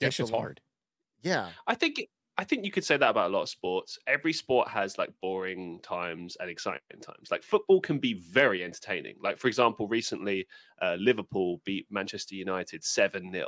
That 0.00 0.08
takes 0.08 0.16
shit's 0.16 0.30
hard. 0.30 0.60
Yeah. 1.22 1.48
I 1.66 1.74
think 1.76 2.08
I 2.42 2.44
I 2.44 2.44
think 2.44 2.64
you 2.64 2.70
could 2.72 2.84
say 2.84 2.96
that 2.96 3.08
about 3.10 3.30
a 3.30 3.32
lot 3.32 3.42
of 3.42 3.48
sports. 3.48 3.98
Every 4.06 4.32
sport 4.32 4.68
has 4.68 4.98
like 4.98 5.10
boring 5.22 5.78
times 5.82 6.36
and 6.40 6.50
exciting 6.50 7.00
times. 7.00 7.30
Like 7.30 7.42
football 7.44 7.80
can 7.80 7.98
be 7.98 8.14
very 8.14 8.64
entertaining. 8.64 9.16
Like 9.22 9.38
for 9.38 9.46
example, 9.48 9.86
recently 9.88 10.46
uh, 10.82 10.96
Liverpool 10.98 11.60
beat 11.64 11.86
Manchester 11.90 12.34
United 12.34 12.82
seven 12.84 13.30
0 13.32 13.46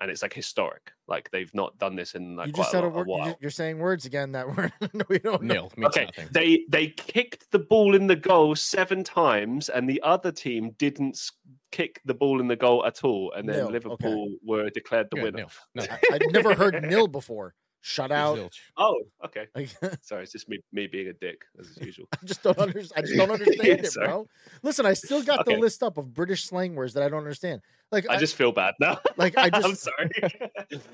and 0.00 0.10
it's 0.10 0.22
like 0.22 0.32
historic. 0.32 0.92
Like 1.06 1.30
they've 1.30 1.52
not 1.54 1.78
done 1.78 1.94
this 1.94 2.14
in 2.14 2.36
like 2.36 2.46
you 2.48 2.52
quite 2.54 2.62
just 2.62 2.74
a, 2.74 2.76
said 2.78 2.84
a 2.84 2.86
lot, 2.88 2.92
a 2.94 2.98
word. 2.98 3.06
while. 3.08 3.36
You 3.40 3.46
are 3.48 3.50
saying 3.50 3.78
words 3.78 4.06
again 4.06 4.32
that 4.32 4.48
we're 4.48 4.72
we 5.08 5.18
don't 5.18 5.42
know. 5.42 5.54
Nil 5.54 5.72
means 5.76 5.94
Okay, 5.94 6.06
nothing. 6.06 6.28
they 6.32 6.64
they 6.70 6.88
kicked 6.88 7.50
the 7.52 7.58
ball 7.58 7.94
in 7.94 8.06
the 8.06 8.16
goal 8.16 8.54
seven 8.56 9.04
times, 9.04 9.68
and 9.68 9.88
the 9.88 10.00
other 10.02 10.32
team 10.32 10.70
didn't 10.78 11.16
s- 11.16 11.32
kick 11.72 12.00
the 12.04 12.14
ball 12.14 12.38
in 12.40 12.46
the 12.46 12.56
goal 12.56 12.84
at 12.86 13.02
all, 13.02 13.32
and 13.34 13.48
then 13.48 13.56
Nil, 13.56 13.64
okay. 13.66 13.72
Liverpool 13.72 14.28
were 14.44 14.70
declared 14.70 15.08
the 15.10 15.16
Good, 15.16 15.24
winner. 15.24 15.38
nil. 15.38 15.50
No, 15.74 15.82
I, 15.90 15.98
I'd 16.14 16.32
never 16.32 16.54
heard 16.54 16.80
nil 16.84 17.08
before. 17.08 17.54
Shut 17.84 18.12
out. 18.12 18.38
Oh, 18.76 19.00
okay. 19.24 19.48
Sorry, 20.02 20.22
it's 20.22 20.30
just 20.30 20.48
me 20.48 20.60
me 20.72 20.86
being 20.86 21.08
a 21.08 21.12
dick 21.12 21.40
as 21.58 21.76
usual. 21.80 22.06
I 22.12 22.24
just 22.24 22.40
don't 22.44 22.56
understand. 22.56 22.92
I 22.96 23.00
just 23.08 23.16
don't 23.16 23.30
understand 23.38 23.66
Yeah, 23.66 23.74
it, 23.74 23.86
sorry. 23.90 24.06
bro. 24.06 24.26
Listen, 24.62 24.86
I 24.86 24.92
still 24.94 25.20
got 25.24 25.40
Okay. 25.40 25.54
the 25.56 25.60
list 25.60 25.82
up 25.82 25.98
of 25.98 26.14
British 26.14 26.44
slang 26.44 26.76
words 26.76 26.94
that 26.94 27.02
I 27.02 27.08
don't 27.08 27.18
understand. 27.18 27.60
Like, 27.90 28.08
I 28.08 28.18
just 28.18 28.36
feel 28.36 28.52
bad 28.52 28.74
now. 28.78 29.00
like, 29.16 29.36
I 29.36 29.50
just. 29.50 29.66
I'm 29.66 29.74
sorry. 29.74 30.10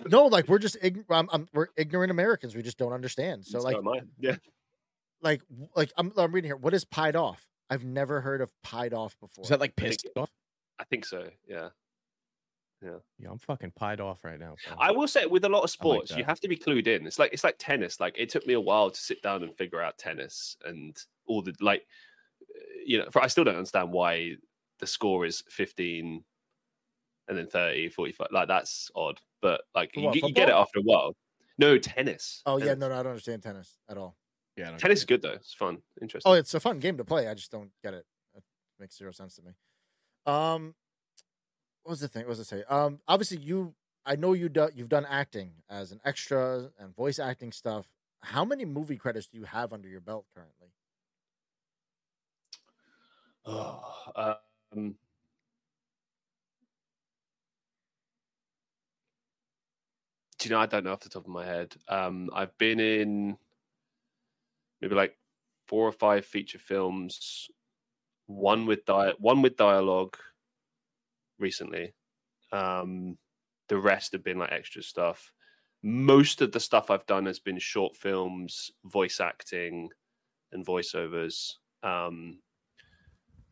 no, 0.09 0.27
like 0.29 0.49
we're 0.49 0.59
just 0.59 0.81
ign- 0.81 1.05
I'm, 1.11 1.29
I'm, 1.31 1.47
we're 1.53 1.67
ignorant 1.77 2.11
Americans. 2.11 2.57
We 2.57 2.63
just 2.63 2.79
don't 2.79 2.95
understand. 2.95 3.45
So, 3.45 3.59
like, 3.61 3.77
yeah, 4.19 4.37
like, 5.21 5.43
like 5.77 5.93
I'm, 5.99 6.11
I'm 6.17 6.33
reading 6.33 6.49
here. 6.49 6.57
What 6.57 6.73
is 6.73 6.87
pied 6.87 7.17
off? 7.17 7.47
I've 7.69 7.85
never 7.85 8.23
heard 8.23 8.41
of 8.41 8.51
pied 8.63 8.95
off 8.95 9.15
before. 9.21 9.43
Is 9.43 9.51
that 9.51 9.61
like 9.61 9.77
pissed 9.77 10.07
off? 10.17 10.31
I 10.79 10.85
think 10.85 11.05
so. 11.05 11.29
Yeah. 11.49 11.69
Yeah, 12.81 12.99
Yeah, 13.19 13.31
I'm 13.31 13.39
fucking 13.39 13.73
pied 13.73 14.01
off 14.01 14.23
right 14.23 14.39
now. 14.39 14.55
bro. 14.65 14.77
I 14.79 14.93
will 14.93 15.09
say 15.09 15.27
with 15.27 15.45
a 15.45 15.49
lot 15.49 15.59
of 15.59 15.63
I 15.63 15.65
like 15.65 15.71
sports, 15.71 16.11
you 16.17 16.23
have 16.23 16.39
to 16.41 16.49
be 16.49 16.57
clued 16.57 16.87
in. 16.87 17.09
It's 17.09 17.19
like 17.19 17.33
it's 17.33 17.43
like 17.43 17.57
tennis. 17.59 17.99
Like 17.99 18.15
it 18.17 18.29
took 18.29 18.47
me 18.47 18.55
a 18.55 18.61
while 18.61 18.89
to 18.89 19.01
sit 19.01 19.21
down 19.21 19.43
and 19.43 19.53
figure 19.57 19.83
out 19.83 19.99
tennis 19.99 20.57
and 20.65 20.97
all 21.27 21.43
the 21.43 21.53
like. 21.61 21.83
You 22.87 22.99
know, 22.99 23.07
for, 23.11 23.21
I 23.21 23.27
still 23.27 23.43
don't 23.43 23.57
understand 23.57 23.91
why 23.93 24.35
the 24.79 24.87
score 24.87 25.27
is 25.27 25.43
15 25.49 26.23
and 27.27 27.37
then 27.37 27.49
30, 27.49 27.89
45. 27.89 28.29
Like 28.31 28.47
that's 28.47 28.91
odd, 28.95 29.21
but 29.43 29.63
like 29.75 29.91
For 29.93 30.01
you, 30.01 30.13
get- 30.13 30.23
you 30.29 30.33
get 30.33 30.49
it 30.49 30.55
after 30.55 30.79
a 30.79 30.83
while. 30.83 31.17
No 31.59 31.77
tennis. 31.79 32.43
oh 32.47 32.59
yeah, 32.59 32.75
no, 32.75 32.89
no, 32.89 32.95
I 32.95 33.03
don't 33.03 33.09
understand 33.11 33.43
tennis 33.43 33.77
at 33.91 33.99
all. 33.99 34.17
yeah, 34.57 34.71
Tennis 34.77 35.01
is 35.01 35.05
good 35.05 35.21
though. 35.23 35.33
It's 35.33 35.53
fun, 35.53 35.79
interesting. 36.01 36.31
Oh, 36.31 36.37
it's 36.37 36.55
a 36.55 36.61
fun 36.61 36.79
game 36.79 36.97
to 36.99 37.05
play. 37.05 37.27
I 37.27 37.35
just 37.35 37.51
don't 37.51 37.73
get 37.83 37.93
it. 37.95 38.07
It 38.37 38.45
makes 38.79 38.97
zero 38.97 39.11
sense 39.11 39.35
to 39.35 39.43
me. 39.43 39.51
Um, 40.29 40.75
what 41.83 41.93
was 41.93 42.01
the 42.01 42.09
thing? 42.09 42.25
What 42.25 42.37
was 42.37 42.41
I 42.41 42.43
say? 42.43 42.65
Um, 42.69 43.01
obviously 43.09 43.39
you. 43.39 43.75
I 44.05 44.17
know 44.17 44.33
you 44.33 44.49
do, 44.49 44.69
you've 44.75 44.89
done 44.89 45.07
acting 45.09 45.53
as 45.69 45.93
an 45.93 46.01
extra 46.05 46.71
and 46.79 46.95
voice 46.95 47.19
acting 47.19 47.53
stuff. 47.53 47.89
How 48.21 48.45
many 48.45 48.65
movie 48.65 48.97
credits 48.97 49.27
do 49.27 49.39
you 49.39 49.45
have 49.45 49.73
under 49.73 49.89
your 49.89 50.01
belt 50.01 50.27
currently? 50.35 50.69
Oh, 53.45 54.37
um, 54.75 54.95
do 60.39 60.49
you 60.49 60.51
know? 60.51 60.59
I 60.59 60.67
don't 60.67 60.85
know 60.85 60.93
off 60.93 61.01
the 61.01 61.09
top 61.09 61.25
of 61.25 61.31
my 61.31 61.45
head. 61.45 61.75
Um, 61.89 62.29
I've 62.35 62.57
been 62.59 62.81
in 62.81 63.37
maybe 64.81 64.95
like 64.95 65.17
four 65.67 65.87
or 65.87 65.93
five 65.93 66.25
feature 66.25 66.59
films, 66.59 67.49
one 68.29 68.67
with 68.67 68.87
di- 68.87 69.15
one 69.19 69.43
with 69.43 69.57
dialogue 69.59 70.19
recently. 71.39 71.95
Um, 72.53 73.19
the 73.69 73.79
rest 73.79 74.13
have 74.13 74.25
been 74.25 74.39
like 74.39 74.53
extra 74.53 74.83
stuff. 74.83 75.33
Most 75.83 76.43
of 76.43 76.53
the 76.53 76.61
stuff 76.61 76.91
I've 76.91 77.07
done 77.07 77.27
has 77.27 77.39
been 77.41 77.59
short 77.59 77.97
films, 77.97 78.71
voice 78.85 79.21
acting, 79.21 79.91
and 80.53 80.67
voiceovers. 80.67 81.55
Um, 81.83 82.43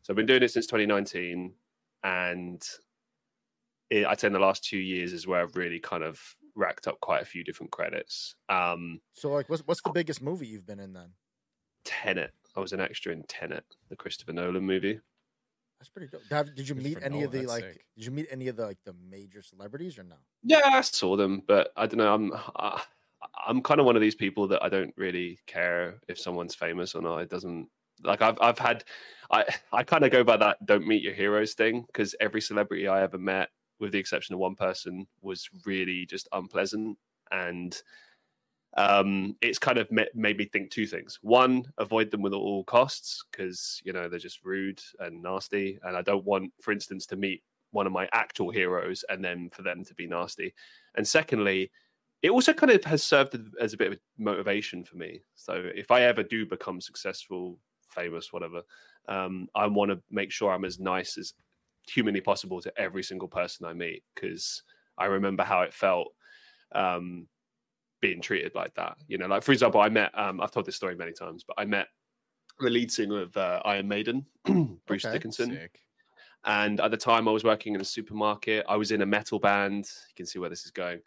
so 0.01 0.11
I've 0.13 0.17
been 0.17 0.25
doing 0.25 0.43
it 0.43 0.49
since 0.51 0.67
2019, 0.67 1.55
and 2.03 2.63
it, 3.89 4.05
I'd 4.05 4.19
say 4.19 4.27
in 4.27 4.33
the 4.33 4.39
last 4.39 4.63
two 4.63 4.77
years 4.77 5.13
is 5.13 5.27
where 5.27 5.41
I've 5.41 5.55
really 5.55 5.79
kind 5.79 6.03
of 6.03 6.35
racked 6.55 6.87
up 6.87 6.99
quite 6.99 7.21
a 7.21 7.25
few 7.25 7.43
different 7.43 7.71
credits. 7.71 8.35
Um, 8.49 9.01
So, 9.13 9.31
like, 9.31 9.49
what's 9.49 9.63
what's 9.65 9.81
the 9.81 9.89
biggest 9.91 10.21
movie 10.21 10.47
you've 10.47 10.65
been 10.65 10.79
in 10.79 10.93
then? 10.93 11.13
Tenet, 11.83 12.33
I 12.57 12.59
was 12.59 12.73
an 12.73 12.79
extra 12.79 13.13
in 13.13 13.23
Tenet, 13.23 13.63
the 13.89 13.95
Christopher 13.95 14.33
Nolan 14.33 14.63
movie. 14.63 14.99
That's 15.79 15.89
pretty 15.89 16.07
dope. 16.07 16.23
Have, 16.31 16.55
did 16.55 16.67
you 16.67 16.73
meet 16.73 16.93
Christopher 16.95 17.05
any 17.05 17.23
of 17.23 17.31
the 17.31 17.43
like? 17.43 17.63
sick. 17.63 17.85
Did 17.95 18.05
you 18.05 18.11
meet 18.11 18.27
any 18.31 18.47
of 18.47 18.55
the 18.55 18.65
like 18.65 18.79
the 18.83 18.95
major 19.07 19.43
celebrities 19.43 19.99
or 19.99 20.03
no? 20.03 20.15
Yeah, 20.41 20.61
I 20.65 20.81
saw 20.81 21.15
them, 21.15 21.43
but 21.47 21.71
I 21.77 21.85
don't 21.85 21.99
know. 21.99 22.11
I'm 22.11 22.33
uh, 22.55 22.79
I'm 23.47 23.61
kind 23.61 23.79
of 23.79 23.85
one 23.85 23.95
of 23.95 24.01
these 24.01 24.15
people 24.15 24.47
that 24.47 24.63
I 24.63 24.69
don't 24.69 24.93
really 24.97 25.37
care 25.45 25.99
if 26.07 26.19
someone's 26.19 26.55
famous 26.55 26.95
or 26.95 27.03
not. 27.03 27.19
It 27.19 27.29
doesn't 27.29 27.69
like 28.03 28.23
I've 28.23 28.39
I've 28.41 28.57
had 28.57 28.83
I 29.29 29.45
I 29.71 29.83
kind 29.83 30.03
of 30.03 30.11
go 30.11 30.23
by 30.23 30.37
that 30.37 30.65
don't 30.65 30.87
meet 30.87 31.03
your 31.03 31.13
heroes 31.13 31.53
thing 31.53 31.83
because 31.85 32.15
every 32.19 32.41
celebrity 32.41 32.87
I 32.87 33.03
ever 33.03 33.19
met, 33.19 33.49
with 33.79 33.91
the 33.91 33.99
exception 33.99 34.33
of 34.33 34.39
one 34.39 34.55
person, 34.55 35.05
was 35.21 35.47
really 35.63 36.07
just 36.07 36.27
unpleasant 36.31 36.97
and 37.31 37.79
um 38.75 39.35
it's 39.41 39.59
kind 39.59 39.77
of 39.77 39.91
ma- 39.91 40.03
made 40.13 40.37
me 40.37 40.45
think 40.45 40.69
two 40.69 40.85
things. 40.85 41.19
One 41.21 41.65
avoid 41.77 42.11
them 42.11 42.21
with 42.21 42.33
all 42.33 42.63
costs 42.65 43.23
because 43.31 43.81
you 43.83 43.93
know 43.93 44.07
they're 44.09 44.19
just 44.19 44.43
rude 44.43 44.79
and 44.99 45.21
nasty. 45.21 45.79
And 45.83 45.95
i 45.95 46.01
don't 46.01 46.25
want 46.25 46.51
for 46.61 46.71
instance 46.71 47.05
to 47.07 47.15
meet 47.15 47.43
one 47.71 47.87
of 47.87 47.93
my 47.93 48.07
actual 48.13 48.49
heroes 48.49 49.03
and 49.09 49.23
then 49.23 49.49
for 49.51 49.61
them 49.61 49.83
to 49.85 49.93
be 49.95 50.07
nasty. 50.07 50.53
And 50.95 51.07
secondly 51.07 51.71
it 52.23 52.31
also 52.31 52.51
kind 52.51 52.71
of 52.71 52.83
has 52.83 53.03
served 53.03 53.37
as 53.61 53.73
a 53.73 53.77
bit 53.77 53.91
of 53.93 53.99
motivation 54.17 54.83
for 54.83 54.97
me. 54.97 55.21
So 55.35 55.69
if 55.75 55.91
i 55.91 56.01
ever 56.03 56.23
do 56.23 56.45
become 56.45 56.81
successful 56.81 57.59
famous 57.89 58.31
whatever 58.31 58.61
um, 59.07 59.47
i 59.55 59.65
want 59.65 59.91
to 59.91 59.99
make 60.11 60.31
sure 60.31 60.51
i'm 60.51 60.65
as 60.65 60.79
nice 60.79 61.17
as 61.17 61.33
humanly 61.87 62.21
possible 62.21 62.61
to 62.61 62.71
every 62.77 63.03
single 63.03 63.27
person 63.27 63.65
i 63.65 63.73
meet 63.73 64.03
because 64.13 64.61
i 64.97 65.05
remember 65.05 65.43
how 65.43 65.61
it 65.61 65.73
felt 65.73 66.09
um, 66.73 67.27
being 68.01 68.21
treated 68.21 68.53
like 68.55 68.73
that 68.75 68.95
you 69.07 69.17
know 69.17 69.27
like 69.27 69.41
for 69.43 69.51
example 69.51 69.81
i 69.81 69.89
met 69.89 70.11
um, 70.17 70.39
i've 70.41 70.51
told 70.51 70.65
this 70.65 70.75
story 70.75 70.95
many 70.95 71.11
times 71.11 71.43
but 71.43 71.55
i 71.57 71.65
met 71.65 71.87
the 72.59 72.69
lead 72.69 72.91
singer 72.91 73.21
of 73.21 73.35
uh, 73.37 73.61
iron 73.65 73.87
maiden 73.87 74.25
bruce 74.85 75.05
Okay. 75.05 75.13
dickinson 75.13 75.51
Sick. 75.51 75.79
and 76.45 76.79
at 76.79 76.91
the 76.91 76.97
time 76.97 77.27
I 77.27 77.31
was 77.31 77.43
working 77.43 77.75
in 77.75 77.81
a 77.81 77.85
supermarket. 77.85 78.65
I 78.69 78.75
was 78.77 78.91
in 78.91 79.01
a 79.01 79.05
metal 79.05 79.39
band. 79.39 79.85
You 80.09 80.15
can 80.15 80.25
see 80.25 80.39
where 80.39 80.49
this 80.49 80.65
is 80.65 80.71
going. 80.71 80.99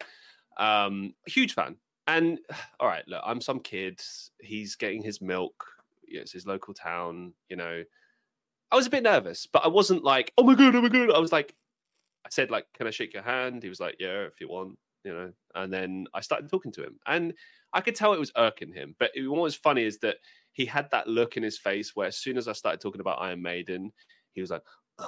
Um, 0.59 1.14
huge 1.26 1.55
fan. 1.55 1.76
And 2.07 2.38
all 2.80 2.86
right, 2.88 3.07
look, 3.09 3.22
I'm 3.24 3.41
some 3.41 3.61
kid. 3.61 4.01
He's 4.41 4.74
getting 4.76 5.03
his 5.03 5.20
milk. 5.20 5.64
Yeah, 6.07 6.20
it's 6.20 6.32
his 6.32 6.47
local 6.47 6.74
town. 6.74 7.32
You 7.49 7.57
know, 7.57 7.82
I 8.70 8.76
was 8.76 8.86
a 8.86 8.91
bit 8.91 9.03
nervous, 9.05 9.47
but 9.47 9.64
I 9.64 9.68
wasn't 9.68 10.05
like, 10.05 10.32
oh 10.36 10.43
my 10.43 10.55
god, 10.55 10.74
oh 10.74 10.82
my 10.82 10.88
god. 10.88 11.12
I 11.12 11.18
was 11.20 11.32
like, 11.32 11.55
I 12.26 12.28
said 12.30 12.51
like, 12.51 12.66
can 12.74 12.86
I 12.86 12.91
shake 12.91 13.14
your 13.14 13.22
hand? 13.22 13.62
He 13.62 13.68
was 13.68 13.80
like, 13.80 13.97
yeah, 13.99 14.22
if 14.22 14.41
you 14.41 14.49
want. 14.49 14.78
You 15.05 15.12
know, 15.12 15.32
and 15.55 15.72
then 15.72 16.07
I 16.12 16.20
started 16.20 16.51
talking 16.51 16.72
to 16.72 16.82
him, 16.82 16.98
and 17.07 17.32
I 17.72 17.80
could 17.80 17.94
tell 17.94 18.12
it 18.12 18.20
was 18.20 18.32
irking 18.36 18.72
him. 18.72 18.94
But 18.98 19.12
it, 19.14 19.26
what 19.26 19.42
was 19.42 19.55
funny 19.55 19.84
is 19.84 19.98
that 19.98 20.16
he 20.53 20.66
had 20.66 20.90
that 20.90 21.07
look 21.07 21.36
in 21.36 21.42
his 21.42 21.59
face 21.59 21.94
where 21.94 22.09
as 22.09 22.16
soon 22.16 22.36
as 22.36 22.48
I 22.48 22.53
started 22.53 22.80
talking 22.80 23.01
about 23.01 23.20
Iron 23.20 23.42
Maiden, 23.42 23.92
he 24.32 24.40
was 24.40 24.51
like, 24.51 24.62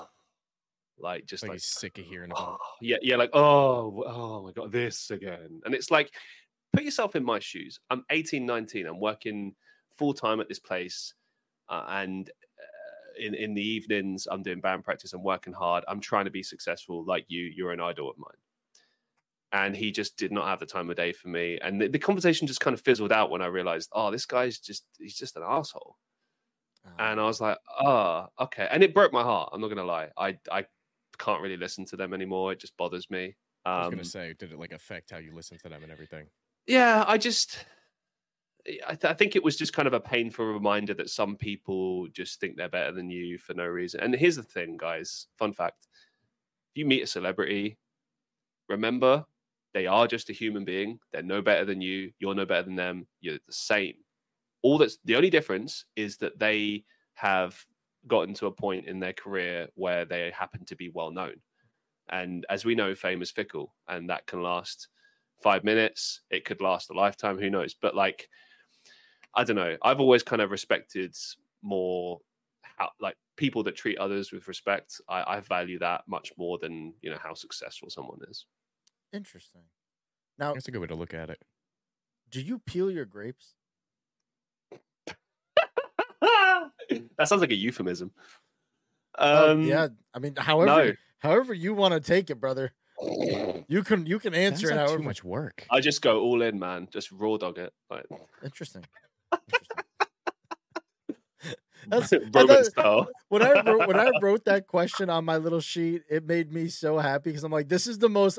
like 0.98 1.26
just 1.26 1.42
Like, 1.42 1.52
like 1.52 1.60
sick 1.60 1.98
of 1.98 2.04
hearing 2.04 2.30
about. 2.32 2.58
oh, 2.62 2.66
yeah, 2.80 2.98
yeah, 3.02 3.16
like 3.16 3.30
oh, 3.34 4.04
oh 4.06 4.42
my 4.44 4.52
god, 4.52 4.72
this 4.72 5.10
again. 5.10 5.60
And 5.64 5.74
it's 5.74 5.90
like, 5.90 6.12
put 6.72 6.84
yourself 6.84 7.16
in 7.16 7.24
my 7.24 7.38
shoes. 7.38 7.78
I'm 7.90 8.04
18, 8.10 8.46
19. 8.46 8.86
I'm 8.86 9.00
working 9.00 9.54
full 9.98 10.14
time 10.14 10.40
at 10.40 10.48
this 10.48 10.60
place, 10.60 11.14
uh, 11.68 11.84
and 11.88 12.30
uh, 12.30 13.20
in 13.20 13.34
in 13.34 13.54
the 13.54 13.62
evenings, 13.66 14.28
I'm 14.30 14.42
doing 14.42 14.60
band 14.60 14.84
practice. 14.84 15.12
I'm 15.12 15.24
working 15.24 15.52
hard. 15.52 15.84
I'm 15.88 16.00
trying 16.00 16.24
to 16.26 16.30
be 16.30 16.42
successful, 16.42 17.04
like 17.04 17.24
you. 17.28 17.44
You're 17.44 17.72
an 17.72 17.80
idol 17.80 18.08
of 18.08 18.16
mine. 18.18 18.38
And 19.52 19.76
he 19.76 19.92
just 19.92 20.16
did 20.16 20.32
not 20.32 20.46
have 20.46 20.60
the 20.60 20.66
time 20.66 20.90
of 20.90 20.96
day 20.96 21.12
for 21.12 21.28
me. 21.28 21.58
And 21.60 21.80
the, 21.80 21.88
the 21.88 21.98
conversation 21.98 22.46
just 22.46 22.60
kind 22.60 22.74
of 22.74 22.80
fizzled 22.80 23.12
out 23.12 23.30
when 23.30 23.42
I 23.42 23.46
realized, 23.46 23.90
oh, 23.92 24.10
this 24.10 24.26
guy's 24.26 24.58
just, 24.58 24.86
he's 24.98 25.16
just 25.16 25.36
an 25.36 25.42
asshole 25.46 25.96
and 26.98 27.20
I 27.20 27.24
was 27.24 27.40
like, 27.40 27.58
"Oh, 27.80 28.28
okay." 28.38 28.68
And 28.70 28.82
it 28.82 28.94
broke 28.94 29.12
my 29.12 29.22
heart. 29.22 29.50
I'm 29.52 29.60
not 29.60 29.68
gonna 29.68 29.84
lie. 29.84 30.10
I 30.16 30.38
I 30.50 30.66
can't 31.18 31.42
really 31.42 31.56
listen 31.56 31.84
to 31.86 31.96
them 31.96 32.12
anymore. 32.14 32.52
It 32.52 32.60
just 32.60 32.76
bothers 32.76 33.10
me. 33.10 33.36
I 33.74 33.78
was 33.78 33.88
Um, 33.88 34.00
gonna 34.02 34.04
say, 34.04 34.34
did 34.34 34.52
it 34.52 34.58
like 34.58 34.72
affect 34.72 35.10
how 35.10 35.18
you 35.18 35.34
listen 35.34 35.58
to 35.58 35.68
them 35.68 35.82
and 35.82 35.92
everything? 35.92 36.30
yeah, 36.66 37.04
I 37.06 37.18
just, 37.18 37.64
I, 38.86 38.94
th- 38.94 39.04
I 39.10 39.14
think 39.14 39.34
it 39.34 39.42
was 39.42 39.56
just 39.56 39.72
kind 39.72 39.88
of 39.88 39.94
a 39.94 40.00
painful 40.00 40.46
reminder 40.46 40.94
that 40.94 41.10
some 41.10 41.36
people 41.36 42.06
just 42.08 42.38
think 42.38 42.56
they're 42.56 42.68
better 42.68 42.92
than 42.92 43.10
you 43.10 43.38
for 43.38 43.54
no 43.54 43.66
reason. 43.66 44.00
And 44.00 44.14
here's 44.14 44.36
the 44.36 44.42
thing, 44.44 44.76
guys. 44.76 45.26
Fun 45.36 45.52
fact: 45.52 45.88
if 46.74 46.78
you 46.80 46.86
meet 46.86 47.02
a 47.02 47.06
celebrity, 47.08 47.78
remember 48.68 49.26
they 49.74 49.86
are 49.86 50.06
just 50.06 50.30
a 50.30 50.34
human 50.34 50.64
being. 50.64 50.98
They're 51.12 51.22
no 51.22 51.42
better 51.42 51.64
than 51.64 51.80
you. 51.80 52.12
You're 52.18 52.34
no 52.34 52.46
better 52.46 52.64
than 52.64 52.76
them. 52.76 53.06
You're 53.20 53.38
the 53.46 53.52
same. 53.52 53.94
All 54.62 54.78
that's 54.78 54.98
the 55.04 55.16
only 55.16 55.30
difference 55.30 55.86
is 55.96 56.16
that 56.18 56.38
they 56.38 56.84
have 57.14 57.58
gotten 58.06 58.34
to 58.34 58.46
a 58.46 58.52
point 58.52 58.86
in 58.86 59.00
their 59.00 59.12
career 59.12 59.68
where 59.74 60.04
they 60.04 60.30
happen 60.36 60.64
to 60.66 60.76
be 60.76 60.90
well 60.90 61.10
known. 61.10 61.34
And 62.10 62.44
as 62.50 62.64
we 62.64 62.74
know, 62.74 62.94
fame 62.94 63.22
is 63.22 63.30
fickle, 63.30 63.74
and 63.88 64.10
that 64.10 64.26
can 64.26 64.42
last 64.42 64.88
five 65.42 65.64
minutes. 65.64 66.20
It 66.30 66.44
could 66.44 66.60
last 66.60 66.90
a 66.90 66.94
lifetime. 66.94 67.38
Who 67.38 67.50
knows? 67.50 67.74
But 67.74 67.94
like, 67.94 68.28
I 69.34 69.44
don't 69.44 69.56
know. 69.56 69.76
I've 69.82 70.00
always 70.00 70.22
kind 70.22 70.42
of 70.42 70.50
respected 70.50 71.16
more 71.62 72.20
how 72.62 72.90
like 73.00 73.16
people 73.36 73.62
that 73.62 73.76
treat 73.76 73.98
others 73.98 74.32
with 74.32 74.48
respect. 74.48 75.00
I, 75.08 75.36
I 75.36 75.40
value 75.40 75.78
that 75.78 76.02
much 76.06 76.32
more 76.36 76.58
than 76.58 76.94
you 77.02 77.10
know 77.10 77.18
how 77.22 77.34
successful 77.34 77.88
someone 77.90 78.18
is. 78.28 78.46
Interesting. 79.12 79.62
Now, 80.38 80.54
That's 80.54 80.68
a 80.68 80.70
good 80.70 80.80
way 80.80 80.86
to 80.86 80.94
look 80.94 81.12
at 81.14 81.28
it. 81.30 81.38
do 82.30 82.40
you 82.40 82.58
peel 82.60 82.90
your 82.90 83.04
grapes? 83.04 83.54
that 86.20 87.28
sounds 87.28 87.40
like 87.40 87.50
a 87.50 87.54
euphemism. 87.54 88.10
Oh, 89.18 89.52
Um, 89.52 89.62
yeah. 89.62 89.88
I 90.14 90.18
mean, 90.18 90.36
however, 90.36 90.84
no. 90.86 90.92
however 91.18 91.52
you 91.54 91.74
want 91.74 91.92
to 91.94 92.00
take 92.00 92.30
it, 92.30 92.40
brother. 92.40 92.72
You 93.68 93.82
can 93.84 94.06
you 94.06 94.18
can 94.20 94.32
answer 94.34 94.68
it 94.68 94.70
like 94.76 94.78
however. 94.78 94.96
too 94.98 95.02
much 95.02 95.24
work. 95.24 95.66
I 95.70 95.80
just 95.80 96.02
go 96.02 96.20
all 96.20 96.40
in, 96.42 96.58
man. 96.58 96.88
Just 96.92 97.10
raw 97.10 97.36
dog 97.36 97.58
it. 97.58 97.72
Like, 97.90 98.06
Interesting. 98.44 98.84
Interesting. 99.32 99.80
That's- 101.88 102.12
I 102.12 102.18
Roman 102.40 102.64
style. 102.64 103.08
when 103.28 103.42
I 103.42 103.60
wrote 103.62 103.88
when 103.88 103.98
I 103.98 104.10
wrote 104.22 104.44
that 104.44 104.66
question 104.68 105.10
on 105.10 105.24
my 105.24 105.36
little 105.36 105.60
sheet, 105.60 106.02
it 106.08 106.24
made 106.24 106.52
me 106.52 106.68
so 106.68 106.98
happy 106.98 107.30
because 107.30 107.42
I'm 107.44 107.50
like, 107.52 107.68
this 107.68 107.86
is 107.88 107.98
the 107.98 108.08
most 108.08 108.38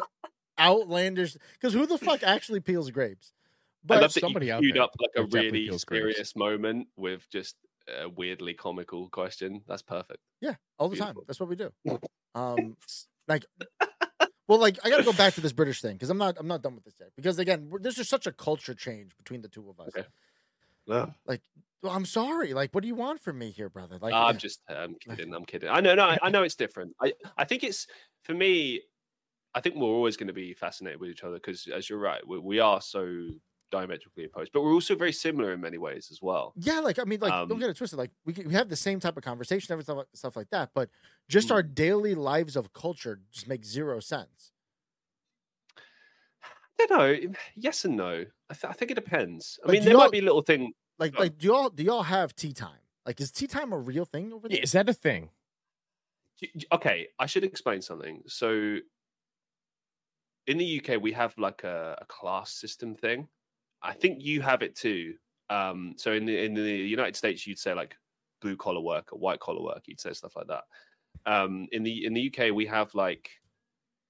outlandish. 0.60 1.36
Because 1.54 1.74
who 1.74 1.86
the 1.86 1.98
fuck 1.98 2.24
actually 2.24 2.60
peels 2.60 2.92
grapes? 2.92 3.34
I 3.36 3.86
But 3.86 4.02
love 4.02 4.14
that 4.14 4.20
somebody 4.20 4.48
you 4.48 4.54
out 4.54 4.62
queued 4.62 4.76
there 4.76 4.84
up 4.84 4.92
like 5.00 5.12
a 5.16 5.24
really 5.26 5.66
peels 5.66 5.84
grapes. 5.84 6.02
serious 6.02 6.36
moment 6.36 6.88
with 6.96 7.30
just 7.30 7.56
a 8.02 8.08
weirdly 8.10 8.54
comical 8.54 9.10
question. 9.10 9.62
That's 9.68 9.82
perfect. 9.82 10.20
yeah, 10.42 10.56
all 10.80 10.90
the 10.90 10.96
time. 10.96 11.16
That's 11.28 11.40
what 11.40 11.50
we 11.50 11.56
do. 11.56 11.72
Um, 12.36 12.78
like, 13.28 13.46
well, 14.48 14.58
like 14.60 14.80
I 14.84 14.90
got 14.90 14.98
to 14.98 15.04
go 15.04 15.14
back 15.14 15.36
to 15.36 15.42
this 15.42 15.54
British 15.54 15.82
thing 15.82 15.94
because 15.94 16.10
I'm 16.10 16.18
not 16.18 16.36
I'm 16.40 16.48
not 16.48 16.64
done 16.64 16.74
with 16.74 16.84
this 16.84 16.96
yet. 17.00 17.10
Because 17.16 17.38
again, 17.38 17.68
we're, 17.70 17.78
there's 17.78 17.94
just 17.94 18.10
such 18.10 18.26
a 18.26 18.32
culture 18.32 18.74
change 18.74 19.16
between 19.18 19.44
the 19.44 19.48
two 19.50 19.70
of 19.70 19.80
us. 19.80 19.92
Okay. 19.96 20.08
Like, 21.28 21.42
well, 21.84 21.92
I'm 21.94 22.06
sorry. 22.06 22.54
Like, 22.56 22.74
what 22.74 22.82
do 22.82 22.88
you 22.88 22.96
want 22.96 23.22
from 23.22 23.38
me 23.38 23.52
here, 23.52 23.70
brother? 23.70 23.98
Like, 24.02 24.14
I'm 24.16 24.38
just, 24.40 24.62
I'm 24.68 24.96
kidding. 24.96 25.34
I'm 25.34 25.46
kidding. 25.46 25.70
I 25.70 25.80
know, 25.80 25.94
no, 25.96 26.06
I, 26.06 26.18
I 26.24 26.30
know 26.30 26.44
it's 26.44 26.56
different. 26.56 26.96
I, 27.00 27.14
I 27.38 27.46
think 27.46 27.64
it's 27.64 27.86
for 28.24 28.34
me. 28.34 28.82
I 29.56 29.62
think 29.62 29.76
we're 29.76 29.88
always 29.88 30.18
going 30.18 30.28
to 30.28 30.34
be 30.34 30.54
fascinated 30.54 31.00
with 31.00 31.10
each 31.10 31.24
other 31.24 31.36
because, 31.36 31.68
as 31.68 31.90
you're 31.90 32.00
right, 32.00 32.26
we, 32.28 32.40
we 32.40 32.60
are 32.60 32.82
so 32.82 33.28
diametrically 33.72 34.26
opposed, 34.26 34.52
but 34.54 34.62
we're 34.62 34.74
also 34.74 34.96
very 34.96 35.12
similar 35.14 35.54
in 35.54 35.62
many 35.62 35.78
ways 35.80 36.10
as 36.12 36.22
well. 36.22 36.54
Yeah, 36.56 36.80
like 36.80 37.00
I 37.00 37.04
mean, 37.06 37.20
like 37.20 37.32
Um, 37.34 37.48
don't 37.50 37.60
get 37.60 37.70
it 37.70 37.78
twisted. 37.78 37.98
Like 38.00 38.12
we 38.26 38.34
we 38.46 38.54
have 38.54 38.70
the 38.70 38.76
same 38.76 39.00
type 39.00 39.18
of 39.18 39.24
conversation, 39.24 39.72
everything 39.74 39.96
stuff, 39.96 40.08
stuff 40.14 40.36
like 40.36 40.50
that, 40.52 40.72
but 40.74 40.90
just 41.28 41.48
Mm. 41.50 41.54
our 41.56 41.64
daily 41.64 42.14
lives 42.16 42.56
of 42.56 42.74
culture 42.74 43.22
just 43.32 43.48
make 43.48 43.66
zero 43.66 44.00
sense. 44.00 44.52
I 46.80 46.86
don't 46.88 46.98
know. 46.98 47.34
Yes 47.56 47.86
and 47.86 47.96
no. 47.96 48.26
I, 48.50 48.54
th- 48.54 48.66
I 48.70 48.74
think 48.74 48.92
it 48.92 48.96
depends. 48.96 49.60
I 49.64 49.68
Like, 49.68 49.74
mean, 49.80 49.86
there 49.86 49.98
might 49.98 50.12
be 50.12 50.22
little 50.22 50.42
thing. 50.42 50.74
Like, 51.00 51.14
Oh. 51.18 51.22
like 51.22 51.38
do 51.38 51.48
y'all 51.48 51.70
do 51.70 51.84
y'all 51.84 52.04
have 52.04 52.36
tea 52.36 52.54
time? 52.54 52.80
Like, 53.06 53.20
is 53.22 53.32
tea 53.32 53.48
time 53.48 53.72
a 53.74 53.78
real 53.78 54.06
thing 54.06 54.34
over 54.34 54.48
there? 54.48 54.58
Yeah, 54.58 54.64
is 54.64 54.72
that 54.74 54.90
a 54.90 54.94
thing? 54.94 55.30
J- 56.40 56.52
j- 56.58 56.68
Okay, 56.72 57.08
I 57.20 57.26
should 57.26 57.44
explain 57.44 57.82
something. 57.82 58.24
So, 58.28 58.78
in 60.48 60.58
the 60.58 60.82
UK, 60.82 61.02
we 61.02 61.12
have 61.14 61.38
like 61.38 61.64
a, 61.64 61.98
a 62.02 62.06
class 62.06 62.52
system 62.52 62.96
thing. 62.96 63.28
I 63.82 63.94
think 63.94 64.22
you 64.22 64.42
have 64.42 64.62
it 64.62 64.76
too. 64.76 65.16
Um, 65.50 65.96
so 65.98 66.14
in 66.14 66.26
the 66.26 66.38
in 66.38 66.54
the 66.54 66.62
United 66.62 67.16
States, 67.16 67.46
you'd 67.46 67.60
say 67.60 67.74
like 67.74 67.96
blue 68.42 68.56
collar 68.56 68.82
work 68.82 69.12
or 69.12 69.20
white 69.20 69.40
collar 69.40 69.62
work. 69.62 69.84
You'd 69.86 70.00
say 70.00 70.14
stuff 70.14 70.36
like 70.36 70.48
that. 70.48 70.64
Um, 71.26 71.68
in 71.72 71.84
the 71.84 72.06
in 72.06 72.14
the 72.14 72.34
UK, 72.34 72.54
we 72.54 72.66
have 72.66 72.94
like 72.96 73.30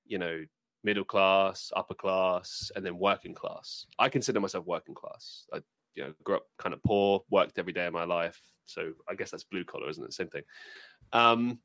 you 0.05 0.17
know 0.17 0.43
middle 0.83 1.03
class, 1.03 1.71
upper 1.75 1.93
class, 1.93 2.71
and 2.75 2.85
then 2.85 2.97
working 2.97 3.33
class. 3.33 3.85
I 3.99 4.09
consider 4.09 4.39
myself 4.39 4.65
working 4.65 4.95
class. 4.95 5.45
I 5.53 5.61
you 5.95 6.03
know 6.03 6.13
grew 6.23 6.37
up 6.37 6.47
kind 6.57 6.73
of 6.73 6.83
poor, 6.83 7.23
worked 7.29 7.59
every 7.59 7.73
day 7.73 7.85
of 7.85 7.93
my 7.93 8.05
life. 8.05 8.39
So 8.65 8.93
I 9.09 9.15
guess 9.15 9.31
that's 9.31 9.43
blue 9.43 9.65
collar, 9.65 9.89
isn't 9.89 10.03
it? 10.03 10.13
Same 10.13 10.29
thing. 10.29 10.43
Um, 11.11 11.59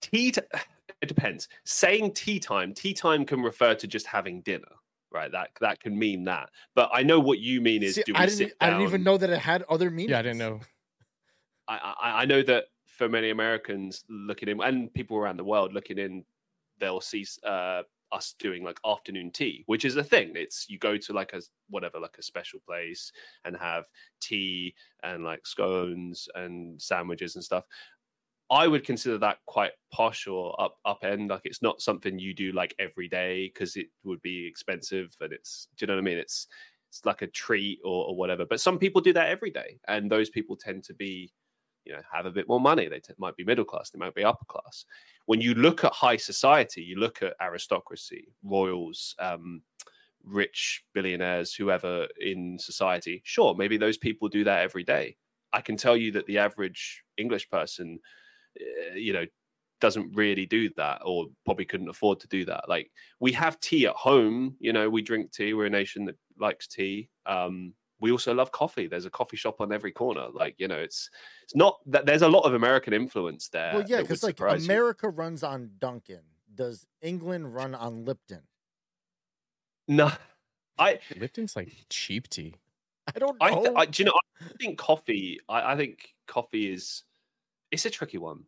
t- 0.00 0.32
it 1.02 1.06
depends 1.06 1.48
saying 1.64 2.12
tea 2.12 2.38
time 2.38 2.72
tea 2.74 2.92
time 2.92 3.24
can 3.24 3.42
refer 3.42 3.74
to 3.74 3.86
just 3.86 4.06
having 4.06 4.40
dinner 4.42 4.68
right 5.12 5.32
that 5.32 5.48
that 5.60 5.80
can 5.80 5.98
mean 5.98 6.24
that 6.24 6.50
but 6.74 6.88
i 6.92 7.02
know 7.02 7.18
what 7.18 7.38
you 7.38 7.60
mean 7.60 7.82
is 7.82 7.96
See, 7.96 8.02
do 8.04 8.12
we 8.12 8.18
I 8.18 8.26
didn't. 8.26 8.38
sit 8.38 8.56
I 8.60 8.70
didn't 8.70 8.82
even 8.82 9.02
know 9.02 9.16
that 9.16 9.30
it 9.30 9.38
had 9.38 9.62
other 9.68 9.90
meanings. 9.90 10.10
Yeah, 10.10 10.18
I 10.20 10.22
didn't 10.22 10.38
know. 10.38 10.60
I, 11.68 11.94
I 12.00 12.22
i 12.22 12.24
know 12.24 12.42
that 12.42 12.64
for 12.86 13.08
many 13.08 13.30
americans 13.30 14.04
looking 14.08 14.48
in 14.48 14.60
and 14.60 14.92
people 14.92 15.16
around 15.16 15.36
the 15.38 15.44
world 15.44 15.72
looking 15.72 15.98
in 15.98 16.24
they'll 16.78 17.00
see 17.00 17.26
uh 17.44 17.82
us 18.12 18.34
doing 18.40 18.64
like 18.64 18.78
afternoon 18.84 19.30
tea 19.30 19.62
which 19.66 19.84
is 19.84 19.96
a 19.96 20.02
thing 20.02 20.32
it's 20.34 20.66
you 20.68 20.78
go 20.78 20.96
to 20.96 21.12
like 21.12 21.32
a 21.32 21.40
whatever 21.68 22.00
like 22.00 22.16
a 22.18 22.22
special 22.22 22.58
place 22.66 23.12
and 23.44 23.56
have 23.56 23.84
tea 24.20 24.74
and 25.04 25.22
like 25.22 25.46
scones 25.46 26.28
and 26.34 26.80
sandwiches 26.80 27.36
and 27.36 27.44
stuff 27.44 27.64
I 28.50 28.66
would 28.66 28.84
consider 28.84 29.16
that 29.18 29.38
quite 29.46 29.72
posh 29.92 30.26
or 30.26 30.60
up 30.60 30.76
up 30.84 31.04
end. 31.04 31.30
Like 31.30 31.42
it's 31.44 31.62
not 31.62 31.80
something 31.80 32.18
you 32.18 32.34
do 32.34 32.52
like 32.52 32.74
every 32.78 33.08
day 33.08 33.50
because 33.52 33.76
it 33.76 33.86
would 34.02 34.20
be 34.22 34.46
expensive 34.46 35.14
and 35.20 35.32
it's 35.32 35.68
do 35.76 35.84
you 35.84 35.86
know 35.86 35.94
what 35.94 36.00
I 36.00 36.04
mean? 36.04 36.18
It's 36.18 36.48
it's 36.88 37.04
like 37.04 37.22
a 37.22 37.28
treat 37.28 37.78
or, 37.84 38.08
or 38.08 38.16
whatever. 38.16 38.44
But 38.44 38.60
some 38.60 38.78
people 38.78 39.00
do 39.00 39.12
that 39.12 39.28
every 39.28 39.50
day, 39.50 39.78
and 39.86 40.10
those 40.10 40.28
people 40.28 40.56
tend 40.56 40.82
to 40.84 40.94
be, 40.94 41.32
you 41.84 41.92
know, 41.92 42.00
have 42.12 42.26
a 42.26 42.32
bit 42.32 42.48
more 42.48 42.60
money. 42.60 42.88
They 42.88 42.98
t- 42.98 43.14
might 43.18 43.36
be 43.36 43.44
middle 43.44 43.64
class, 43.64 43.90
they 43.90 43.98
might 43.98 44.14
be 44.14 44.24
upper 44.24 44.44
class. 44.46 44.84
When 45.26 45.40
you 45.40 45.54
look 45.54 45.84
at 45.84 45.92
high 45.92 46.16
society, 46.16 46.82
you 46.82 46.96
look 46.96 47.22
at 47.22 47.34
aristocracy, 47.40 48.32
royals, 48.42 49.14
um, 49.20 49.62
rich 50.24 50.82
billionaires, 50.92 51.54
whoever 51.54 52.08
in 52.20 52.58
society. 52.58 53.22
Sure, 53.24 53.54
maybe 53.54 53.76
those 53.76 53.96
people 53.96 54.28
do 54.28 54.42
that 54.42 54.62
every 54.62 54.82
day. 54.82 55.16
I 55.52 55.60
can 55.60 55.76
tell 55.76 55.96
you 55.96 56.10
that 56.12 56.26
the 56.26 56.38
average 56.38 57.04
English 57.16 57.48
person 57.48 58.00
you 58.94 59.12
know 59.12 59.24
doesn't 59.80 60.14
really 60.14 60.44
do 60.44 60.68
that 60.76 61.00
or 61.04 61.26
probably 61.44 61.64
couldn't 61.64 61.88
afford 61.88 62.20
to 62.20 62.28
do 62.28 62.44
that 62.44 62.68
like 62.68 62.90
we 63.18 63.32
have 63.32 63.58
tea 63.60 63.86
at 63.86 63.94
home 63.96 64.54
you 64.60 64.72
know 64.72 64.88
we 64.90 65.00
drink 65.00 65.32
tea 65.32 65.54
we're 65.54 65.66
a 65.66 65.70
nation 65.70 66.04
that 66.04 66.16
likes 66.38 66.66
tea 66.66 67.08
um 67.26 67.72
we 67.98 68.10
also 68.12 68.34
love 68.34 68.52
coffee 68.52 68.86
there's 68.86 69.06
a 69.06 69.10
coffee 69.10 69.36
shop 69.36 69.60
on 69.60 69.72
every 69.72 69.90
corner 69.92 70.26
like 70.34 70.54
you 70.58 70.68
know 70.68 70.76
it's 70.78 71.08
it's 71.42 71.54
not 71.56 71.78
that 71.86 72.04
there's 72.04 72.22
a 72.22 72.28
lot 72.28 72.40
of 72.42 72.52
american 72.54 72.92
influence 72.92 73.48
there 73.48 73.72
Well, 73.74 73.84
yeah, 73.86 74.02
because 74.02 74.22
like 74.22 74.36
surprise 74.36 74.66
you. 74.66 74.72
America 74.72 75.08
runs 75.08 75.42
on 75.42 75.70
Dunkin'. 75.78 76.20
Does 76.54 76.86
England 77.00 77.54
run 77.54 77.74
on 77.74 78.04
Lipton? 78.04 78.42
no 79.88 80.10
i 80.78 80.98
Lipton's 81.18 81.56
like 81.56 81.72
cheap 81.88 82.28
tea. 82.28 82.54
I 83.14 83.18
don't 83.18 83.36
i, 83.40 83.50
know. 83.50 83.62
th- 83.62 83.74
I 83.76 83.86
do 83.86 84.02
you 84.02 84.06
know 84.06 84.14
i 84.42 84.52
think 84.58 84.78
coffee 84.78 85.40
I, 85.48 85.72
I 85.72 85.76
think 85.76 86.14
coffee 86.26 86.70
is 86.72 87.02
it's 87.70 87.84
a 87.84 87.90
tricky 87.90 88.18
one 88.18 88.44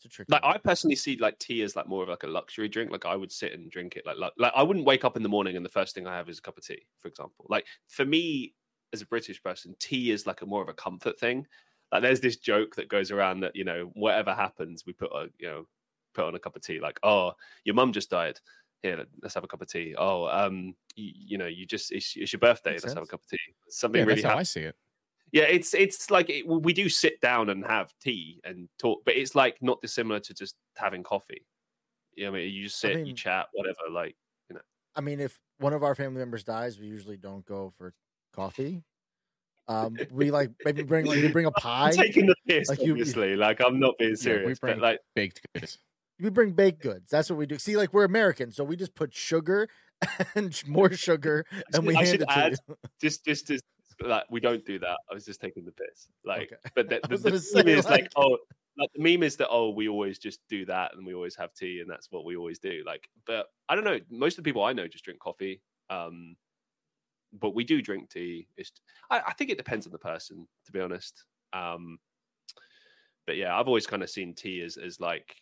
it's 0.00 0.06
a 0.06 0.08
tricky. 0.08 0.32
like 0.32 0.42
one. 0.42 0.54
I 0.54 0.58
personally 0.58 0.96
see 0.96 1.16
like 1.16 1.38
tea 1.38 1.62
as 1.62 1.76
like 1.76 1.86
more 1.86 2.02
of 2.02 2.08
like 2.08 2.22
a 2.22 2.26
luxury 2.26 2.68
drink. 2.68 2.90
Like 2.90 3.04
I 3.04 3.16
would 3.16 3.30
sit 3.30 3.52
and 3.52 3.70
drink 3.70 3.96
it 3.96 4.06
like 4.06 4.16
like, 4.38 4.52
I 4.56 4.62
wouldn't 4.62 4.86
wake 4.86 5.04
up 5.04 5.16
in 5.16 5.22
the 5.22 5.28
morning 5.28 5.56
and 5.56 5.64
the 5.64 5.70
first 5.70 5.94
thing 5.94 6.06
I 6.06 6.16
have 6.16 6.28
is 6.28 6.38
a 6.38 6.42
cup 6.42 6.56
of 6.56 6.64
tea, 6.64 6.86
for 6.98 7.08
example. 7.08 7.46
Like 7.50 7.66
for 7.88 8.06
me 8.06 8.54
as 8.94 9.02
a 9.02 9.06
British 9.06 9.42
person, 9.42 9.76
tea 9.78 10.10
is 10.10 10.26
like 10.26 10.40
a 10.40 10.46
more 10.46 10.62
of 10.62 10.68
a 10.68 10.74
comfort 10.74 11.18
thing. 11.18 11.46
Like 11.92 12.02
there's 12.02 12.20
this 12.20 12.36
joke 12.36 12.76
that 12.76 12.88
goes 12.88 13.10
around 13.10 13.40
that 13.40 13.54
you 13.54 13.64
know 13.64 13.90
whatever 13.94 14.32
happens, 14.34 14.84
we 14.86 14.94
put 14.94 15.12
a 15.12 15.26
you 15.38 15.48
know 15.48 15.66
put 16.14 16.24
on 16.24 16.34
a 16.34 16.38
cup 16.38 16.56
of 16.56 16.62
tea. 16.62 16.80
Like 16.80 16.98
oh 17.02 17.32
your 17.64 17.74
mum 17.74 17.92
just 17.92 18.10
died. 18.10 18.40
Here, 18.82 19.04
let's 19.22 19.34
have 19.34 19.44
a 19.44 19.48
cup 19.48 19.60
of 19.60 19.68
tea. 19.68 19.94
Oh, 19.98 20.26
um, 20.28 20.74
you, 20.96 21.12
you 21.14 21.36
know, 21.36 21.46
you 21.46 21.66
just 21.66 21.92
it's, 21.92 22.14
it's 22.16 22.32
your 22.32 22.40
birthday. 22.40 22.70
Makes 22.70 22.84
let's 22.84 22.94
have 22.94 23.02
a 23.02 23.06
cup 23.06 23.20
of 23.20 23.28
tea. 23.28 23.36
Something 23.68 23.98
Yeah, 23.98 24.06
really 24.06 24.22
that's 24.22 24.32
how 24.32 24.38
I 24.38 24.42
see 24.42 24.62
it. 24.62 24.74
Yeah, 25.32 25.44
it's 25.44 25.74
it's 25.74 26.10
like 26.10 26.28
it, 26.28 26.46
we 26.46 26.72
do 26.72 26.88
sit 26.88 27.20
down 27.20 27.50
and 27.50 27.64
have 27.64 27.92
tea 28.02 28.40
and 28.44 28.68
talk, 28.78 29.02
but 29.04 29.14
it's 29.16 29.34
like 29.34 29.56
not 29.60 29.80
dissimilar 29.80 30.20
to 30.20 30.34
just 30.34 30.56
having 30.76 31.02
coffee. 31.02 31.46
You 32.14 32.24
know, 32.24 32.32
what 32.32 32.38
I 32.38 32.40
mean, 32.42 32.54
you 32.54 32.64
just 32.64 32.84
I 32.84 32.94
sit, 32.94 33.06
you 33.06 33.14
chat, 33.14 33.46
whatever. 33.52 33.78
Like, 33.92 34.16
you 34.48 34.54
know. 34.54 34.60
I 34.96 35.00
mean, 35.00 35.20
if 35.20 35.38
one 35.58 35.72
of 35.72 35.82
our 35.84 35.94
family 35.94 36.18
members 36.18 36.42
dies, 36.42 36.78
we 36.80 36.86
usually 36.86 37.16
don't 37.16 37.44
go 37.46 37.72
for 37.78 37.94
coffee. 38.34 38.82
Um, 39.68 39.96
we 40.10 40.32
like 40.32 40.50
maybe 40.64 40.82
bring 40.82 41.06
like 41.06 41.16
we 41.22 41.28
bring 41.28 41.46
a 41.46 41.52
pie. 41.52 41.88
I'm 41.90 41.92
taking 41.94 42.26
the 42.26 42.34
piss, 42.48 42.68
Like 42.68 42.82
you- 42.82 42.92
obviously. 42.92 43.36
Like, 43.36 43.60
I'm 43.64 43.78
not 43.78 43.96
being 43.98 44.10
Yeah, 44.10 44.14
we 44.14 44.16
serious, 44.16 44.58
bring- 44.58 44.74
but 44.76 44.82
like, 44.82 45.00
Baked 45.14 45.40
goods. 45.54 45.78
We 46.18 46.28
bring 46.28 46.50
baked 46.52 46.82
goods. 46.82 47.08
That's 47.10 47.30
what 47.30 47.38
we 47.38 47.46
do. 47.46 47.56
See, 47.58 47.76
like 47.78 47.94
we're 47.94 48.04
Americans, 48.04 48.54
so 48.56 48.62
we 48.64 48.76
just 48.76 48.94
put 48.94 49.14
sugar 49.14 49.68
and 50.34 50.60
more 50.66 50.92
sugar, 50.92 51.46
and 51.72 51.86
we 51.86 51.94
I 51.94 51.98
hand 52.00 52.08
should 52.08 52.22
it 52.22 52.26
to 52.28 52.38
add, 52.38 52.56
you. 52.68 52.74
just, 53.00 53.24
just, 53.24 53.46
just, 53.46 53.64
like, 54.02 54.24
we 54.30 54.40
don't 54.40 54.64
do 54.64 54.78
that. 54.78 54.98
I 55.10 55.14
was 55.14 55.24
just 55.24 55.40
taking 55.40 55.64
the 55.64 55.72
piss. 55.72 56.08
Like, 56.24 56.52
Okay. 56.52 56.56
but 56.74 56.88
the, 56.88 57.00
the, 57.08 57.16
the 57.16 57.30
meme 57.64 57.66
say, 57.66 57.72
is 57.72 57.84
like, 57.86 58.02
like- 58.02 58.12
oh, 58.16 58.38
like 58.78 58.90
the 58.94 59.02
meme 59.02 59.22
is 59.22 59.36
that 59.36 59.48
oh, 59.50 59.70
we 59.70 59.88
always 59.88 60.18
just 60.18 60.40
do 60.48 60.64
that, 60.66 60.94
and 60.94 61.04
we 61.06 61.14
always 61.14 61.36
have 61.36 61.52
tea, 61.52 61.80
and 61.80 61.90
that's 61.90 62.10
what 62.10 62.24
we 62.24 62.36
always 62.36 62.58
do. 62.58 62.82
Like, 62.86 63.08
but 63.26 63.46
I 63.68 63.74
don't 63.74 63.84
know. 63.84 63.98
Most 64.10 64.38
of 64.38 64.44
the 64.44 64.48
people 64.48 64.64
I 64.64 64.72
know 64.72 64.88
just 64.88 65.04
drink 65.04 65.20
coffee. 65.20 65.60
Um, 65.90 66.36
but 67.32 67.54
we 67.54 67.64
do 67.64 67.82
drink 67.82 68.10
tea. 68.10 68.48
It's, 68.56 68.72
I, 69.10 69.20
I 69.20 69.32
think 69.34 69.50
it 69.50 69.58
depends 69.58 69.86
on 69.86 69.92
the 69.92 69.98
person, 69.98 70.46
to 70.66 70.72
be 70.72 70.80
honest. 70.80 71.24
Um, 71.52 71.98
but 73.26 73.36
yeah, 73.36 73.58
I've 73.58 73.66
always 73.68 73.86
kind 73.86 74.02
of 74.02 74.10
seen 74.10 74.34
tea 74.34 74.62
as 74.62 74.76
as 74.76 74.98
like 75.00 75.36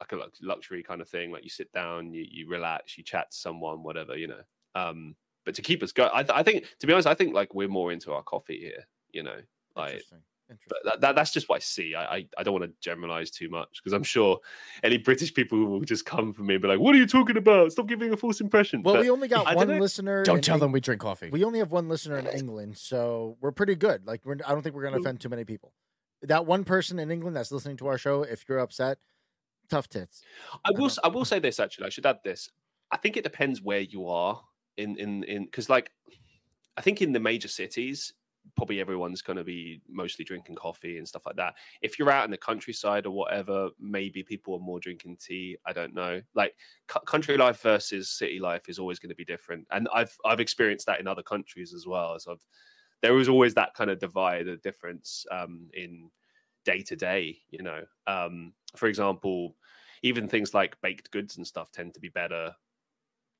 like 0.00 0.12
a 0.12 0.26
luxury 0.42 0.82
kind 0.82 1.00
of 1.00 1.08
thing. 1.08 1.32
Like 1.32 1.44
you 1.44 1.50
sit 1.50 1.72
down, 1.72 2.12
you 2.12 2.24
you 2.28 2.48
relax, 2.48 2.98
you 2.98 3.04
chat 3.04 3.30
to 3.30 3.36
someone, 3.36 3.82
whatever, 3.82 4.16
you 4.16 4.28
know. 4.28 4.40
Um, 4.74 5.16
but 5.48 5.54
to 5.54 5.62
keep 5.62 5.82
us 5.82 5.92
going, 5.92 6.10
I, 6.12 6.22
th- 6.22 6.36
I 6.38 6.42
think 6.42 6.66
to 6.80 6.86
be 6.86 6.92
honest, 6.92 7.08
I 7.08 7.14
think 7.14 7.32
like 7.34 7.54
we're 7.54 7.68
more 7.68 7.90
into 7.90 8.12
our 8.12 8.22
coffee 8.22 8.58
here, 8.60 8.84
you 9.12 9.22
know. 9.22 9.36
Like 9.74 9.92
Interesting. 9.92 10.18
Interesting. 10.50 10.68
but 10.68 10.78
that, 10.84 11.00
that, 11.00 11.14
that's 11.16 11.30
just 11.32 11.48
what 11.48 11.56
I 11.56 11.58
see. 11.60 11.94
I, 11.94 12.16
I, 12.16 12.26
I 12.36 12.42
don't 12.42 12.52
want 12.52 12.64
to 12.66 12.72
generalize 12.82 13.30
too 13.30 13.48
much 13.48 13.80
because 13.82 13.94
I'm 13.94 14.02
sure 14.02 14.40
any 14.82 14.98
British 14.98 15.32
people 15.32 15.64
will 15.64 15.80
just 15.80 16.04
come 16.04 16.34
for 16.34 16.42
me 16.42 16.56
and 16.56 16.60
be 16.62 16.68
like, 16.68 16.80
"What 16.80 16.94
are 16.94 16.98
you 16.98 17.06
talking 17.06 17.38
about? 17.38 17.72
Stop 17.72 17.86
giving 17.86 18.12
a 18.12 18.16
false 18.18 18.42
impression." 18.42 18.82
well, 18.82 18.96
But 18.96 19.00
we 19.04 19.08
only 19.10 19.28
got 19.28 19.46
I 19.46 19.54
one 19.54 19.68
don't 19.68 19.80
listener. 19.80 20.22
Don't 20.22 20.44
tell 20.44 20.56
Eng- 20.56 20.60
them 20.60 20.72
we 20.72 20.80
drink 20.80 21.00
coffee. 21.00 21.30
We 21.30 21.44
only 21.44 21.60
have 21.60 21.72
one 21.72 21.88
listener 21.88 22.18
in 22.18 22.26
England, 22.26 22.76
so 22.76 23.38
we're 23.40 23.52
pretty 23.52 23.74
good. 23.74 24.06
Like, 24.06 24.20
we're, 24.26 24.36
I 24.46 24.52
don't 24.52 24.60
think 24.62 24.74
we're 24.74 24.82
going 24.82 24.92
to 24.96 25.00
offend 25.00 25.20
too 25.20 25.30
many 25.30 25.44
people. 25.44 25.72
That 26.20 26.44
one 26.44 26.64
person 26.64 26.98
in 26.98 27.10
England 27.10 27.36
that's 27.36 27.50
listening 27.52 27.78
to 27.78 27.86
our 27.86 27.96
show, 27.96 28.22
if 28.22 28.44
you're 28.48 28.58
upset, 28.58 28.98
tough 29.70 29.88
tits. 29.88 30.20
I 30.62 30.72
will. 30.72 30.76
don't- 30.80 30.90
s- 30.90 30.98
I 31.02 31.08
will 31.08 31.24
say 31.24 31.38
this 31.38 31.58
actually. 31.58 31.86
I 31.86 31.88
should 31.88 32.04
add 32.04 32.18
this. 32.22 32.50
I 32.90 32.96
think 32.98 33.16
it 33.18 33.22
depends 33.24 33.60
where 33.62 33.80
you 33.80 34.08
are 34.08 34.42
in 34.78 34.96
in 34.96 35.24
in 35.24 35.44
because 35.44 35.68
like 35.68 35.90
I 36.76 36.80
think 36.80 37.02
in 37.02 37.12
the 37.12 37.20
major 37.20 37.48
cities, 37.48 38.14
probably 38.56 38.80
everyone's 38.80 39.20
going 39.20 39.36
to 39.36 39.44
be 39.44 39.82
mostly 39.88 40.24
drinking 40.24 40.54
coffee 40.54 40.98
and 40.98 41.06
stuff 41.06 41.26
like 41.26 41.36
that. 41.36 41.54
If 41.82 41.98
you're 41.98 42.10
out 42.10 42.24
in 42.24 42.30
the 42.30 42.38
countryside 42.38 43.04
or 43.04 43.10
whatever, 43.10 43.70
maybe 43.78 44.22
people 44.22 44.54
are 44.54 44.60
more 44.60 44.80
drinking 44.80 45.18
tea. 45.20 45.56
I 45.66 45.72
don't 45.72 45.94
know. 45.94 46.22
Like 46.34 46.54
cu- 46.86 47.00
country 47.00 47.36
life 47.36 47.60
versus 47.60 48.08
city 48.08 48.38
life 48.38 48.68
is 48.68 48.78
always 48.78 48.98
going 48.98 49.10
to 49.10 49.16
be 49.16 49.24
different, 49.24 49.66
and 49.70 49.88
I've 49.92 50.16
I've 50.24 50.40
experienced 50.40 50.86
that 50.86 51.00
in 51.00 51.06
other 51.06 51.22
countries 51.22 51.74
as 51.74 51.86
well. 51.86 52.18
So 52.18 52.32
I've, 52.32 52.46
there 53.02 53.14
was 53.14 53.28
always 53.28 53.54
that 53.54 53.74
kind 53.74 53.90
of 53.90 53.98
divide, 53.98 54.48
a 54.48 54.56
difference 54.56 55.24
um, 55.30 55.68
in 55.74 56.10
day 56.64 56.82
to 56.82 56.96
day. 56.96 57.38
You 57.50 57.62
know, 57.62 57.82
um, 58.06 58.52
for 58.76 58.86
example, 58.86 59.56
even 60.02 60.28
things 60.28 60.54
like 60.54 60.80
baked 60.80 61.10
goods 61.10 61.36
and 61.36 61.46
stuff 61.46 61.70
tend 61.70 61.94
to 61.94 62.00
be 62.00 62.08
better 62.08 62.54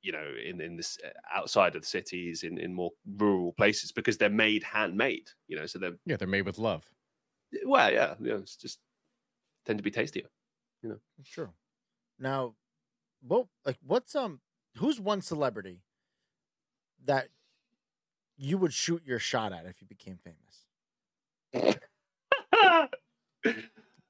you 0.02 0.12
know 0.12 0.32
in 0.44 0.60
in 0.60 0.76
this 0.76 0.98
uh, 1.04 1.10
outside 1.34 1.74
of 1.76 1.82
the 1.82 1.88
cities 1.88 2.42
in 2.44 2.58
in 2.58 2.72
more 2.74 2.90
rural 3.16 3.52
places 3.52 3.92
because 3.92 4.16
they're 4.18 4.30
made 4.30 4.62
handmade 4.62 5.28
you 5.48 5.56
know 5.56 5.66
so 5.66 5.78
they're 5.78 5.98
yeah, 6.06 6.16
they're 6.16 6.28
made 6.28 6.46
with 6.46 6.58
love. 6.58 6.84
well 7.64 7.90
yeah 7.92 8.14
know, 8.20 8.36
it's 8.36 8.56
just 8.56 8.78
tend 9.66 9.78
to 9.78 9.82
be 9.82 9.90
tastier 9.90 10.28
you 10.82 10.88
know 10.90 10.98
true. 11.24 11.50
Now, 12.18 12.54
well, 13.22 13.48
like, 13.64 13.78
what's 13.86 14.14
um, 14.16 14.40
who's 14.76 15.00
one 15.00 15.22
celebrity 15.22 15.82
that 17.04 17.28
you 18.36 18.58
would 18.58 18.72
shoot 18.72 19.02
your 19.04 19.18
shot 19.18 19.52
at 19.52 19.66
if 19.66 19.80
you 19.80 19.86
became 19.86 20.18
famous? 20.18 20.66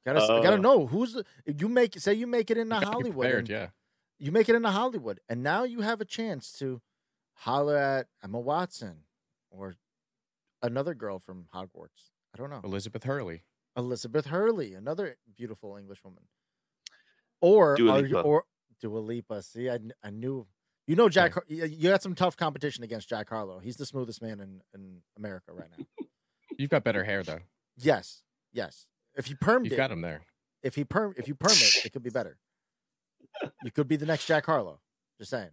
Gotta, 0.07 0.20
I 0.22 0.41
gotta 0.41 0.57
Uh, 0.57 0.57
know 0.57 0.86
who's 0.86 1.12
the, 1.14 1.24
you 1.47 1.68
make 1.68 1.99
say 1.99 2.14
you 2.14 2.26
make 2.26 2.51
it 2.51 2.57
in 2.57 2.68
You 2.70 2.76
Hollywood. 2.76 3.26
prepared, 3.26 3.39
and- 3.41 3.49
yeah. 3.51 3.68
You 4.19 4.33
make 4.33 4.49
it 4.49 4.55
into 4.55 4.71
Hollywood, 4.71 5.21
and 5.29 5.43
now 5.43 5.64
you 5.64 5.81
have 5.83 6.01
a 6.01 6.05
chance 6.05 6.53
to 6.55 6.81
holler 7.35 7.77
at 7.77 8.09
Emma 8.23 8.41
Watson 8.41 9.05
or 9.51 9.77
another 10.62 10.95
girl 10.95 11.19
from 11.19 11.47
Hogwarts. 11.55 12.11
I 12.35 12.39
don't 12.39 12.51
know. 12.51 12.61
Elizabeth 12.64 13.05
Hurley. 13.05 13.43
Elizabeth 13.77 14.27
Hurley, 14.27 14.75
another 14.75 15.16
beautiful 15.37 15.77
English 15.77 16.03
woman. 16.03 16.25
Or 17.41 17.77
Dua 17.77 17.93
are 17.93 18.01
you, 18.01 18.16
Lipa. 18.16 18.21
or 18.29 18.45
Dua 18.81 18.99
Lipa. 18.99 19.43
See, 19.43 19.69
I, 19.71 19.79
kn- 19.79 19.93
I 20.03 20.11
knew 20.11 20.47
you 20.87 20.97
know 20.97 21.09
Jack. 21.09 21.35
Har- 21.35 21.45
You 21.47 21.64
you 21.66 21.89
got 21.91 22.03
some 22.03 22.14
tough 22.14 22.37
competition 22.37 22.83
against 22.83 23.09
Jack 23.09 23.29
Harlow. 23.29 23.61
He's 23.61 23.77
the 23.77 23.87
smoothest 23.87 24.21
man 24.21 24.41
in, 24.41 24.61
in 24.75 25.03
America 25.16 25.53
right 25.53 25.69
now. 25.79 25.85
You've 26.59 26.71
got 26.71 26.83
better 26.83 27.05
hair 27.05 27.23
though. 27.23 27.39
yes, 27.77 28.23
yes. 28.53 28.87
If 29.16 29.31
you 29.31 29.37
permed 29.37 29.64
You've 29.64 29.75
it, 29.75 29.77
got 29.77 29.93
him 29.93 30.01
there. 30.01 30.23
if 30.62 30.75
he 30.75 30.85
perm, 30.85 31.14
if 31.16 31.29
you 31.29 31.35
perm 31.37 31.53
it, 31.53 31.85
it 31.87 31.93
could 31.93 32.03
be 32.03 32.11
better. 32.11 32.37
You 33.62 33.70
could 33.70 33.87
be 33.89 33.97
the 33.97 34.07
next 34.07 34.26
Jack 34.26 34.47
Harlow. 34.47 34.81
Just 35.18 35.31
saying. 35.31 35.51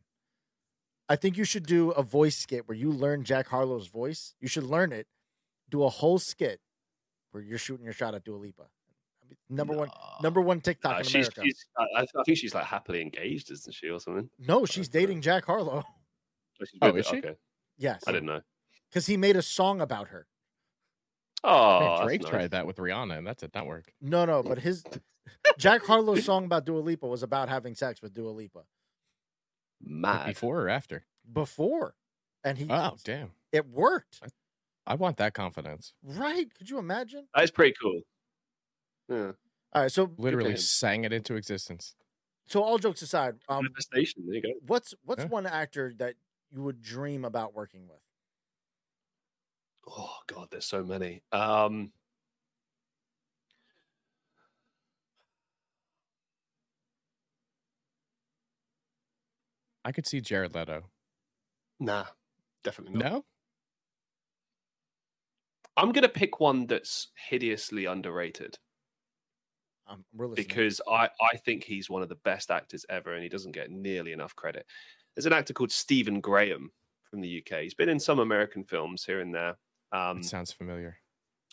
I 1.08 1.16
think 1.16 1.38
you 1.38 1.44
should 1.44 1.66
do 1.68 1.92
a 1.92 2.02
voice 2.02 2.36
skit 2.38 2.68
where 2.68 2.78
you 2.78 2.92
learn 2.92 3.24
Jack 3.24 3.48
Harlow's 3.50 3.88
voice. 3.88 4.34
You 4.40 4.48
should 4.48 4.64
learn 4.64 4.92
it. 4.92 5.08
Do 5.70 5.84
a 5.84 5.90
whole 5.90 6.18
skit 6.20 6.60
where 7.32 7.44
you're 7.44 7.58
shooting 7.60 7.84
your 7.84 7.94
shot 7.94 8.16
at 8.16 8.24
Dua 8.24 8.38
Lipa. 8.38 8.64
I 8.64 9.28
mean, 9.30 9.38
number 9.50 9.74
one, 9.76 9.90
number 10.22 10.42
one 10.42 10.62
TikTok 10.62 10.92
Nah, 10.92 10.98
in 11.00 11.04
she's, 11.04 11.14
America. 11.28 11.42
she's 11.44 11.66
I, 11.78 12.02
I 12.02 12.24
think 12.24 12.38
she's 12.38 12.54
like 12.56 12.66
happily 12.66 13.02
engaged 13.02 13.52
isn't 13.52 13.74
she 13.74 13.90
or 13.90 14.00
something 14.00 14.30
no, 14.40 14.66
she's 14.66 14.88
dating 14.88 15.22
Jack 15.22 15.46
Harlow. 15.46 15.84
Oh, 15.86 16.66
she's 16.66 16.80
Oh, 16.82 16.96
is 16.96 17.06
she? 17.08 17.18
okay 17.18 17.36
Yes, 17.78 18.04
i 18.08 18.12
didn't 18.12 18.28
know 18.28 18.42
because 18.90 19.08
he 19.08 19.18
made 19.18 19.36
a 19.36 19.42
song 19.42 19.82
about 19.82 20.08
her. 20.10 20.28
oh 21.44 21.80
Man, 21.80 22.06
Drake 22.06 22.22
nice. 22.22 22.30
tried 22.30 22.52
that 22.52 22.66
with 22.66 22.78
Rihanna, 22.78 23.18
and 23.18 23.28
that's 23.28 23.44
it. 23.44 23.52
Not 23.54 23.66
work. 23.68 23.92
No, 24.02 24.26
no, 24.26 24.42
but 24.42 24.60
his 24.60 24.84
Jack 25.58 25.84
Harlow's 25.86 26.26
song 26.26 26.46
about 26.46 26.66
Dua 26.66 26.80
Lipa 26.80 27.08
was 27.08 27.24
about 27.24 27.50
having 27.50 27.76
sex 27.76 28.02
with 28.02 28.14
Dua 28.14 28.30
Lipa 28.30 28.64
mad 29.82 30.28
Before 30.28 30.62
or 30.64 30.70
after? 30.70 31.06
before, 31.32 31.96
and 32.44 32.58
he 32.58 32.68
Oh, 32.70 32.96
damn. 33.04 33.32
it 33.52 33.68
worked. 33.68 34.22
I 34.88 34.96
want 34.96 35.18
that 35.18 35.34
confidence. 35.34 35.94
Right? 36.04 36.54
Could 36.56 36.70
you 36.70 36.78
imagine? 36.78 37.28
that 37.34 37.44
is 37.44 37.52
pretty 37.52 37.74
cool 37.82 38.02
yeah 39.10 39.32
All 39.74 39.82
right, 39.84 39.92
so 39.92 40.12
Literally 40.18 40.56
sang 40.58 41.04
it 41.04 41.14
into 41.14 41.36
existence. 41.36 41.96
so 42.48 42.62
all 42.64 42.78
jokes 42.78 43.02
aside, 43.02 43.36
um, 43.50 43.64
manifestation 43.64 44.24
there 44.26 44.36
you 44.36 44.42
go 44.42 44.50
what's 44.68 44.94
what's 45.04 45.24
Yeah. 45.24 45.30
one 45.30 45.46
actor 45.46 45.94
that 45.98 46.16
you 46.52 46.62
would 46.64 46.82
dream 46.82 47.26
about 47.26 47.54
working 47.54 47.88
with? 47.88 48.00
oh 49.88 50.18
god 50.28 50.48
there's 50.52 50.66
so 50.66 50.84
many 50.84 51.22
um 51.32 51.92
I 59.86 59.92
could 59.94 60.06
see 60.06 60.20
Jared 60.20 60.54
Leto. 60.56 60.90
nah 61.80 62.06
definitely 62.64 62.98
not 62.98 63.12
No? 63.12 63.26
i'm 65.78 65.92
gonna 65.92 66.10
pick 66.10 66.40
one 66.40 66.66
that's 66.68 67.10
hideously 67.30 67.86
underrated 67.86 68.58
Um, 69.88 70.04
we're 70.14 70.30
because 70.30 70.82
I, 70.90 71.10
I 71.22 71.38
think 71.38 71.64
he's 71.64 71.90
one 71.90 72.02
of 72.02 72.10
the 72.10 72.16
best 72.24 72.50
actors 72.50 72.86
ever 72.90 73.14
and 73.14 73.22
he 73.24 73.30
doesn't 73.30 73.52
get 73.52 73.70
nearly 73.70 74.12
enough 74.14 74.36
credit. 74.36 74.66
There's 75.16 75.28
an 75.28 75.34
actor 75.34 75.54
called 75.54 75.72
Stephen 75.72 76.20
Graham 76.22 76.72
from 77.04 77.22
the 77.22 77.38
UK. 77.46 77.60
He's 77.62 77.76
been 77.76 77.90
in 77.90 78.00
some 78.00 78.18
American 78.20 78.64
films 78.64 79.06
here 79.06 79.20
and 79.22 79.32
there. 79.36 79.56
Um, 79.92 80.24
sounds 80.24 80.52
familiar. 80.52 80.98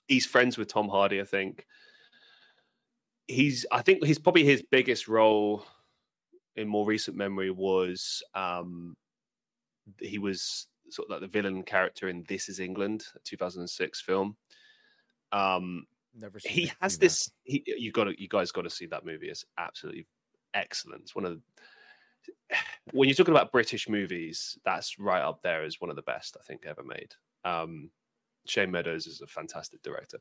he's 0.08 0.24
friends 0.24 0.56
with 0.56 0.68
Tom 0.68 0.88
Hardy, 0.88 1.20
I 1.20 1.24
think. 1.24 1.66
He's 3.28 3.66
I 3.70 3.82
think 3.82 4.02
he's 4.04 4.18
probably 4.18 4.44
his 4.44 4.62
biggest 4.62 5.08
role 5.08 5.64
in 6.56 6.68
more 6.68 6.86
recent 6.86 7.16
memory 7.16 7.50
was 7.50 8.22
um 8.34 8.96
he 9.98 10.18
was 10.18 10.66
sort 10.90 11.08
of 11.08 11.12
like 11.12 11.20
the 11.20 11.26
villain 11.26 11.62
character 11.62 12.08
in 12.08 12.24
This 12.28 12.48
Is 12.48 12.60
England, 12.60 13.04
a 13.16 13.18
2006 13.20 14.00
film. 14.00 14.36
Um 15.32 15.86
never 16.14 16.38
seen 16.38 16.52
he 16.52 16.72
has 16.80 16.98
this 16.98 17.30
he 17.44 17.62
you 17.66 17.90
got 17.90 18.04
to 18.04 18.20
you 18.20 18.28
guys 18.28 18.52
got 18.52 18.62
to 18.62 18.70
see 18.70 18.86
that 18.86 19.06
movie. 19.06 19.28
It's 19.28 19.44
absolutely 19.58 20.06
excellent. 20.54 21.02
It's 21.02 21.14
one 21.14 21.24
of 21.24 21.38
the, 21.38 22.56
when 22.92 23.08
you're 23.08 23.16
talking 23.16 23.34
about 23.34 23.52
british 23.52 23.88
movies 23.88 24.58
that's 24.64 24.98
right 24.98 25.22
up 25.22 25.42
there 25.42 25.62
as 25.64 25.80
one 25.80 25.90
of 25.90 25.96
the 25.96 26.02
best 26.02 26.36
i 26.38 26.42
think 26.44 26.64
ever 26.66 26.82
made. 26.84 27.14
Um 27.44 27.90
shane 28.44 28.70
meadows 28.70 29.06
is 29.06 29.20
a 29.20 29.26
fantastic 29.26 29.82
director 29.82 30.18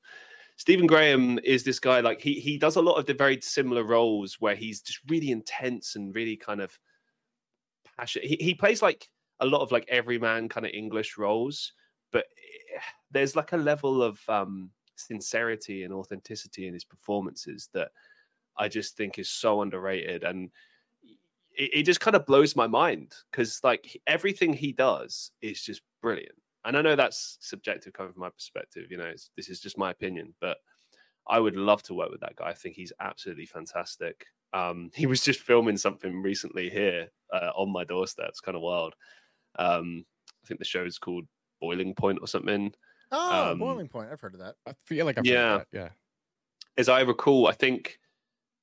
stephen 0.58 0.88
graham 0.88 1.40
is 1.44 1.64
this 1.64 1.80
guy 1.80 2.00
like 2.00 2.22
he 2.22 2.34
he 2.34 2.58
does 2.58 2.76
a 2.76 2.82
lot 2.82 2.96
of 2.96 3.06
the 3.06 3.14
very 3.14 3.40
similar 3.42 3.84
roles 3.84 4.38
where 4.40 4.56
he's 4.56 4.82
just 4.82 5.00
really 5.08 5.32
intense 5.32 5.96
and 5.96 6.16
really 6.16 6.36
kind 6.36 6.62
of 6.62 6.78
passionate. 7.98 8.28
He, 8.28 8.38
he 8.40 8.54
plays 8.54 8.82
like 8.82 9.10
a 9.40 9.46
lot 9.46 9.62
of 9.62 9.72
like 9.72 9.86
everyman 9.90 10.50
kind 10.50 10.66
of 10.66 10.72
english 10.74 11.18
roles 11.18 11.74
but 12.12 12.26
eh, 12.76 12.80
there's 13.12 13.36
like 13.36 13.54
a 13.54 13.58
level 13.58 14.04
of 14.04 14.20
um 14.30 14.70
sincerity 14.96 15.84
and 15.84 15.94
authenticity 15.94 16.68
in 16.68 16.74
his 16.74 16.84
performances 16.84 17.70
that 17.74 17.90
I 18.58 18.68
just 18.68 18.96
think 18.96 19.18
is 19.18 19.30
so 19.30 19.62
underrated. 19.62 20.24
And 20.24 20.50
it, 21.54 21.72
it 21.74 21.84
just 21.84 22.00
kind 22.00 22.16
of 22.16 22.26
blows 22.26 22.56
my 22.56 22.68
mind 22.68 23.14
because 23.32 23.60
like 23.64 24.00
everything 24.08 24.54
he 24.54 24.72
does 24.72 25.32
is 25.42 25.62
just 25.62 25.82
brilliant 26.02 26.36
and 26.66 26.78
I 26.78 26.82
know 26.82 26.96
that's 26.96 27.38
subjective 27.42 27.94
coming 27.94 28.14
from 28.14 28.22
my 28.22 28.30
perspective 28.30 28.88
you 28.92 28.98
know 28.98 29.06
it's, 29.06 29.32
this 29.36 29.50
is 29.50 29.60
just 29.62 29.78
my 29.78 29.92
opinion 29.92 30.36
but 30.42 30.58
I 31.28 31.40
would 31.40 31.56
love 31.56 31.84
to 31.84 31.94
work 31.94 32.12
with 32.12 32.22
that 32.22 32.36
guy 32.38 32.50
I 32.50 32.54
think 32.54 32.76
he's 32.76 32.94
absolutely 33.00 33.46
fantastic 33.48 34.26
um 34.54 34.92
he 34.96 35.06
was 35.08 35.24
just 35.24 35.42
filming 35.42 35.78
something 35.78 36.22
recently 36.22 36.70
here 36.70 37.10
uh, 37.34 37.52
on 37.56 37.72
my 37.72 37.84
doorstep 37.84 38.30
it's 38.30 38.42
kind 38.42 38.56
of 38.56 38.62
wild 38.64 38.96
um 39.58 40.06
I 40.44 40.48
think 40.48 40.60
the 40.60 40.66
show 40.66 40.86
is 40.86 41.00
called 41.00 41.26
Boiling 41.62 41.96
Point 41.96 42.20
or 42.22 42.28
something 42.28 42.74
Oh, 43.12 43.52
um, 43.52 43.58
Boiling 43.58 43.90
Point. 43.90 44.12
I've 44.12 44.22
heard 44.22 44.34
of 44.36 44.40
that. 44.40 44.56
I 44.66 44.74
feel 44.86 45.06
like 45.06 45.18
I've 45.18 45.28
Yeah. 45.28 45.36
heard 45.54 45.70
that. 45.72 45.78
Yeah. 45.78 45.92
as 46.78 46.90
I 46.90 47.02
recall, 47.02 47.48
I 47.48 47.54
think 47.54 48.00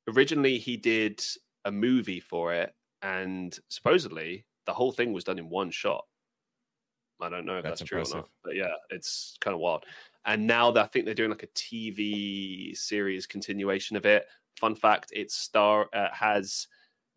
originally 0.09 0.59
he 0.59 0.78
did 0.78 1.24
a 1.66 1.72
movie 1.72 2.20
for 2.20 2.55
it, 2.55 2.74
and 3.03 3.59
supposedly 3.70 4.46
the 4.66 4.74
whole 4.74 4.92
thing 4.92 5.14
was 5.14 5.24
done 5.24 5.40
in 5.40 5.51
one 5.51 5.72
shot. 5.72 6.07
I 7.20 7.28
don't 7.28 7.44
know 7.44 7.58
if 7.58 7.64
that's, 7.64 7.80
That's 7.80 7.88
true 7.88 8.02
or 8.02 8.16
not, 8.16 8.28
but 8.44 8.54
yeah, 8.54 8.72
it's 8.90 9.36
kind 9.40 9.54
of 9.54 9.60
wild. 9.60 9.84
And 10.24 10.46
now 10.46 10.72
I 10.74 10.86
think 10.86 11.04
they're 11.04 11.14
doing 11.14 11.30
like 11.30 11.42
a 11.42 11.48
TV 11.48 12.76
series 12.76 13.26
continuation 13.26 13.96
of 13.96 14.06
it. 14.06 14.26
fun 14.58 14.74
fact: 14.74 15.12
it 15.14 15.30
star 15.30 15.88
uh, 15.92 16.08
has 16.12 16.68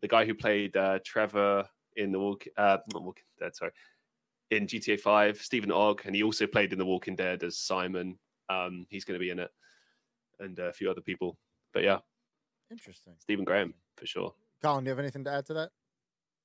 the 0.02 0.08
guy 0.08 0.26
who 0.26 0.34
played 0.34 0.76
uh, 0.76 1.00
Trevor 1.06 1.68
in 1.98 2.12
the 2.12 2.20
Walk, 2.20 2.46
uh, 2.58 2.78
not 2.94 3.04
Walking 3.04 3.24
Dead, 3.40 3.56
sorry, 3.56 3.72
in 4.50 4.66
GTA 4.66 5.00
Five, 5.00 5.38
Stephen 5.38 5.72
Ogg, 5.72 6.02
and 6.06 6.16
he 6.16 6.24
also 6.24 6.48
played 6.48 6.74
in 6.74 6.80
The 6.80 6.86
Walking 6.86 7.16
Dead 7.16 7.44
as 7.44 7.58
Simon. 7.58 8.18
Um, 8.50 8.86
he's 8.90 9.06
going 9.06 9.20
to 9.20 9.24
be 9.24 9.30
in 9.30 9.40
it, 9.40 9.52
and 10.40 10.60
uh, 10.60 10.70
a 10.70 10.74
few 10.74 10.90
other 10.90 11.02
people. 11.02 11.38
But 11.74 11.84
yeah, 11.84 12.00
Interesting. 12.72 13.14
Stephen 13.20 13.44
Graham 13.44 13.74
for 13.98 14.06
sure. 14.06 14.34
Colin, 14.62 14.84
do 14.84 14.90
you 14.90 14.92
have 14.92 15.00
anything 15.00 15.26
to 15.26 15.32
add 15.32 15.46
to 15.48 15.54
that? 15.56 15.72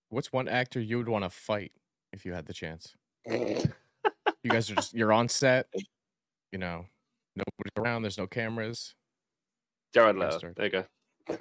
What's 0.09 0.33
one 0.33 0.49
actor 0.49 0.81
you 0.81 0.99
would 0.99 1.09
want 1.09 1.25
to 1.25 1.31
fight 1.31 1.73
if 2.13 2.25
you 2.25 2.33
had 2.33 2.47
the 2.47 2.53
chance? 2.53 2.95
You 4.43 4.51
guys 4.53 4.71
are 4.71 4.77
just 4.77 4.95
you're 4.95 5.13
on 5.13 5.29
set. 5.29 5.67
You 6.53 6.59
know, 6.59 6.87
nobody's 7.35 7.73
around. 7.77 8.03
There's 8.03 8.19
no 8.19 8.29
cameras. 8.29 8.95
Jared 9.93 10.17
Let's 10.17 10.37
Leto. 10.37 10.53
There 10.57 10.65
you 10.67 10.71
go. 10.71 10.85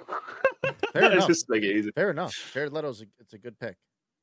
Fair 0.92 1.02
Let's 1.02 1.14
enough. 1.14 1.28
just 1.28 1.48
make 1.48 1.62
it 1.62 1.76
easy. 1.76 1.90
Fair 1.94 2.10
enough. 2.10 2.34
Jared 2.52 2.72
Leto's 2.72 3.02
a, 3.02 3.04
it's 3.20 3.32
a 3.34 3.38
good 3.38 3.58
pick. 3.60 3.76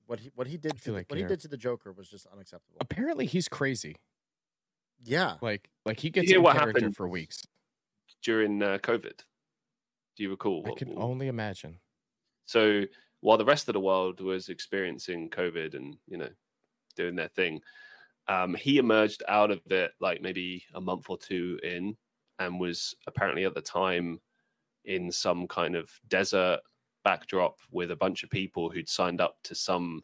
What 0.07 0.19
he 0.19 0.31
what 0.35 0.47
he 0.47 0.57
did 0.57 0.77
to 0.81 0.91
the- 0.91 0.97
like 0.97 1.09
what 1.09 1.17
he 1.17 1.23
did 1.23 1.39
to 1.41 1.47
the 1.47 1.55
Joker 1.55 1.93
was 1.93 2.09
just 2.09 2.27
unacceptable. 2.33 2.77
Apparently, 2.81 3.25
he's 3.25 3.47
crazy. 3.47 3.95
Yeah. 5.05 5.35
Like, 5.41 5.69
like 5.85 5.99
he 5.99 6.09
gets 6.09 6.27
hear 6.29 6.37
in 6.39 6.43
what 6.43 6.57
character 6.57 6.79
happened? 6.81 6.95
for 6.97 7.07
weeks. 7.07 7.41
during 8.21 8.61
uh, 8.61 8.79
COVID. 8.83 9.17
Do 10.17 10.23
you 10.23 10.29
recall? 10.29 10.63
I 10.65 10.69
what- 10.71 10.77
can 10.77 10.93
only 10.97 11.27
imagine. 11.27 11.79
So 12.45 12.83
while 13.21 13.37
the 13.37 13.45
rest 13.45 13.69
of 13.69 13.73
the 13.73 13.79
world 13.79 14.19
was 14.19 14.49
experiencing 14.49 15.29
COVID 15.29 15.75
and 15.75 15.95
you 16.07 16.17
know 16.17 16.29
doing 16.95 17.15
their 17.15 17.29
thing, 17.29 17.61
um, 18.27 18.53
he 18.53 18.77
emerged 18.77 19.23
out 19.27 19.51
of 19.51 19.59
it 19.71 19.91
like 19.99 20.21
maybe 20.21 20.63
a 20.73 20.81
month 20.81 21.09
or 21.09 21.17
two 21.17 21.59
in, 21.63 21.95
and 22.39 22.59
was 22.59 22.95
apparently 23.07 23.45
at 23.45 23.53
the 23.53 23.61
time 23.61 24.19
in 24.85 25.11
some 25.11 25.47
kind 25.47 25.75
of 25.75 25.89
desert 26.07 26.59
backdrop 27.03 27.57
with 27.71 27.91
a 27.91 27.95
bunch 27.95 28.23
of 28.23 28.29
people 28.29 28.69
who'd 28.69 28.89
signed 28.89 29.21
up 29.21 29.37
to 29.43 29.55
some. 29.55 30.03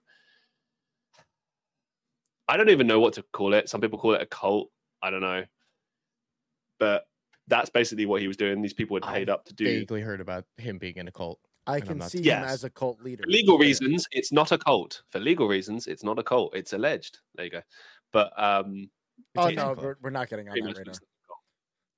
I 2.47 2.57
don't 2.57 2.69
even 2.69 2.87
know 2.87 2.99
what 2.99 3.13
to 3.13 3.23
call 3.31 3.53
it. 3.53 3.69
Some 3.69 3.81
people 3.81 3.99
call 3.99 4.15
it 4.15 4.21
a 4.21 4.25
cult. 4.25 4.69
I 5.01 5.09
don't 5.09 5.21
know, 5.21 5.45
but 6.77 7.05
that's 7.47 7.69
basically 7.69 8.05
what 8.05 8.21
he 8.21 8.27
was 8.27 8.37
doing. 8.37 8.61
These 8.61 8.73
people 8.73 8.95
had 8.97 9.13
paid 9.13 9.29
up 9.29 9.45
to 9.45 9.53
do 9.53 9.65
Vaguely 9.79 10.01
heard 10.01 10.21
about 10.21 10.45
him 10.57 10.77
being 10.77 10.97
in 10.97 11.07
a 11.07 11.11
cult. 11.11 11.39
I 11.67 11.79
can 11.81 11.99
not- 11.99 12.11
see 12.11 12.23
him 12.23 12.43
as 12.43 12.63
a 12.63 12.69
cult 12.69 13.01
leader. 13.01 13.23
For 13.23 13.29
legal 13.29 13.57
reasons, 13.57 14.07
it's 14.11 14.31
not 14.31 14.51
a 14.51 14.57
cult. 14.57 15.03
For 15.11 15.19
legal 15.19 15.47
reasons, 15.47 15.87
it's 15.87 16.03
not 16.03 16.17
a 16.19 16.23
cult. 16.23 16.55
It's 16.55 16.73
alleged. 16.73 17.19
There 17.35 17.45
you 17.45 17.51
go. 17.51 17.61
But 18.11 18.31
um, 18.41 18.89
Oh 19.37 19.49
no, 19.49 19.75
we're, 19.77 19.95
we're 20.01 20.09
not 20.09 20.29
getting 20.29 20.47
on 20.47 20.53
pretty 20.53 20.67
that 20.67 20.77
right 20.77 20.87
now. 20.87 20.93
like. 20.93 21.01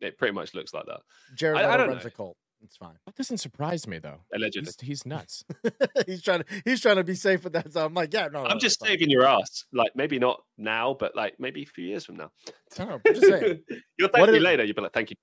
It 0.02 0.18
pretty 0.18 0.34
much 0.34 0.54
looks 0.56 0.74
like 0.74 0.86
that. 0.88 1.02
Jared 1.36 1.62
I- 1.62 1.74
I 1.74 1.78
don't 1.78 1.90
runs 1.90 2.04
know. 2.04 2.08
a 2.08 2.12
cult. 2.12 2.38
It's 2.64 2.78
fine. 2.78 2.94
That 3.08 3.16
doesn't 3.16 3.38
surprise 3.40 3.88
me 3.88 3.98
though. 3.98 4.20
Allegedly. 4.36 4.72
He's, 4.82 4.88
he's 4.88 5.06
nuts. 5.06 5.44
he's 6.06 6.22
trying 6.22 6.44
to 6.44 6.46
he's 6.64 6.80
trying 6.82 6.98
to 6.98 7.04
be 7.04 7.16
safe 7.16 7.44
with 7.44 7.54
that. 7.54 7.74
So 7.74 7.84
I'm 7.86 7.94
like, 7.96 8.14
yeah, 8.14 8.28
no. 8.28 8.44
no, 8.44 8.50
I'm 8.50 8.58
it's 8.58 8.64
just 8.64 8.80
fine. 8.80 8.90
saving 8.90 9.10
your 9.10 9.26
ass. 9.26 9.66
Like 9.74 9.96
maybe 9.96 10.20
not 10.20 10.42
now, 10.60 10.96
but 11.00 11.16
like 11.16 11.40
maybe 11.40 11.64
a 11.64 11.66
few 11.66 11.86
years 11.86 12.06
from 12.06 12.18
now. 12.18 12.32
No, 12.78 12.86
no, 12.86 12.94
I'm 13.06 13.16
just 13.16 13.26
saying. 13.26 13.62
You'll 13.98 14.10
What 14.10 14.14
thank 14.14 14.30
me 14.32 14.38
if- 14.38 14.44
later. 14.44 14.64
You'll 14.64 14.76
be 14.76 14.82
like, 14.82 14.94
thank 14.94 15.10
you. 15.10 15.16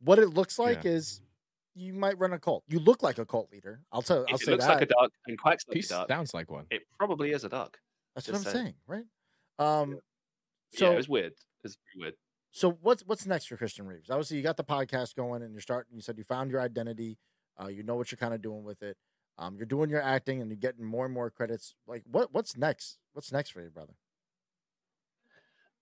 What 0.00 0.18
it 0.18 0.28
looks 0.28 0.58
like 0.58 0.84
Yeah. 0.84 0.90
is 0.92 1.22
you 1.74 1.92
might 1.94 2.18
run 2.18 2.32
a 2.32 2.38
cult. 2.38 2.64
You 2.68 2.78
look 2.80 3.02
like 3.02 3.18
a 3.18 3.26
cult 3.26 3.50
leader. 3.52 3.80
I'll 3.92 4.02
tell. 4.02 4.24
I'll 4.28 4.34
If 4.34 4.42
say 4.42 4.52
it 4.52 4.54
looks 4.54 4.66
that. 4.66 4.74
like 4.74 4.82
a 4.82 4.86
duck 4.86 5.10
and 5.26 5.38
quacks 5.38 5.64
like 5.68 5.76
He 5.76 5.80
a 5.80 5.86
duck, 5.86 6.08
sounds 6.08 6.34
like 6.34 6.50
one. 6.50 6.66
it 6.70 6.82
probably 6.98 7.32
is 7.32 7.44
a 7.44 7.48
duck. 7.48 7.78
That's 8.14 8.26
what 8.28 8.36
I'm 8.38 8.42
saying, 8.42 8.54
saying. 8.54 8.74
right? 8.86 9.04
Um. 9.58 9.98
So, 10.72 10.78
So 10.78 10.86
yeah, 10.86 10.92
it 10.92 10.96
was 10.96 11.08
weird. 11.08 11.32
It 11.32 11.38
was 11.64 11.76
pretty 11.76 12.00
weird. 12.04 12.14
So 12.50 12.78
what's 12.80 13.02
what's 13.02 13.26
next 13.26 13.46
for 13.46 13.56
Christian 13.56 13.86
Reeves? 13.86 14.10
Obviously, 14.10 14.36
you 14.38 14.42
got 14.42 14.56
the 14.56 14.64
podcast 14.64 15.14
going, 15.14 15.42
and 15.42 15.52
you're 15.52 15.60
starting. 15.60 15.94
You 15.94 16.00
said 16.02 16.18
you 16.18 16.24
found 16.24 16.50
your 16.50 16.60
identity. 16.60 17.18
Uh, 17.62 17.68
you 17.68 17.82
know 17.82 17.96
what 17.96 18.10
you're 18.10 18.16
kind 18.18 18.34
of 18.34 18.40
doing 18.42 18.64
with 18.64 18.82
it. 18.82 18.96
Um, 19.36 19.56
you're 19.56 19.66
doing 19.66 19.90
your 19.90 20.02
acting, 20.02 20.40
and 20.40 20.50
you're 20.50 20.56
getting 20.56 20.84
more 20.84 21.04
and 21.04 21.14
more 21.14 21.30
credits. 21.30 21.74
Like, 21.86 22.02
what 22.10 22.32
what's 22.32 22.56
next? 22.56 22.98
What's 23.12 23.30
next 23.32 23.50
for 23.50 23.62
you, 23.62 23.70
brother? 23.70 23.94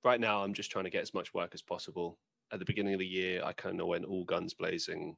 right 0.04 0.20
now 0.20 0.44
I'm 0.44 0.52
just 0.54 0.70
trying 0.70 0.84
to 0.84 0.90
get 0.90 1.02
as 1.02 1.12
much 1.14 1.34
work 1.34 1.50
as 1.52 1.62
possible. 1.62 2.18
At 2.52 2.60
the 2.60 2.64
beginning 2.64 2.94
of 2.94 3.00
the 3.00 3.06
year, 3.06 3.42
I 3.44 3.52
kind 3.52 3.80
of 3.80 3.88
went 3.88 4.04
all 4.04 4.24
guns 4.24 4.54
blazing, 4.54 5.16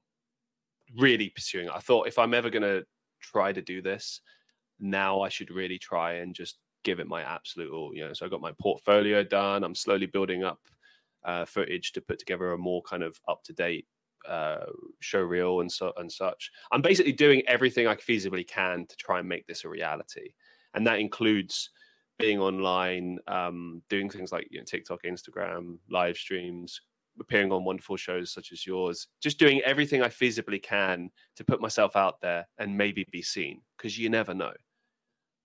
really 0.96 1.30
pursuing. 1.30 1.66
it. 1.66 1.72
I 1.74 1.80
thought 1.80 2.06
if 2.08 2.18
I'm 2.18 2.34
ever 2.34 2.50
going 2.50 2.62
to 2.62 2.84
try 3.20 3.52
to 3.52 3.62
do 3.62 3.82
this, 3.82 4.20
now 4.80 5.20
I 5.20 5.28
should 5.28 5.50
really 5.50 5.78
try 5.78 6.14
and 6.14 6.34
just 6.34 6.58
give 6.84 7.00
it 7.00 7.08
my 7.08 7.22
absolute 7.22 7.72
all. 7.72 7.94
You 7.94 8.06
know, 8.06 8.12
so 8.12 8.26
I 8.26 8.28
got 8.28 8.40
my 8.40 8.52
portfolio 8.60 9.22
done. 9.22 9.64
I'm 9.64 9.74
slowly 9.74 10.06
building 10.06 10.44
up 10.44 10.60
uh, 11.24 11.44
footage 11.44 11.92
to 11.92 12.00
put 12.00 12.18
together 12.18 12.52
a 12.52 12.58
more 12.58 12.82
kind 12.82 13.02
of 13.02 13.18
up 13.28 13.42
to 13.44 13.52
date 13.52 13.86
uh, 14.26 14.66
show 15.00 15.20
reel 15.20 15.60
and 15.60 15.70
so 15.70 15.92
and 15.96 16.10
such. 16.10 16.50
I'm 16.72 16.82
basically 16.82 17.12
doing 17.12 17.42
everything 17.46 17.86
I 17.86 17.96
feasibly 17.96 18.46
can 18.46 18.86
to 18.86 18.96
try 18.96 19.18
and 19.18 19.28
make 19.28 19.46
this 19.46 19.64
a 19.64 19.68
reality, 19.68 20.32
and 20.74 20.86
that 20.86 21.00
includes 21.00 21.70
being 22.18 22.40
online, 22.40 23.18
um, 23.28 23.80
doing 23.88 24.10
things 24.10 24.32
like 24.32 24.48
you 24.50 24.58
know, 24.58 24.64
TikTok, 24.64 25.02
Instagram, 25.04 25.78
live 25.88 26.16
streams, 26.16 26.80
appearing 27.20 27.52
on 27.52 27.64
wonderful 27.64 27.96
shows 27.96 28.32
such 28.32 28.52
as 28.52 28.66
yours, 28.66 29.08
just 29.20 29.38
doing 29.38 29.60
everything 29.64 30.02
I 30.02 30.08
feasibly 30.08 30.62
can 30.62 31.10
to 31.36 31.44
put 31.44 31.60
myself 31.60 31.96
out 31.96 32.20
there 32.20 32.46
and 32.58 32.76
maybe 32.76 33.06
be 33.10 33.22
seen 33.22 33.62
because 33.76 33.98
you 33.98 34.08
never 34.10 34.34
know. 34.34 34.52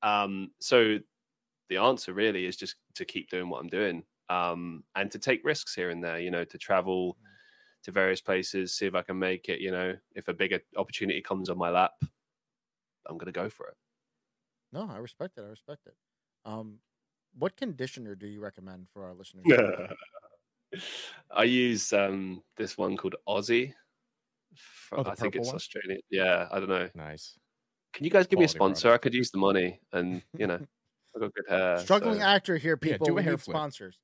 Um, 0.01 0.51
so 0.59 0.99
the 1.69 1.77
answer 1.77 2.13
really 2.13 2.45
is 2.45 2.57
just 2.57 2.75
to 2.95 3.05
keep 3.05 3.29
doing 3.29 3.49
what 3.49 3.61
I'm 3.61 3.69
doing 3.69 4.03
um, 4.29 4.83
and 4.95 5.09
to 5.11 5.19
take 5.19 5.45
risks 5.45 5.73
here 5.73 5.89
and 5.89 6.03
there, 6.03 6.19
you 6.19 6.31
know, 6.31 6.43
to 6.43 6.57
travel 6.57 7.17
to 7.83 7.91
various 7.91 8.21
places, 8.21 8.73
see 8.73 8.85
if 8.85 8.95
I 8.95 9.01
can 9.01 9.19
make 9.19 9.49
it, 9.49 9.59
you 9.59 9.71
know, 9.71 9.95
if 10.15 10.27
a 10.27 10.33
bigger 10.33 10.59
opportunity 10.77 11.21
comes 11.21 11.49
on 11.49 11.57
my 11.57 11.69
lap, 11.69 11.93
I'm 13.07 13.17
going 13.17 13.31
to 13.31 13.39
go 13.39 13.49
for 13.49 13.67
it. 13.67 13.75
No, 14.71 14.89
I 14.89 14.97
respect 14.97 15.37
it. 15.37 15.41
I 15.41 15.49
respect 15.49 15.85
it. 15.85 15.95
Um, 16.45 16.79
what 17.37 17.57
conditioner 17.57 18.15
do 18.15 18.27
you 18.27 18.41
recommend 18.41 18.87
for 18.91 19.05
our 19.05 19.13
listeners? 19.13 19.45
I 21.35 21.43
use 21.43 21.91
um, 21.93 22.43
this 22.57 22.77
one 22.77 22.95
called 22.97 23.15
Aussie. 23.27 23.73
Fr- 24.55 24.95
Oh, 24.97 25.03
I 25.07 25.15
think 25.15 25.35
it's 25.35 25.47
one? 25.47 25.55
Australian. 25.55 26.01
Yeah, 26.11 26.47
I 26.51 26.59
don't 26.59 26.69
know. 26.69 26.87
Nice. 26.93 27.33
Can 27.93 28.05
you 28.05 28.11
guys 28.11 28.27
give 28.27 28.37
me 28.39 28.45
a 28.45 28.47
sponsor? 28.47 28.83
product. 28.89 29.01
I 29.01 29.03
could 29.03 29.13
use 29.15 29.31
the 29.31 29.39
money, 29.39 29.79
and 29.91 30.21
you 30.37 30.45
know, 30.47 30.59
I 31.15 31.19
got 31.19 31.33
good 31.33 31.45
hair. 31.49 31.77
Struggling 31.79 32.19
so- 32.19 32.25
actor 32.25 32.57
here, 32.57 32.77
Yeah, 32.81 32.91
people. 32.93 33.05
do 33.07 33.17
a 33.17 33.21
hair 33.21 33.33
need 33.33 33.41
flip. 33.41 33.55
sponsors. 33.55 33.97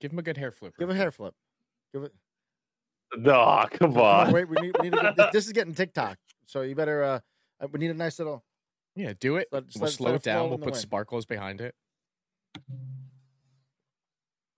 Give 0.00 0.12
him 0.12 0.18
a 0.18 0.22
good 0.22 0.36
hair 0.36 0.52
flip. 0.52 0.74
Give 0.78 0.88
a 0.88 0.92
real 0.92 1.00
hair 1.02 1.10
flip. 1.10 1.34
Give 1.92 2.04
it. 2.04 2.12
No, 3.16 3.64
come 3.72 3.92
Come 3.94 3.98
on, 4.02 4.28
on. 4.28 4.32
wait, 4.32 4.48
we 4.48 4.56
need, 4.60 4.74
we 4.80 4.88
need 4.90 4.96
to 4.98 5.12
get, 5.16 5.32
this 5.32 5.46
is 5.46 5.52
getting 5.52 5.74
TikTok, 5.74 6.16
so 6.46 6.62
you 6.62 6.74
better. 6.76 7.02
uh 7.02 7.20
uh, 7.60 7.66
We 7.72 7.80
need 7.80 7.90
a 7.90 7.94
nice 7.94 8.18
little. 8.20 8.44
Yeah, 8.94 9.12
do 9.18 9.36
it. 9.36 9.48
Let- 9.50 9.66
just 9.66 9.78
we'll 9.78 9.86
let- 9.88 9.92
slow 9.94 10.06
let 10.06 10.14
it 10.14 10.16
it 10.18 10.22
down. 10.24 10.48
We'll 10.48 10.58
put 10.58 10.66
wind. 10.66 10.76
sparkles 10.76 11.26
behind 11.26 11.60
it. 11.60 11.74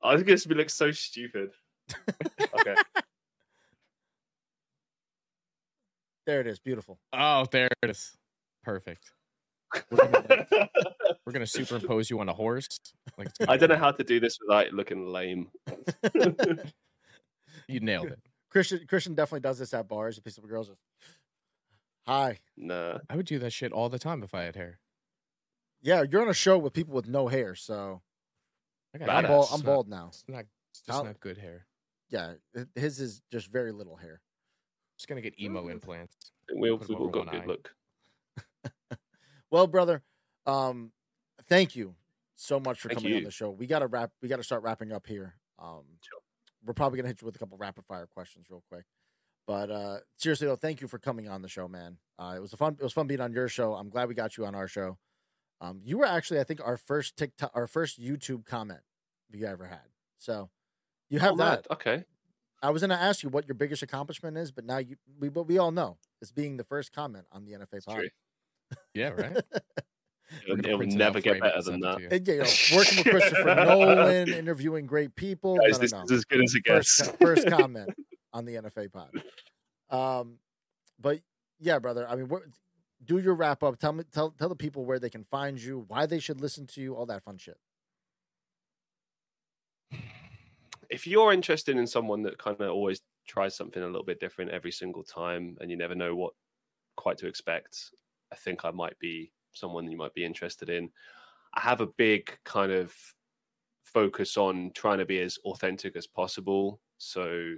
I 0.02 0.16
think 0.16 0.26
this 0.26 0.46
be 0.46 0.54
look 0.54 0.70
so 0.70 0.90
stupid. 0.90 1.50
Okay. 2.54 2.76
There 6.26 6.40
it 6.40 6.46
is. 6.46 6.60
Beautiful. 6.60 7.00
Oh, 7.12 7.44
there 7.50 7.68
it 7.82 7.90
is. 7.90 8.16
Perfect. 8.62 9.12
We're 9.90 9.96
gonna, 9.96 10.68
we're 11.26 11.32
gonna 11.32 11.46
superimpose 11.46 12.10
you 12.10 12.20
on 12.20 12.28
a 12.28 12.32
horse. 12.32 12.68
Like 13.16 13.28
it's 13.28 13.38
I 13.48 13.56
don't 13.56 13.70
know 13.70 13.76
how 13.76 13.90
to 13.90 14.04
do 14.04 14.20
this 14.20 14.38
without 14.40 14.70
looking 14.72 15.06
lame. 15.06 15.48
You 17.68 17.80
nailed 17.80 18.08
it. 18.08 18.20
Christian 18.50 18.80
Christian 18.86 19.14
definitely 19.14 19.40
does 19.40 19.58
this 19.58 19.72
at 19.72 19.88
bars. 19.88 20.18
A 20.18 20.22
piece 20.22 20.36
of 20.38 20.46
girls 20.48 20.68
just. 20.68 20.78
Hi. 22.06 22.38
nah. 22.56 22.98
I 23.08 23.16
would 23.16 23.26
do 23.26 23.38
that 23.38 23.52
shit 23.52 23.72
all 23.72 23.88
the 23.88 23.98
time 23.98 24.22
if 24.22 24.34
I 24.34 24.42
had 24.42 24.56
hair. 24.56 24.78
Yeah, 25.80 26.04
you're 26.08 26.22
on 26.22 26.28
a 26.28 26.34
show 26.34 26.58
with 26.58 26.72
people 26.72 26.94
with 26.94 27.08
no 27.08 27.28
hair, 27.28 27.54
so 27.54 28.02
I 28.94 28.98
got 28.98 29.08
I'm 29.08 29.24
Badass. 29.24 29.28
bald. 29.28 29.46
I'm 29.52 29.58
not- 29.60 29.64
bald 29.66 29.88
now. 29.88 30.06
It's 30.08 30.24
not. 30.28 30.44
It's 30.70 30.80
just 30.82 30.98
How- 30.98 31.04
not 31.04 31.20
good 31.20 31.38
hair. 31.38 31.66
Yeah, 32.08 32.34
his 32.74 33.00
is 33.00 33.22
just 33.30 33.48
very 33.48 33.72
little 33.72 33.96
hair. 33.96 34.20
Just 34.98 35.08
gonna 35.08 35.20
get 35.22 35.38
emo 35.40 35.68
implants. 35.68 36.32
I 36.50 36.54
we 36.58 36.70
all, 36.70 36.78
Put 36.78 36.90
'em 36.90 36.96
we've 36.96 37.00
all 37.00 37.08
over 37.08 37.30
good 37.30 37.42
eye. 37.42 37.46
look. 37.46 37.74
Well, 39.50 39.66
brother, 39.66 40.02
um, 40.46 40.92
thank 41.46 41.76
you 41.76 41.94
so 42.36 42.58
much 42.58 42.80
for 42.80 42.88
Thank 42.88 43.00
coming 43.02 43.18
on 43.18 43.24
the 43.24 43.30
show. 43.30 43.50
We 43.50 43.66
gotta 43.66 43.86
wrap. 43.86 44.10
We 44.22 44.28
gotta 44.28 44.42
start 44.42 44.62
wrapping 44.62 44.92
up 44.92 45.06
here. 45.06 45.34
Um, 45.58 45.84
Sure. 46.00 46.20
we're 46.64 46.72
probably 46.72 46.96
gonna 46.96 47.08
hit 47.08 47.20
you 47.20 47.26
with 47.26 47.36
a 47.36 47.38
couple 47.38 47.58
rapid 47.58 47.84
fire 47.84 48.06
questions 48.06 48.46
real 48.48 48.62
quick. 48.70 48.86
But 49.46 49.70
uh, 49.70 49.98
seriously 50.16 50.46
though, 50.46 50.56
thank 50.56 50.80
you 50.80 50.88
for 50.88 50.98
coming 50.98 51.28
on 51.28 51.42
the 51.42 51.48
show, 51.48 51.68
man. 51.68 51.98
Uh, 52.18 52.32
it 52.36 52.40
was 52.40 52.54
a 52.54 52.56
fun. 52.56 52.76
It 52.80 52.82
was 52.82 52.94
fun 52.94 53.06
being 53.06 53.20
on 53.20 53.32
your 53.34 53.48
show. 53.48 53.74
I'm 53.74 53.90
glad 53.90 54.08
we 54.08 54.14
got 54.14 54.38
you 54.38 54.46
on 54.46 54.54
our 54.54 54.68
show. 54.68 54.96
Um, 55.62 55.80
you 55.84 55.96
were 55.96 56.04
actually, 56.06 56.40
I 56.40 56.44
think, 56.44 56.60
our 56.64 56.76
first 56.76 57.16
TikTok, 57.16 57.52
our 57.54 57.66
first 57.68 58.00
YouTube 58.00 58.44
comment 58.44 58.80
we 59.30 59.46
ever 59.46 59.64
had. 59.66 59.78
So 60.18 60.50
you 61.08 61.20
have 61.20 61.34
Oh, 61.34 61.36
that. 61.36 61.44
mad. 61.44 61.66
Okay. 61.70 62.04
I 62.60 62.70
was 62.70 62.82
gonna 62.82 62.94
ask 62.94 63.22
you 63.22 63.28
what 63.28 63.46
your 63.46 63.54
biggest 63.54 63.82
accomplishment 63.82 64.36
is, 64.36 64.50
but 64.52 64.64
now 64.64 64.78
you, 64.78 64.96
we, 65.18 65.28
but 65.28 65.44
we 65.44 65.58
all 65.58 65.70
know 65.70 65.98
it's 66.20 66.32
being 66.32 66.56
the 66.56 66.64
first 66.64 66.92
comment 66.92 67.26
on 67.32 67.44
the 67.44 67.52
NFA 67.52 67.74
It's 67.74 67.86
pod. 67.86 67.96
true. 67.96 68.08
Yeah, 68.94 69.08
right. 69.10 69.36
It'll, 70.46 70.58
it'll 70.60 70.78
print 70.78 70.94
it 70.94 70.96
never 70.96 71.20
get 71.20 71.38
better 71.40 71.60
than 71.60 71.80
that. 71.80 71.96
to 71.98 72.02
you. 72.04 72.08
And, 72.10 72.26
you 72.26 72.38
know, 72.38 72.44
working 72.74 72.98
with 72.98 73.06
Christopher 73.06 73.54
Nolan, 73.66 74.32
interviewing 74.32 74.86
great 74.86 75.14
people. 75.14 75.58
Guys, 75.58 75.72
no, 75.72 75.76
no, 75.76 75.78
this 75.82 75.92
no. 75.92 76.02
is 76.04 76.10
as 76.12 76.24
good 76.24 76.42
as 76.42 76.54
it 76.54 76.62
First, 76.66 76.98
gets. 76.98 77.10
co- 77.10 77.16
first 77.26 77.46
comment 77.58 77.90
on 78.32 78.46
the 78.46 78.54
NFA 78.54 78.90
pod. 78.90 79.10
Um, 79.90 80.38
but 80.98 81.20
yeah, 81.60 81.78
brother. 81.80 82.08
I 82.08 82.16
mean, 82.16 82.28
where, 82.28 82.42
do 83.04 83.18
your 83.18 83.34
wrap 83.34 83.62
up. 83.62 83.78
Tell 83.78 83.92
me, 83.92 84.04
tell 84.12 84.30
tell 84.30 84.48
the 84.48 84.56
people 84.56 84.84
where 84.84 84.98
they 84.98 85.10
can 85.10 85.24
find 85.24 85.60
you, 85.60 85.84
why 85.88 86.06
they 86.06 86.18
should 86.18 86.40
listen 86.40 86.66
to 86.68 86.80
you, 86.80 86.94
all 86.94 87.06
that 87.06 87.22
fun 87.22 87.38
shit. 87.38 87.58
if 90.92 91.06
you're 91.06 91.32
interested 91.32 91.78
in 91.78 91.86
someone 91.86 92.22
that 92.22 92.36
kind 92.36 92.60
of 92.60 92.68
always 92.68 93.00
tries 93.26 93.56
something 93.56 93.82
a 93.82 93.86
little 93.86 94.04
bit 94.04 94.20
different 94.20 94.50
every 94.50 94.70
single 94.70 95.02
time 95.02 95.56
and 95.60 95.70
you 95.70 95.76
never 95.76 95.94
know 95.94 96.14
what 96.14 96.34
quite 96.96 97.16
to 97.16 97.26
expect, 97.26 97.90
I 98.30 98.36
think 98.36 98.64
I 98.64 98.70
might 98.70 98.98
be 98.98 99.32
someone 99.52 99.90
you 99.90 99.96
might 99.96 100.12
be 100.12 100.24
interested 100.24 100.68
in. 100.68 100.90
I 101.54 101.60
have 101.60 101.80
a 101.80 101.86
big 101.86 102.38
kind 102.44 102.70
of 102.70 102.94
focus 103.82 104.36
on 104.36 104.70
trying 104.74 104.98
to 104.98 105.06
be 105.06 105.18
as 105.20 105.38
authentic 105.46 105.96
as 105.96 106.06
possible. 106.06 106.78
So 106.98 107.54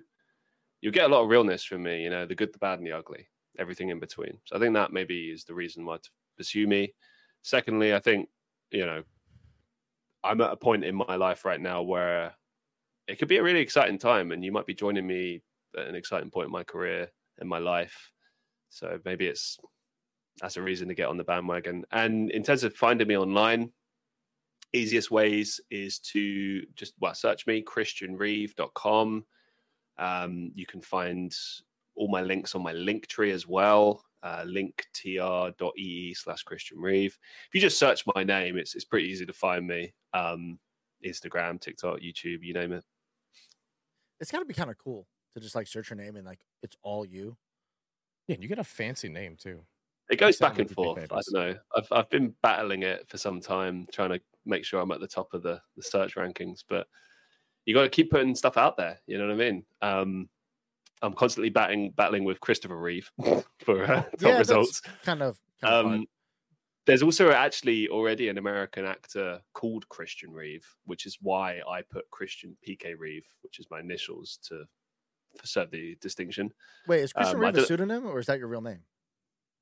you'll 0.80 0.92
get 0.92 1.10
a 1.10 1.12
lot 1.12 1.24
of 1.24 1.28
realness 1.28 1.64
from 1.64 1.82
me, 1.82 2.04
you 2.04 2.10
know, 2.10 2.26
the 2.26 2.36
good, 2.36 2.52
the 2.52 2.58
bad, 2.58 2.78
and 2.78 2.86
the 2.86 2.92
ugly, 2.92 3.26
everything 3.58 3.90
in 3.90 3.98
between. 3.98 4.38
So 4.44 4.56
I 4.56 4.58
think 4.58 4.74
that 4.74 4.92
maybe 4.92 5.30
is 5.30 5.44
the 5.44 5.54
reason 5.54 5.84
why 5.84 5.96
to 5.96 6.10
pursue 6.36 6.66
me. 6.66 6.94
Secondly, 7.42 7.94
I 7.94 8.00
think, 8.00 8.28
you 8.70 8.86
know, 8.86 9.02
I'm 10.22 10.40
at 10.40 10.52
a 10.52 10.56
point 10.56 10.84
in 10.84 10.94
my 10.94 11.16
life 11.16 11.44
right 11.44 11.60
now 11.60 11.82
where 11.82 12.34
it 13.06 13.18
could 13.18 13.28
be 13.28 13.36
a 13.36 13.42
really 13.42 13.60
exciting 13.60 13.98
time, 13.98 14.32
and 14.32 14.44
you 14.44 14.52
might 14.52 14.66
be 14.66 14.74
joining 14.74 15.06
me 15.06 15.42
at 15.76 15.86
an 15.86 15.94
exciting 15.94 16.30
point 16.30 16.46
in 16.46 16.52
my 16.52 16.64
career 16.64 17.10
and 17.38 17.48
my 17.48 17.58
life. 17.58 18.10
So 18.70 18.98
maybe 19.04 19.26
it's 19.26 19.58
that's 20.40 20.56
a 20.56 20.62
reason 20.62 20.88
to 20.88 20.94
get 20.94 21.08
on 21.08 21.16
the 21.16 21.24
bandwagon. 21.24 21.84
And 21.92 22.30
in 22.30 22.42
terms 22.42 22.64
of 22.64 22.74
finding 22.74 23.06
me 23.06 23.16
online, 23.16 23.70
easiest 24.72 25.10
ways 25.10 25.60
is 25.70 25.98
to 26.00 26.62
just 26.74 26.94
well 27.00 27.14
search 27.14 27.46
me 27.46 27.62
christianreeve.com 27.62 29.24
um, 29.98 30.50
you 30.54 30.66
can 30.66 30.80
find 30.80 31.34
all 31.96 32.08
my 32.08 32.20
links 32.20 32.54
on 32.54 32.62
my 32.62 32.72
link 32.72 33.06
tree 33.06 33.30
as 33.30 33.46
well 33.46 34.04
uh, 34.22 34.44
linktr.ee 34.46 36.14
slash 36.14 36.42
christian 36.42 36.78
reeve 36.78 37.18
if 37.48 37.54
you 37.54 37.60
just 37.60 37.78
search 37.78 38.04
my 38.14 38.24
name 38.24 38.56
it's, 38.56 38.74
it's 38.74 38.84
pretty 38.84 39.08
easy 39.08 39.26
to 39.26 39.32
find 39.32 39.66
me 39.66 39.92
um, 40.14 40.58
instagram 41.06 41.60
tiktok 41.60 42.00
youtube 42.00 42.38
you 42.42 42.54
name 42.54 42.72
it 42.72 42.84
It's 44.20 44.30
got 44.30 44.38
to 44.38 44.44
be 44.44 44.54
kind 44.54 44.70
of 44.70 44.78
cool 44.78 45.06
to 45.34 45.40
just 45.40 45.54
like 45.54 45.66
search 45.66 45.90
your 45.90 45.96
name 45.96 46.16
and 46.16 46.24
like 46.24 46.40
it's 46.62 46.76
all 46.82 47.04
you. 47.04 47.36
Yeah, 48.28 48.36
you 48.40 48.48
get 48.48 48.58
a 48.58 48.64
fancy 48.64 49.08
name 49.08 49.36
too. 49.36 49.60
It 50.10 50.18
goes 50.18 50.38
back 50.38 50.50
and 50.50 50.60
like 50.60 50.68
you'd 50.68 50.68
be 50.68 50.74
forth. 50.74 51.12
I 51.12 51.20
don't 51.20 51.32
know. 51.32 51.54
I've 51.76 51.88
I've 51.92 52.10
been 52.10 52.34
battling 52.42 52.82
it 52.82 53.06
for 53.08 53.18
some 53.18 53.40
time, 53.40 53.86
trying 53.92 54.10
to 54.10 54.20
make 54.46 54.64
sure 54.64 54.80
I'm 54.80 54.92
at 54.92 55.00
the 55.00 55.06
top 55.06 55.34
of 55.34 55.42
the, 55.42 55.60
the 55.76 55.82
search 55.82 56.14
rankings. 56.14 56.64
But 56.66 56.86
you 57.66 57.74
got 57.74 57.82
to 57.82 57.88
keep 57.88 58.10
putting 58.10 58.34
stuff 58.34 58.56
out 58.56 58.76
there. 58.76 58.98
You 59.06 59.18
know 59.18 59.26
what 59.26 59.34
I 59.34 59.36
mean? 59.36 59.64
Um, 59.82 60.28
I'm 61.02 61.12
constantly 61.12 61.50
batting 61.50 61.90
battling 61.96 62.24
with 62.24 62.40
Christopher 62.40 62.76
Reeve 62.78 63.10
for 63.64 63.84
uh, 63.84 64.02
top 64.02 64.12
Yeah, 64.20 64.36
that's 64.36 64.48
results. 64.50 64.80
Kind 65.04 65.22
of. 65.22 65.38
Kind 65.60 65.74
of 65.74 65.86
Um, 65.86 66.06
there's 66.86 67.02
also 67.02 67.30
actually 67.30 67.88
already 67.88 68.28
an 68.28 68.36
American 68.38 68.84
actor 68.84 69.40
called 69.54 69.88
Christian 69.88 70.30
Reeve, 70.32 70.66
which 70.84 71.06
is 71.06 71.16
why 71.20 71.60
I 71.68 71.80
put 71.82 72.10
Christian 72.10 72.56
PK 72.66 72.94
Reeve, 72.98 73.26
which 73.42 73.58
is 73.58 73.66
my 73.70 73.80
initials, 73.80 74.38
to 74.48 74.64
serve 75.44 75.70
the 75.70 75.96
distinction. 76.00 76.52
Wait, 76.86 77.00
is 77.00 77.12
Christian 77.12 77.36
um, 77.36 77.42
Reeve 77.42 77.56
a 77.56 77.64
pseudonym 77.66 78.06
or 78.06 78.18
is 78.18 78.26
that 78.26 78.38
your 78.38 78.48
real 78.48 78.60
name? 78.60 78.80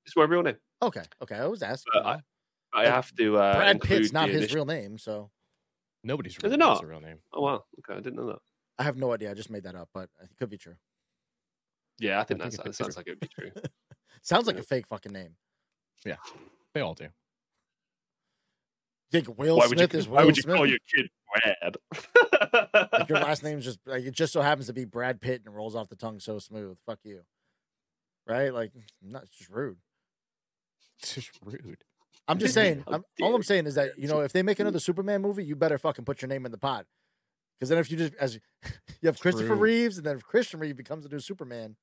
It's 0.04 0.16
my 0.16 0.24
real 0.24 0.42
name. 0.42 0.56
Okay, 0.82 1.02
okay. 1.22 1.36
I 1.36 1.46
was 1.46 1.62
asking. 1.62 1.92
But 1.94 2.06
I- 2.06 2.20
I 2.74 2.86
have 2.86 3.14
to. 3.16 3.36
Uh, 3.36 3.54
Brad 3.56 3.80
Pitt's 3.82 4.12
not 4.14 4.28
his 4.30 4.38
initial- 4.38 4.56
real 4.56 4.64
name, 4.64 4.96
so 4.96 5.30
Nobody's 6.02 6.36
Is 6.42 6.52
it 6.52 6.58
not? 6.58 6.82
a 6.82 6.86
real 6.86 7.00
name. 7.02 7.18
Oh 7.32 7.42
wow, 7.42 7.64
okay, 7.78 7.92
I 7.98 8.00
didn't 8.00 8.16
know 8.16 8.26
that. 8.28 8.38
I 8.78 8.82
have 8.84 8.96
no 8.96 9.12
idea. 9.12 9.30
I 9.30 9.34
just 9.34 9.50
made 9.50 9.64
that 9.64 9.74
up, 9.74 9.90
but 9.92 10.08
it 10.22 10.30
could 10.38 10.48
be 10.48 10.56
true. 10.56 10.76
Yeah, 11.98 12.20
I 12.20 12.24
think 12.24 12.40
I 12.40 12.44
that 12.44 12.50
think 12.52 12.66
it 12.66 12.74
sounds, 12.74 12.76
sounds 12.76 12.94
true. 12.94 13.00
like 13.00 13.06
it 13.06 13.10
would 13.10 13.20
be 13.20 13.28
true. 13.28 13.50
Sounds 14.24 14.46
like 14.46 14.54
Yeah. 14.56 14.60
a 14.62 14.64
fake 14.64 14.86
fucking 14.86 15.12
name. 15.12 15.34
Yeah, 16.06 16.14
they 16.74 16.80
all 16.80 16.94
do. 16.94 17.08
Think 19.10 19.36
Will 19.38 19.56
why 19.58 19.66
would 19.66 19.76
Smith 19.78 19.92
you, 19.92 19.98
is 19.98 20.08
why 20.08 20.24
would 20.24 20.36
you 20.36 20.42
Smith? 20.42 20.56
call 20.56 20.66
your 20.66 20.78
kid 20.94 21.10
Brad? 21.34 21.76
like 22.92 23.08
your 23.08 23.18
last 23.18 23.42
name's 23.44 23.64
just 23.64 23.78
like 23.84 24.04
it 24.04 24.12
just 24.12 24.32
so 24.32 24.40
happens 24.40 24.68
to 24.68 24.72
be 24.72 24.84
Brad 24.84 25.20
Pitt 25.20 25.42
and 25.44 25.54
rolls 25.54 25.74
off 25.74 25.88
the 25.88 25.96
tongue 25.96 26.18
so 26.20 26.38
smooth. 26.38 26.78
Fuck 26.86 27.00
you. 27.04 27.22
Right? 28.26 28.54
Like 28.54 28.72
not 29.02 29.24
just 29.36 29.50
rude. 29.50 29.78
It's 31.00 31.14
just 31.16 31.30
rude. 31.44 31.84
I'm 32.28 32.38
just 32.38 32.54
saying. 32.54 32.84
I'm, 32.86 33.04
all 33.20 33.34
I'm 33.34 33.42
saying 33.42 33.66
is 33.66 33.74
that 33.74 33.98
you 33.98 34.08
know 34.08 34.20
if 34.20 34.32
they 34.32 34.42
make 34.42 34.60
another 34.60 34.78
Superman 34.78 35.20
movie, 35.20 35.44
you 35.44 35.56
better 35.56 35.76
fucking 35.78 36.04
put 36.04 36.22
your 36.22 36.28
name 36.28 36.46
in 36.46 36.52
the 36.52 36.58
pot. 36.58 36.86
Because 37.62 37.68
then 37.68 37.78
if 37.78 37.92
you 37.92 37.96
just 37.96 38.14
as 38.14 38.40
you 39.00 39.06
have 39.06 39.20
Christopher 39.20 39.54
True. 39.54 39.56
Reeves 39.56 39.96
and 39.96 40.04
then 40.04 40.16
if 40.16 40.24
Christian 40.24 40.58
Reeve 40.58 40.76
becomes 40.76 41.04
the 41.04 41.08
new 41.08 41.20
Superman, 41.20 41.76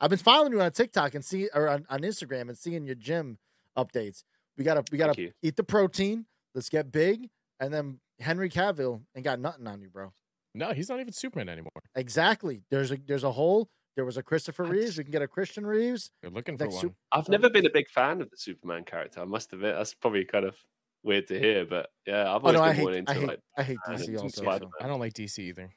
I've 0.00 0.08
been 0.08 0.18
following 0.18 0.52
you 0.52 0.62
on 0.62 0.70
TikTok 0.70 1.14
and 1.14 1.22
see 1.22 1.50
or 1.52 1.68
on, 1.68 1.84
on 1.90 2.00
Instagram 2.00 2.48
and 2.48 2.56
seeing 2.56 2.86
your 2.86 2.94
gym 2.94 3.36
updates. 3.76 4.24
We 4.56 4.64
gotta 4.64 4.84
we 4.90 4.96
gotta 4.96 5.34
eat 5.42 5.56
the 5.56 5.64
protein. 5.64 6.24
Let's 6.54 6.70
get 6.70 6.90
big, 6.90 7.28
and 7.60 7.74
then 7.74 8.00
Henry 8.18 8.48
Cavill 8.48 9.02
ain't 9.14 9.24
got 9.24 9.38
nothing 9.38 9.66
on 9.66 9.82
you, 9.82 9.90
bro. 9.90 10.14
No, 10.54 10.72
he's 10.72 10.88
not 10.88 10.98
even 10.98 11.12
Superman 11.12 11.50
anymore. 11.50 11.72
Exactly. 11.94 12.62
There's 12.70 12.90
a 12.90 12.96
there's 12.96 13.24
a 13.24 13.32
hole. 13.32 13.68
There 13.96 14.06
was 14.06 14.16
a 14.16 14.22
Christopher 14.22 14.62
What? 14.62 14.72
Reeves. 14.72 14.96
We 14.96 15.04
can 15.04 15.12
get 15.12 15.20
a 15.20 15.28
Christian 15.28 15.66
Reeves. 15.66 16.10
They're 16.22 16.30
looking 16.30 16.56
for 16.56 16.68
one. 16.68 16.80
Sup- 16.80 16.94
I've 17.12 17.28
never 17.28 17.50
been 17.50 17.66
a 17.66 17.70
big 17.70 17.90
fan 17.90 18.22
of 18.22 18.30
the 18.30 18.38
Superman 18.38 18.84
character. 18.84 19.20
I 19.20 19.24
must 19.24 19.52
admit, 19.52 19.74
that's 19.76 19.92
probably 19.92 20.24
kind 20.24 20.46
of 20.46 20.56
weird 21.02 21.26
to 21.28 21.38
hear, 21.38 21.64
but 21.64 21.90
yeah, 22.06 22.22
I've 22.22 22.44
Oh 22.44 22.48
always 22.48 22.54
no, 22.54 22.62
I 22.62 22.68
been 22.68 22.76
hate 22.76 22.88
I 22.88 22.96
into 22.98 23.12
hate 23.14 23.28
like. 23.28 23.40
I 23.56 23.62
hate 23.62 23.78
DC 23.88 24.18
also. 24.22 24.42
So- 24.42 24.70
I 24.80 24.86
don't 24.86 25.00
like 25.00 25.14
DC 25.14 25.38
either. 25.38 25.70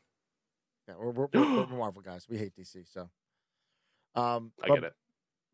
Yeah, 0.88 0.96
we're, 1.00 1.12
we're, 1.12 1.28
we're, 1.34 1.56
we're 1.66 1.66
Marvel 1.78 2.02
guys. 2.02 2.26
We 2.30 2.38
hate 2.38 2.54
DC. 2.56 2.86
So, 2.92 3.10
um, 4.16 4.52
I 4.64 4.68
but, 4.68 4.76
get 4.76 4.84
it. 4.86 4.94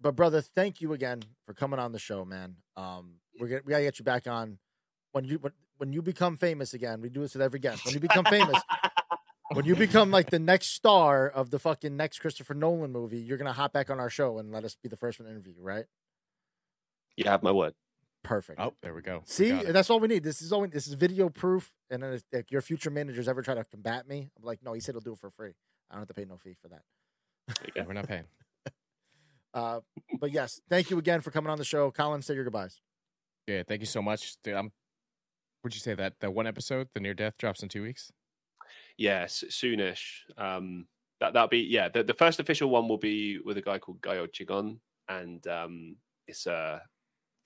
but 0.01 0.15
brother, 0.15 0.41
thank 0.41 0.81
you 0.81 0.93
again 0.93 1.21
for 1.45 1.53
coming 1.53 1.79
on 1.79 1.91
the 1.91 1.99
show, 1.99 2.23
man. 2.25 2.55
Um, 2.75 3.15
we're 3.39 3.47
gonna, 3.47 3.61
we 3.65 3.71
gotta 3.71 3.83
get 3.83 3.99
you 3.99 4.05
back 4.05 4.25
on 4.27 4.57
when 5.11 5.25
you 5.25 5.37
when, 5.39 5.53
when 5.77 5.93
you 5.93 6.01
become 6.01 6.37
famous 6.37 6.73
again. 6.73 7.01
We 7.01 7.09
do 7.09 7.21
this 7.21 7.33
with 7.33 7.41
every 7.43 7.59
guest. 7.59 7.85
When 7.85 7.93
you 7.93 7.99
become 7.99 8.25
famous, 8.25 8.59
when 9.51 9.65
you 9.65 9.75
become 9.75 10.09
like 10.11 10.29
the 10.29 10.39
next 10.39 10.67
star 10.73 11.27
of 11.27 11.49
the 11.51 11.59
fucking 11.59 11.95
next 11.95 12.19
Christopher 12.19 12.53
Nolan 12.53 12.91
movie, 12.91 13.19
you're 13.19 13.37
gonna 13.37 13.53
hop 13.53 13.73
back 13.73 13.89
on 13.89 13.99
our 13.99 14.09
show 14.09 14.37
and 14.39 14.51
let 14.51 14.63
us 14.63 14.75
be 14.81 14.89
the 14.89 14.97
first 14.97 15.19
one 15.19 15.25
to 15.27 15.31
interview 15.31 15.53
you, 15.57 15.63
right? 15.63 15.85
you 17.17 17.27
have 17.29 17.41
my 17.41 17.51
word. 17.51 17.73
Perfect. 18.27 18.59
Oh, 18.59 18.73
there 18.81 18.93
we 18.93 19.01
go. 19.01 19.21
See, 19.23 19.51
got 19.51 19.65
it. 19.65 19.73
that's 19.73 19.89
all 19.89 20.01
we 20.01 20.09
need. 20.09 20.21
This 20.21 20.41
is 20.41 20.51
all. 20.51 20.61
We, 20.61 20.67
this 20.67 20.85
is 20.85 20.93
video 20.95 21.29
proof. 21.29 21.71
And 21.89 22.03
then 22.03 22.13
if, 22.13 22.23
if 22.33 22.51
your 22.51 22.61
future 22.61 22.89
managers 22.89 23.29
ever 23.29 23.41
try 23.41 23.55
to 23.55 23.63
combat 23.63 24.05
me, 24.05 24.29
I'm 24.37 24.43
like, 24.43 24.59
no, 24.61 24.73
he 24.73 24.81
said 24.81 24.95
he'll 24.95 25.01
do 25.01 25.13
it 25.13 25.19
for 25.19 25.29
free. 25.29 25.53
I 25.89 25.95
don't 25.95 26.01
have 26.01 26.09
to 26.09 26.13
pay 26.13 26.25
no 26.25 26.37
fee 26.37 26.57
for 26.61 26.67
that. 26.67 26.81
Yeah, 27.73 27.85
we're 27.87 27.93
not 27.93 28.07
paying. 28.07 28.25
Uh, 29.53 29.79
but 30.19 30.31
yes, 30.31 30.61
thank 30.69 30.91
you 30.91 30.99
again 30.99 31.19
for 31.19 31.31
coming 31.31 31.49
on 31.49 31.57
the 31.57 31.63
show. 31.65 31.89
Colin, 31.89 32.21
say 32.21 32.35
your 32.35 32.43
goodbyes. 32.43 32.79
Yeah, 33.47 33.63
thank 33.67 33.79
you 33.79 33.87
so 33.87 34.03
much. 34.03 34.35
Dude, 34.43 34.53
I'm, 34.53 34.71
would 35.63 35.73
you 35.73 35.79
say 35.79 35.95
that 35.95 36.13
that 36.19 36.31
one 36.31 36.45
episode, 36.45 36.89
the 36.93 36.99
near 36.99 37.15
death, 37.15 37.33
drops 37.39 37.63
in 37.63 37.69
two 37.69 37.81
weeks? 37.81 38.11
Yes, 38.97 39.43
soonish. 39.49 40.01
Um, 40.37 40.85
that 41.21 41.33
that'll 41.33 41.47
be 41.47 41.59
yeah. 41.59 41.89
The, 41.89 42.03
the 42.03 42.13
first 42.13 42.39
official 42.39 42.69
one 42.69 42.87
will 42.87 42.99
be 42.99 43.39
with 43.39 43.57
a 43.57 43.61
guy 43.61 43.79
called 43.79 43.99
Gaio 44.01 44.27
Chigon, 44.27 44.77
and 45.09 45.47
um, 45.47 45.95
it's 46.27 46.45
uh 46.45 46.79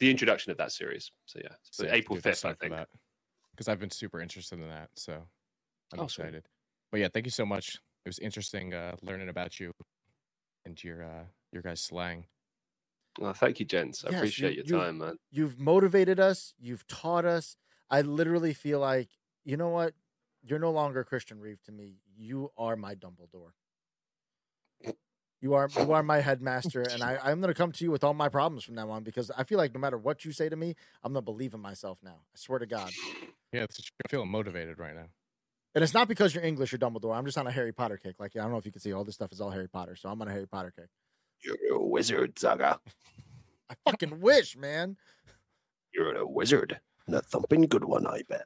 the 0.01 0.09
introduction 0.09 0.51
of 0.51 0.57
that 0.57 0.71
series. 0.71 1.11
So 1.27 1.39
yeah, 1.43 1.53
so 1.69 1.83
Sick. 1.83 1.93
April 1.93 2.19
fifth, 2.19 2.43
I 2.43 2.53
think. 2.55 2.75
Because 3.51 3.67
I've 3.67 3.79
been 3.79 3.91
super 3.91 4.19
interested 4.19 4.59
in 4.59 4.67
that, 4.67 4.89
so 4.95 5.13
I'm 5.93 5.99
Oh, 5.99 6.07
sweet. 6.07 6.25
excited. 6.25 6.47
But 6.91 6.99
yeah, 7.01 7.07
thank 7.13 7.25
you 7.27 7.31
so 7.31 7.45
much. 7.45 7.75
It 8.05 8.09
was 8.09 8.17
interesting 8.19 8.73
uh, 8.73 8.95
learning 9.03 9.29
about 9.29 9.59
you 9.59 9.71
and 10.65 10.83
your 10.83 11.03
uh, 11.03 11.25
your 11.51 11.61
guys' 11.61 11.81
slang. 11.81 12.25
Well, 13.19 13.33
thank 13.33 13.59
you, 13.59 13.65
gents. 13.65 14.03
I 14.03 14.09
Yes, 14.09 14.19
appreciate 14.19 14.55
you- 14.57 14.63
your 14.67 14.79
time, 14.81 14.97
man. 14.97 15.17
You've 15.29 15.59
motivated 15.59 16.19
us. 16.19 16.55
You've 16.57 16.87
taught 16.87 17.25
us. 17.25 17.57
I 17.91 18.01
literally 18.01 18.53
feel 18.53 18.79
like, 18.79 19.09
you 19.43 19.55
know 19.57 19.69
what? 19.69 19.93
You're 20.41 20.59
no 20.59 20.71
longer 20.71 21.03
Christian 21.03 21.39
Reeve 21.39 21.61
to 21.63 21.71
me. 21.71 21.97
You 22.15 22.51
are 22.57 22.75
my 22.75 22.95
Dumbledore. 22.95 23.51
You 25.41 25.55
are 25.55 25.67
you 25.75 25.91
are 25.91 26.03
my 26.03 26.19
headmaster, 26.19 26.83
and 26.83 27.01
I, 27.01 27.17
I'm 27.23 27.41
gonna 27.41 27.55
come 27.55 27.71
to 27.71 27.83
you 27.83 27.89
with 27.89 28.03
all 28.03 28.13
my 28.13 28.29
problems 28.29 28.63
from 28.63 28.75
now 28.75 28.91
on 28.91 29.03
because 29.03 29.31
I 29.35 29.43
feel 29.43 29.57
like 29.57 29.73
no 29.73 29.79
matter 29.79 29.97
what 29.97 30.23
you 30.23 30.31
say 30.31 30.49
to 30.49 30.55
me, 30.55 30.75
I'm 31.03 31.13
gonna 31.13 31.23
believe 31.23 31.55
in 31.55 31.59
myself 31.59 31.97
now. 32.03 32.19
I 32.33 32.35
swear 32.35 32.59
to 32.59 32.67
God. 32.67 32.91
Yeah, 33.51 33.63
it's, 33.63 33.79
I'm 33.79 34.09
feeling 34.09 34.29
motivated 34.29 34.77
right 34.77 34.93
now. 34.93 35.07
And 35.73 35.83
it's 35.83 35.95
not 35.95 36.07
because 36.07 36.35
you're 36.35 36.43
English 36.43 36.73
or 36.73 36.77
Dumbledore. 36.77 37.15
I'm 37.15 37.25
just 37.25 37.39
on 37.39 37.47
a 37.47 37.51
Harry 37.51 37.71
Potter 37.71 37.97
kick. 37.97 38.19
Like 38.19 38.35
I 38.35 38.41
don't 38.41 38.51
know 38.51 38.57
if 38.57 38.65
you 38.67 38.71
can 38.71 38.81
see 38.81 38.93
all 38.93 39.03
this 39.03 39.15
stuff 39.15 39.31
is 39.31 39.41
all 39.41 39.49
Harry 39.49 39.67
Potter, 39.67 39.95
so 39.95 40.09
I'm 40.09 40.21
on 40.21 40.27
a 40.27 40.31
Harry 40.31 40.47
Potter 40.47 40.71
kick. 40.77 40.89
You're 41.43 41.75
a 41.75 41.83
wizard, 41.83 42.37
Zaga. 42.37 42.79
I 43.67 43.73
fucking 43.89 44.19
wish, 44.19 44.55
man. 44.55 44.97
You're 45.91 46.15
a 46.17 46.27
wizard. 46.27 46.79
And 47.07 47.15
a 47.15 47.21
thumping 47.21 47.63
good 47.63 47.85
one, 47.85 48.05
I 48.05 48.21
bet. 48.29 48.45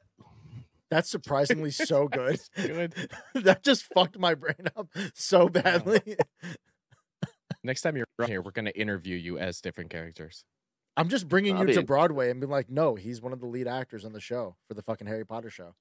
That's 0.90 1.10
surprisingly 1.10 1.72
so 1.72 2.08
good. 2.08 2.40
Good. 2.56 2.94
that 3.34 3.64
just 3.64 3.84
fucked 3.84 4.18
my 4.18 4.34
brain 4.34 4.68
up 4.76 4.88
so 5.14 5.48
badly. 5.48 6.16
Next 7.62 7.82
time 7.82 7.96
you're 7.96 8.06
here, 8.26 8.42
we're 8.42 8.50
gonna 8.50 8.70
interview 8.70 9.16
you 9.16 9.38
as 9.38 9.60
different 9.60 9.90
characters. 9.90 10.44
I'm 10.96 11.08
just 11.08 11.28
bringing 11.28 11.54
I'll 11.56 11.62
you 11.62 11.66
be 11.66 11.74
to 11.74 11.82
Broadway 11.82 12.30
and 12.30 12.40
being 12.40 12.50
like, 12.50 12.70
no, 12.70 12.94
he's 12.94 13.20
one 13.20 13.32
of 13.32 13.40
the 13.40 13.46
lead 13.46 13.68
actors 13.68 14.04
on 14.04 14.12
the 14.12 14.20
show 14.20 14.56
for 14.66 14.74
the 14.74 14.82
fucking 14.82 15.06
Harry 15.06 15.26
Potter 15.26 15.50
show. 15.50 15.74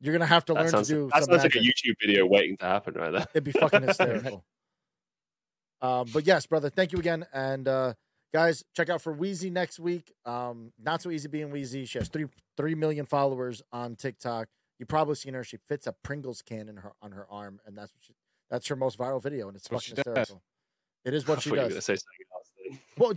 You're 0.00 0.14
gonna 0.14 0.26
have 0.26 0.44
to 0.46 0.54
That 0.54 0.60
learn 0.60 0.70
sounds, 0.70 0.88
to 0.88 0.94
do 0.94 1.10
that 1.12 1.24
some 1.24 1.32
sounds 1.32 1.42
like 1.44 1.54
a. 1.56 1.58
YouTube 1.58 1.94
video 2.00 2.26
waiting 2.26 2.56
to 2.58 2.64
happen 2.64 2.94
right 2.94 3.12
there. 3.12 3.26
It'd 3.34 3.44
be 3.44 3.52
fucking 3.52 3.82
hysterical. 3.86 4.44
Um, 5.82 6.06
but 6.12 6.26
yes, 6.26 6.46
brother, 6.46 6.70
thank 6.70 6.92
you 6.92 6.98
again. 6.98 7.26
And 7.32 7.68
uh, 7.68 7.94
guys, 8.32 8.64
check 8.74 8.88
out 8.88 9.02
for 9.02 9.12
Wheezy 9.12 9.50
next 9.50 9.78
week. 9.78 10.12
Um, 10.24 10.72
not 10.82 11.02
so 11.02 11.10
easy 11.10 11.28
being 11.28 11.50
Wheezy. 11.50 11.84
She 11.84 11.98
has 11.98 12.08
three 12.08 12.26
three 12.56 12.74
million 12.74 13.04
followers 13.06 13.62
on 13.72 13.96
TikTok. 13.96 14.48
You 14.78 14.86
probably 14.86 15.16
seen 15.16 15.34
her. 15.34 15.44
She 15.44 15.58
fits 15.68 15.86
a 15.86 15.94
Pringles 16.02 16.40
can 16.40 16.68
in 16.68 16.78
her 16.78 16.92
on 17.02 17.12
her 17.12 17.26
arm, 17.30 17.60
and 17.66 17.76
that's 17.76 17.92
what 17.92 18.02
she, 18.02 18.14
that's 18.50 18.66
her 18.68 18.76
most 18.76 18.98
viral 18.98 19.22
video, 19.22 19.48
and 19.48 19.56
it's 19.56 19.68
That's 19.68 19.72
what 19.72 19.82
she 19.82 19.90
fucking 19.94 20.12
does. 20.14 20.18
hysterical. 20.28 20.42
It 21.04 21.14
is 21.14 21.26
what 21.26 21.38
I 21.38 21.40
she 21.40 21.50
thought 21.50 21.54
you 21.56 21.62
were 21.62 21.68
does. 21.68 21.74
gonna 21.74 21.82
say 21.82 21.96
something 21.96 22.26
else. 22.34 22.46
Whoa, 22.96 23.14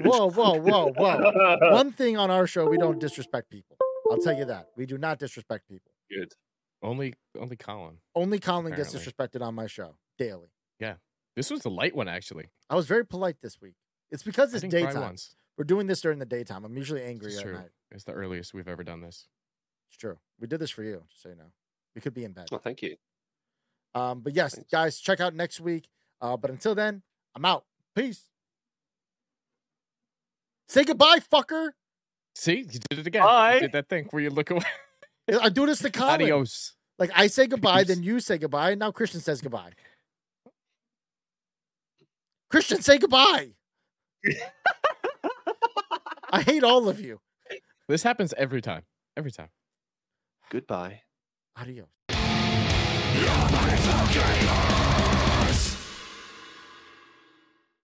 whoa, 0.00 0.30
whoa, 0.30 0.58
whoa, 0.60 0.92
whoa, 0.92 0.92
whoa. 1.60 1.72
One 1.72 1.92
thing 1.92 2.16
on 2.18 2.30
our 2.30 2.46
show, 2.46 2.68
we 2.68 2.76
don't 2.78 2.98
disrespect 2.98 3.48
people. 3.50 3.76
I'll 4.10 4.18
tell 4.18 4.36
you 4.36 4.44
that. 4.46 4.68
We 4.76 4.84
do 4.86 4.98
not 4.98 5.18
disrespect 5.18 5.68
people. 5.68 5.92
Good. 6.10 6.32
Only 6.82 7.14
only 7.38 7.56
Colin. 7.56 7.98
Only 8.14 8.38
Colin 8.40 8.74
gets 8.74 8.94
disrespected 8.94 9.40
on 9.40 9.54
my 9.54 9.66
show 9.68 9.94
daily. 10.18 10.48
Yeah, 10.80 10.94
this 11.36 11.48
was 11.50 11.60
the 11.62 11.70
light 11.70 11.94
one 11.94 12.08
actually. 12.08 12.48
I 12.68 12.74
was 12.74 12.86
very 12.86 13.06
polite 13.06 13.36
this 13.40 13.60
week. 13.60 13.74
It's 14.10 14.22
because 14.24 14.52
it's 14.52 14.64
daytime. 14.64 15.14
We're 15.56 15.64
doing 15.64 15.86
this 15.86 16.00
during 16.00 16.18
the 16.18 16.26
daytime. 16.26 16.64
I'm 16.64 16.76
usually 16.76 17.02
angry 17.02 17.28
It's 17.28 17.38
at 17.38 17.44
true. 17.44 17.54
night. 17.54 17.70
It's 17.92 18.04
the 18.04 18.12
earliest 18.12 18.52
we've 18.52 18.68
ever 18.68 18.82
done 18.82 19.00
this. 19.00 19.28
It's 19.88 19.96
true. 19.96 20.18
We 20.40 20.48
did 20.48 20.58
this 20.60 20.70
for 20.70 20.82
you, 20.82 21.04
just 21.08 21.22
so 21.22 21.28
you 21.28 21.36
know. 21.36 21.52
We 21.94 22.00
could 22.00 22.14
be 22.14 22.24
in 22.24 22.32
bed. 22.32 22.48
Well, 22.50 22.60
thank 22.62 22.82
you. 22.82 22.96
Um, 23.94 24.20
but 24.20 24.34
yes, 24.34 24.54
Thanks. 24.54 24.70
guys, 24.70 24.98
check 25.00 25.20
out 25.20 25.34
next 25.34 25.60
week. 25.60 25.88
Uh, 26.20 26.36
but 26.36 26.50
until 26.50 26.74
then, 26.74 27.02
I'm 27.34 27.44
out. 27.44 27.64
Peace. 27.94 28.22
Say 30.68 30.84
goodbye, 30.84 31.18
fucker. 31.18 31.70
See, 32.34 32.58
you 32.58 32.78
did 32.90 32.98
it 33.00 33.06
again. 33.06 33.22
Bye. 33.22 33.54
You 33.56 33.60
did 33.62 33.72
that 33.72 33.88
thing 33.88 34.06
where 34.10 34.22
you 34.22 34.30
look 34.30 34.50
away. 34.50 34.62
I 35.40 35.48
do 35.50 35.66
this 35.66 35.80
to 35.80 35.90
Colin. 35.90 36.14
Adios. 36.14 36.74
Like 36.98 37.10
I 37.14 37.26
say 37.26 37.46
goodbye, 37.46 37.80
Peace. 37.84 37.88
then 37.88 38.02
you 38.02 38.20
say 38.20 38.38
goodbye, 38.38 38.70
and 38.70 38.80
now 38.80 38.90
Christian 38.90 39.20
says 39.20 39.40
goodbye. 39.40 39.72
Christian, 42.50 42.80
say 42.82 42.98
goodbye. 42.98 43.50
I 46.30 46.42
hate 46.42 46.64
all 46.64 46.88
of 46.88 47.00
you. 47.00 47.20
This 47.88 48.02
happens 48.02 48.32
every 48.38 48.62
time. 48.62 48.82
Every 49.16 49.32
time. 49.32 49.48
Goodbye. 50.50 51.02
Adios. 51.56 51.88
You're 53.22 53.30
my 53.30 53.76
fucking 53.76 54.81